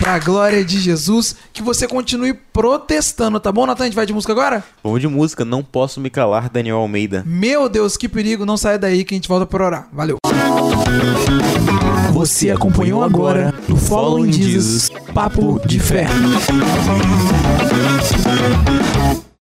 Pra 0.00 0.18
glória 0.18 0.64
de 0.64 0.80
Jesus. 0.80 1.36
Que 1.52 1.62
você 1.62 1.86
continue 1.86 2.32
protestando, 2.32 3.38
tá 3.38 3.52
bom, 3.52 3.66
Natan? 3.66 3.84
A 3.84 3.86
gente 3.86 3.94
vai 3.94 4.06
de 4.06 4.14
música 4.14 4.32
agora? 4.32 4.64
Vamos 4.82 4.98
de 4.98 5.06
música, 5.06 5.44
não 5.44 5.62
posso 5.62 6.00
me 6.00 6.08
calar, 6.08 6.48
Daniel 6.48 6.78
Almeida. 6.78 7.22
Meu 7.26 7.68
Deus, 7.68 7.98
que 7.98 8.08
perigo. 8.08 8.46
Não 8.46 8.56
saia 8.56 8.78
daí 8.78 9.04
que 9.04 9.14
a 9.14 9.16
gente 9.16 9.28
volta 9.28 9.44
por 9.44 9.60
orar. 9.60 9.88
Valeu. 9.92 10.16
Você 12.14 12.50
acompanhou 12.50 13.04
agora 13.04 13.54
no 13.68 13.76
Following 13.76 14.32
Jesus 14.32 14.90
Papo 15.12 15.60
de 15.66 15.78
Fé. 15.78 16.06